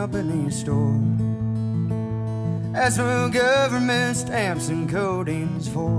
Company 0.00 0.50
store. 0.50 0.98
That's 2.72 2.96
what 2.96 3.32
government 3.32 4.16
stamps 4.16 4.70
and 4.70 4.88
coding's 4.88 5.68
for. 5.68 5.98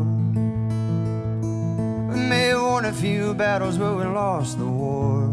We 2.12 2.20
may 2.28 2.48
have 2.48 2.64
won 2.64 2.86
a 2.86 2.94
few 2.94 3.36
battles, 3.36 3.78
but 3.78 3.96
we 3.96 4.06
lost 4.06 4.58
the 4.58 4.66
war. 4.66 5.28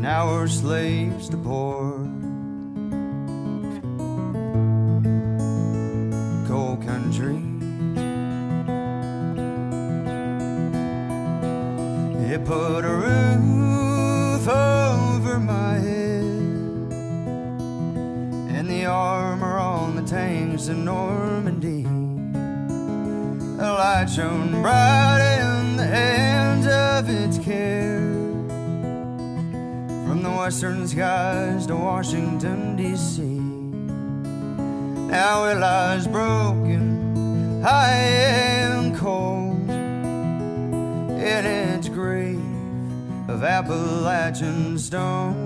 Now 0.00 0.28
we're 0.28 0.46
slaves 0.46 1.28
to 1.30 1.36
poor. 1.36 1.95
Light 23.96 24.10
shone 24.10 24.50
bright 24.60 25.38
in 25.40 25.76
the 25.78 25.86
hands 25.86 26.66
of 26.66 27.08
its 27.08 27.38
care. 27.38 27.98
From 30.06 30.22
the 30.22 30.30
western 30.30 30.86
skies 30.86 31.66
to 31.66 31.76
Washington, 31.76 32.76
D.C. 32.76 33.22
Now 35.10 35.46
it 35.46 35.56
lies 35.56 36.06
broken, 36.06 37.62
high 37.62 38.02
and 38.66 38.94
cold 38.94 39.70
in 41.30 41.46
its 41.46 41.88
grave 41.88 42.44
of 43.28 43.42
Appalachian 43.44 44.78
stone. 44.78 45.45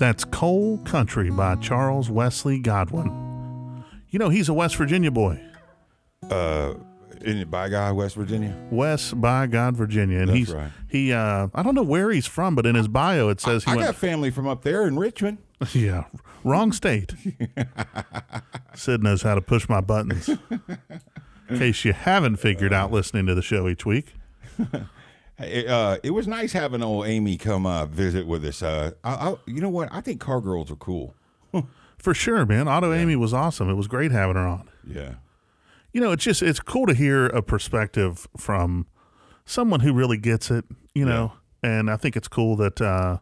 That's 0.00 0.24
Coal 0.24 0.78
Country 0.78 1.30
by 1.30 1.56
Charles 1.56 2.08
Wesley 2.08 2.58
Godwin. 2.58 3.84
You 4.08 4.18
know, 4.18 4.30
he's 4.30 4.48
a 4.48 4.54
West 4.54 4.76
Virginia 4.76 5.10
boy. 5.10 5.38
Uh, 6.30 6.72
isn't 7.20 7.42
it 7.42 7.50
by 7.50 7.68
guy, 7.68 7.92
West 7.92 8.16
Virginia? 8.16 8.56
West 8.70 9.20
by 9.20 9.46
God, 9.46 9.76
Virginia. 9.76 10.20
And 10.20 10.28
That's 10.28 10.38
he's 10.38 10.52
right. 10.52 10.70
he 10.88 11.12
uh 11.12 11.48
I 11.54 11.62
don't 11.62 11.74
know 11.74 11.82
where 11.82 12.10
he's 12.10 12.26
from, 12.26 12.54
but 12.54 12.64
in 12.64 12.76
his 12.76 12.88
bio 12.88 13.28
it 13.28 13.42
says 13.42 13.64
he 13.64 13.72
I 13.72 13.76
went 13.76 13.88
got 13.88 13.94
family 13.94 14.30
from 14.30 14.48
up 14.48 14.62
there 14.62 14.86
in 14.86 14.98
Richmond. 14.98 15.36
Yeah. 15.74 16.04
Wrong 16.44 16.72
state. 16.72 17.12
Syd 18.74 19.02
knows 19.02 19.20
how 19.20 19.34
to 19.34 19.42
push 19.42 19.68
my 19.68 19.82
buttons. 19.82 20.30
In 21.50 21.58
case 21.58 21.84
you 21.84 21.92
haven't 21.92 22.36
figured 22.36 22.72
out 22.72 22.90
listening 22.90 23.26
to 23.26 23.34
the 23.34 23.42
show 23.42 23.68
each 23.68 23.84
week. 23.84 24.14
It, 25.42 25.66
uh, 25.68 25.98
it 26.02 26.10
was 26.10 26.26
nice 26.28 26.52
having 26.52 26.82
old 26.82 27.06
Amy 27.06 27.36
come 27.36 27.66
uh, 27.66 27.86
visit 27.86 28.26
with 28.26 28.44
us. 28.44 28.62
Uh, 28.62 28.92
I, 29.04 29.10
I, 29.30 29.34
you 29.46 29.60
know 29.60 29.68
what? 29.68 29.88
I 29.92 30.00
think 30.00 30.20
car 30.20 30.40
girls 30.40 30.70
are 30.70 30.76
cool. 30.76 31.14
For 31.98 32.14
sure, 32.14 32.46
man. 32.46 32.68
Auto 32.68 32.92
Amy 32.92 33.16
was 33.16 33.34
awesome. 33.34 33.68
It 33.68 33.74
was 33.74 33.86
great 33.86 34.10
having 34.10 34.36
her 34.36 34.46
on. 34.46 34.68
Yeah. 34.86 35.14
You 35.92 36.00
know, 36.00 36.12
it's 36.12 36.24
just 36.24 36.40
it's 36.42 36.60
cool 36.60 36.86
to 36.86 36.94
hear 36.94 37.26
a 37.26 37.42
perspective 37.42 38.26
from 38.36 38.86
someone 39.44 39.80
who 39.80 39.92
really 39.92 40.16
gets 40.18 40.50
it, 40.50 40.64
you 40.94 41.04
know. 41.04 41.32
And 41.62 41.90
I 41.90 41.96
think 41.96 42.16
it's 42.16 42.28
cool 42.28 42.56
that 42.56 42.80
uh 42.80 43.18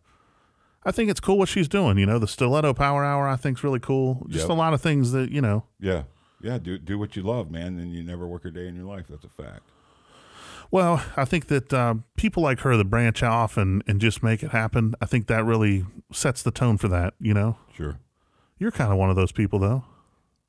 I 0.85 0.93
think 0.93 1.11
it's 1.11 1.19
cool 1.21 1.39
what 1.39 1.49
she's 1.49 1.67
doing, 1.69 1.99
you 1.99 2.07
know. 2.07 2.19
The 2.19 2.29
stiletto 2.29 2.73
power 2.75 3.05
hour 3.05 3.27
I 3.27 3.37
think's 3.37 3.65
really 3.65 3.81
cool. 3.81 4.27
Just 4.29 4.45
Yep. 4.45 4.51
a 4.51 4.55
lot 4.55 4.75
of 4.75 4.81
things 4.81 5.13
that, 5.13 5.31
you 5.33 5.41
know. 5.41 5.65
Yeah. 5.81 6.05
Yeah. 6.41 6.59
Do 6.59 6.79
do 6.79 6.99
what 6.99 7.17
you 7.17 7.23
love, 7.23 7.51
man, 7.51 7.79
and 7.81 7.93
you 7.93 8.03
never 8.03 8.27
work 8.29 8.45
a 8.45 8.51
day 8.51 8.69
in 8.69 8.77
your 8.77 8.85
life. 8.85 9.07
That's 9.09 9.25
a 9.25 9.29
fact. 9.29 9.63
Well, 10.71 11.03
I 11.17 11.25
think 11.25 11.47
that 11.47 11.73
uh, 11.73 11.95
people 12.17 12.43
like 12.43 12.61
her 12.61 12.77
that 12.77 12.91
branch 12.91 13.23
off 13.23 13.57
and, 13.57 13.83
and 13.87 14.01
just 14.01 14.23
make 14.23 14.43
it 14.43 14.51
happen, 14.51 14.95
I 15.01 15.07
think 15.07 15.27
that 15.29 15.45
really 15.45 15.87
sets 16.13 16.43
the 16.43 16.51
tone 16.51 16.77
for 16.77 16.89
that, 16.89 17.15
you 17.19 17.33
know? 17.33 17.57
Sure. 17.75 17.99
You're 18.59 18.71
kind 18.71 18.93
of 18.93 18.99
one 18.99 19.09
of 19.09 19.17
those 19.17 19.33
people, 19.33 19.59
though. 19.59 19.85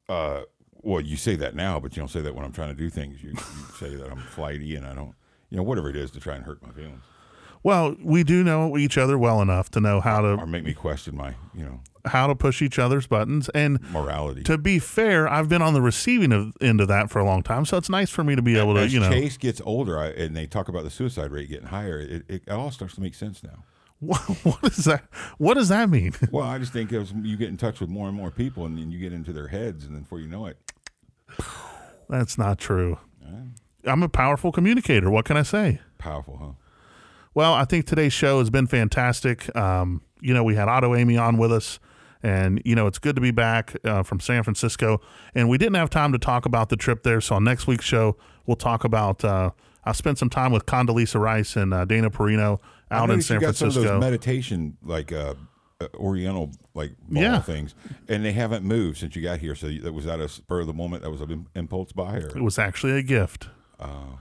Uh, 0.09 0.41
well, 0.82 0.99
you 0.99 1.15
say 1.15 1.36
that 1.36 1.55
now, 1.55 1.80
but 1.80 1.95
you 1.95 2.01
don't 2.01 2.09
say 2.09 2.22
that 2.22 2.36
when 2.36 2.43
I'm 2.43 2.51
trying 2.51 2.70
to 2.70 2.76
do 2.76 2.89
things. 2.89 3.24
You, 3.24 3.30
you 3.30 3.65
say 3.78 3.95
that 3.95 4.11
I'm 4.11 4.20
flighty 4.20 4.76
and 4.76 4.86
I 4.86 4.93
don't, 4.93 5.13
you 5.49 5.57
know, 5.57 5.63
whatever 5.63 5.89
it 5.89 5.95
is 5.95 6.11
to 6.11 6.20
try 6.20 6.36
and 6.36 6.43
hurt 6.43 6.61
my 6.61 6.72
feelings 6.72 7.03
Well, 7.64 7.95
we 8.01 8.24
do 8.24 8.43
know 8.43 8.78
each 8.78 8.97
other 8.97 9.18
well 9.18 9.41
enough 9.41 9.70
to 9.72 9.82
know 9.82 9.99
how 9.99 10.22
to 10.22 10.28
or 10.36 10.45
make 10.45 10.64
me 10.64 10.74
question 10.74 11.16
my, 11.18 11.36
you 11.53 11.66
know, 11.66 11.82
how 12.05 12.28
to 12.28 12.36
push 12.36 12.62
each 12.62 12.80
other's 12.80 13.05
buttons. 13.05 13.49
And 13.49 13.80
morality. 13.91 14.43
to 14.43 14.57
be 14.57 14.80
fair, 14.80 15.28
I've 15.28 15.49
been 15.49 15.62
on 15.62 15.74
the 15.74 15.82
receiving 15.82 16.32
of, 16.32 16.53
end 16.62 16.80
of 16.80 16.88
that 16.88 17.10
for 17.10 17.20
a 17.20 17.26
long 17.26 17.43
time, 17.43 17.66
so 17.66 17.78
it's 17.78 17.89
nice 17.89 18.10
for 18.10 18.24
me 18.24 18.36
to 18.36 18.41
be 18.41 18.57
able 18.57 18.76
to, 18.76 18.82
As 18.82 18.93
you 18.93 18.99
know, 18.99 19.07
As 19.07 19.14
Chase 19.14 19.38
gets 19.38 19.62
older, 19.66 19.99
I, 19.99 20.07
and 20.07 20.36
they 20.36 20.47
talk 20.47 20.70
about 20.70 20.84
the 20.86 20.89
suicide 20.89 21.32
rate 21.32 21.49
getting 21.49 21.68
higher, 21.68 21.99
it, 21.99 22.24
it 22.30 22.49
all 22.49 22.72
starts 22.72 22.95
to 22.95 23.01
make 23.01 23.14
sense 23.16 23.43
now. 23.43 23.64
what, 23.99 24.22
what 24.22 24.64
is 24.64 24.86
that? 24.86 25.03
What 25.38 25.55
does 25.55 25.68
that 25.68 25.89
mean? 25.89 26.14
Well, 26.32 26.45
I 26.45 26.57
just 26.57 26.72
think 26.72 26.93
as 26.93 27.12
you 27.12 27.36
get 27.36 27.49
in 27.49 27.57
touch 27.57 27.82
with 27.82 27.89
more 27.89 28.07
and 28.07 28.16
more 28.16 28.32
people, 28.32 28.66
and 28.66 28.78
then 28.78 28.91
you 28.91 28.99
get 28.99 29.12
into 29.12 29.34
their 29.34 29.49
heads, 29.49 29.84
and 29.84 29.93
then 29.93 30.03
before 30.03 30.22
you 30.22 30.28
know 30.28 30.45
it, 30.45 30.57
That's 32.07 32.38
not 32.38 32.57
true. 32.60 32.97
I'm 33.86 34.03
a 34.03 34.10
powerful 34.10 34.51
communicator. 34.51 35.10
What 35.10 35.26
can 35.26 35.36
I 35.38 35.43
say? 35.43 35.80
powerful, 35.97 36.38
huh? 36.38 36.51
Well, 37.34 37.53
I 37.53 37.65
think 37.65 37.86
today's 37.86 38.13
show 38.13 38.39
has 38.39 38.49
been 38.49 38.67
fantastic. 38.67 39.55
Um, 39.55 40.01
you 40.21 40.34
know, 40.34 40.43
we 40.43 40.55
had 40.55 40.67
Auto 40.67 40.95
Amy 40.95 41.17
on 41.17 41.38
with 41.38 41.51
us, 41.51 41.80
and 42.23 42.61
you 42.65 42.75
know, 42.75 42.88
it's 42.88 42.99
good 42.99 43.15
to 43.15 43.21
be 43.21 43.32
back 43.32 43.75
uh, 43.84 44.03
from 44.03 44.19
San 44.19 44.43
Francisco. 44.43 44.99
And 45.36 45.47
we 45.49 45.57
didn't 45.57 45.75
have 45.75 45.89
time 45.89 46.11
to 46.11 46.17
talk 46.19 46.45
about 46.45 46.69
the 46.69 46.75
trip 46.75 47.03
there, 47.03 47.21
so 47.21 47.36
on 47.36 47.43
next 47.43 47.67
week's 47.67 47.86
show, 47.86 48.17
we'll 48.45 48.57
talk 48.57 48.84
about. 48.84 49.23
Uh, 49.23 49.51
I 49.86 49.93
spent 49.93 50.17
some 50.17 50.30
time 50.30 50.51
with 50.51 50.65
Condoleezza 50.65 51.19
Rice 51.19 51.55
and 51.55 51.73
uh, 51.73 51.86
Dana 51.86 52.09
Perino 52.09 52.59
out 52.91 53.09
in 53.09 53.21
San 53.21 53.39
you 53.39 53.47
got 53.47 53.55
some 53.55 53.69
of 53.69 53.75
those 53.75 53.99
meditation, 53.99 54.77
like 54.84 55.11
uh, 55.11 55.36
uh, 55.80 55.88
Oriental, 55.95 56.51
like 56.73 56.91
ball 57.07 57.23
Yeah. 57.23 57.39
things, 57.41 57.75
and 58.07 58.25
they 58.25 58.34
haven't 58.34 58.65
moved 58.65 58.97
since 58.97 59.15
you 59.15 59.21
got 59.21 59.39
here. 59.39 59.55
So 59.55 59.69
that 59.69 59.93
was 59.93 60.05
that 60.05 60.19
a 60.19 60.27
spur 60.27 60.61
of 60.61 60.67
the 60.67 60.73
moment? 60.73 61.03
That 61.03 61.11
was 61.11 61.21
an 61.21 61.47
impulse 61.55 61.91
buy, 61.93 62.17
or 62.17 62.27
it 62.27 62.41
was 62.41 62.59
actually 62.59 62.93
a 62.93 63.01
gift. 63.03 63.47
Oh. 63.80 64.19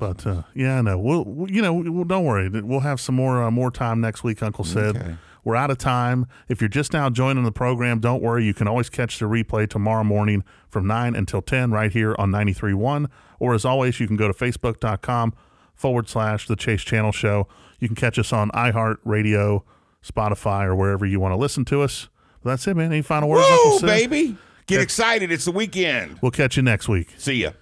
But 0.00 0.26
uh, 0.26 0.42
yeah, 0.54 0.80
no, 0.80 0.98
we'll, 0.98 1.24
we'll 1.24 1.50
you 1.50 1.60
know, 1.60 1.74
we'll, 1.74 2.04
don't 2.04 2.24
worry. 2.24 2.48
We'll 2.48 2.80
have 2.80 3.00
some 3.00 3.14
more 3.14 3.42
uh, 3.42 3.50
more 3.50 3.70
time 3.70 4.00
next 4.00 4.24
week, 4.24 4.42
Uncle 4.42 4.64
Syd. 4.64 4.96
Okay. 4.96 5.16
We're 5.44 5.56
out 5.56 5.70
of 5.70 5.78
time. 5.78 6.26
If 6.48 6.60
you're 6.60 6.68
just 6.68 6.92
now 6.92 7.08
joining 7.10 7.44
the 7.44 7.52
program, 7.52 8.00
don't 8.00 8.22
worry. 8.22 8.44
You 8.44 8.54
can 8.54 8.66
always 8.66 8.90
catch 8.90 9.18
the 9.18 9.26
replay 9.26 9.68
tomorrow 9.68 10.04
morning 10.04 10.44
from 10.68 10.86
9 10.86 11.14
until 11.14 11.40
10 11.40 11.70
right 11.70 11.90
here 11.90 12.14
on 12.18 12.30
93.1. 12.30 13.08
Or 13.38 13.54
as 13.54 13.64
always, 13.64 14.00
you 14.00 14.06
can 14.06 14.16
go 14.16 14.28
to 14.28 14.34
facebook.com 14.34 15.32
forward 15.74 16.08
slash 16.10 16.46
the 16.46 16.56
Chase 16.56 16.82
Channell 16.82 17.14
Show. 17.14 17.48
You 17.78 17.88
can 17.88 17.94
catch 17.94 18.18
us 18.18 18.34
on 18.34 18.50
iHeart 18.50 18.98
Radio, 19.04 19.64
Spotify, 20.04 20.64
or 20.64 20.74
wherever 20.74 21.06
you 21.06 21.20
want 21.20 21.32
to 21.32 21.36
listen 21.36 21.64
to 21.66 21.80
us. 21.82 22.10
That's 22.44 22.66
it, 22.66 22.76
man. 22.76 22.92
Any 22.92 23.02
final 23.02 23.28
words, 23.30 23.46
Uncle 23.50 23.70
Woo, 23.72 23.78
Syd? 23.78 24.10
baby! 24.10 24.36
Get 24.66 24.82
excited. 24.82 25.32
It's 25.32 25.46
the 25.46 25.52
weekend. 25.52 26.18
We'll 26.22 26.30
catch 26.30 26.56
you 26.56 26.62
next 26.62 26.88
week. 26.88 27.14
See 27.16 27.42
ya. 27.42 27.52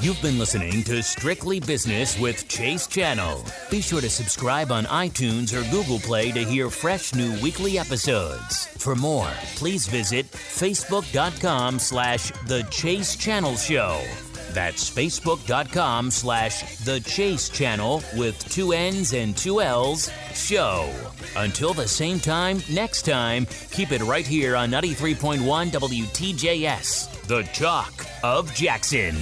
You've 0.00 0.20
been 0.22 0.38
listening 0.38 0.84
to 0.84 1.02
Strictly 1.02 1.58
Business 1.58 2.18
with 2.18 2.46
Chase 2.46 2.86
Channell. 2.86 3.42
Be 3.70 3.80
sure 3.80 4.00
to 4.00 4.10
subscribe 4.10 4.70
on 4.70 4.84
iTunes 4.84 5.52
or 5.52 5.68
Google 5.70 5.98
Play 5.98 6.30
to 6.30 6.44
hear 6.44 6.70
fresh 6.70 7.14
new 7.14 7.32
weekly 7.40 7.78
episodes. 7.78 8.66
For 8.66 8.94
more, 8.94 9.30
please 9.56 9.86
visit 9.86 10.30
facebook.com 10.30 11.78
slash 11.78 12.30
The 12.46 12.62
Chase 12.70 13.16
Channell 13.16 13.56
Show. 13.56 14.00
That's 14.54 14.88
facebook.com 14.88 16.10
slash 16.12 16.78
The 16.78 17.00
Chase 17.00 17.50
Channell 17.50 18.02
with 18.16 18.38
two 18.48 18.72
N's 18.72 19.12
and 19.12 19.36
two 19.36 19.60
L's 19.60 20.10
show. 20.32 20.88
Until 21.36 21.74
the 21.74 21.88
same 21.88 22.20
time 22.20 22.62
next 22.70 23.02
time, 23.02 23.46
keep 23.72 23.90
it 23.90 24.00
right 24.02 24.26
here 24.26 24.54
on 24.54 24.70
93.1 24.70 25.40
WTJS, 25.70 27.26
The 27.26 27.42
Talk 27.52 28.06
of 28.22 28.54
Jackson. 28.54 29.16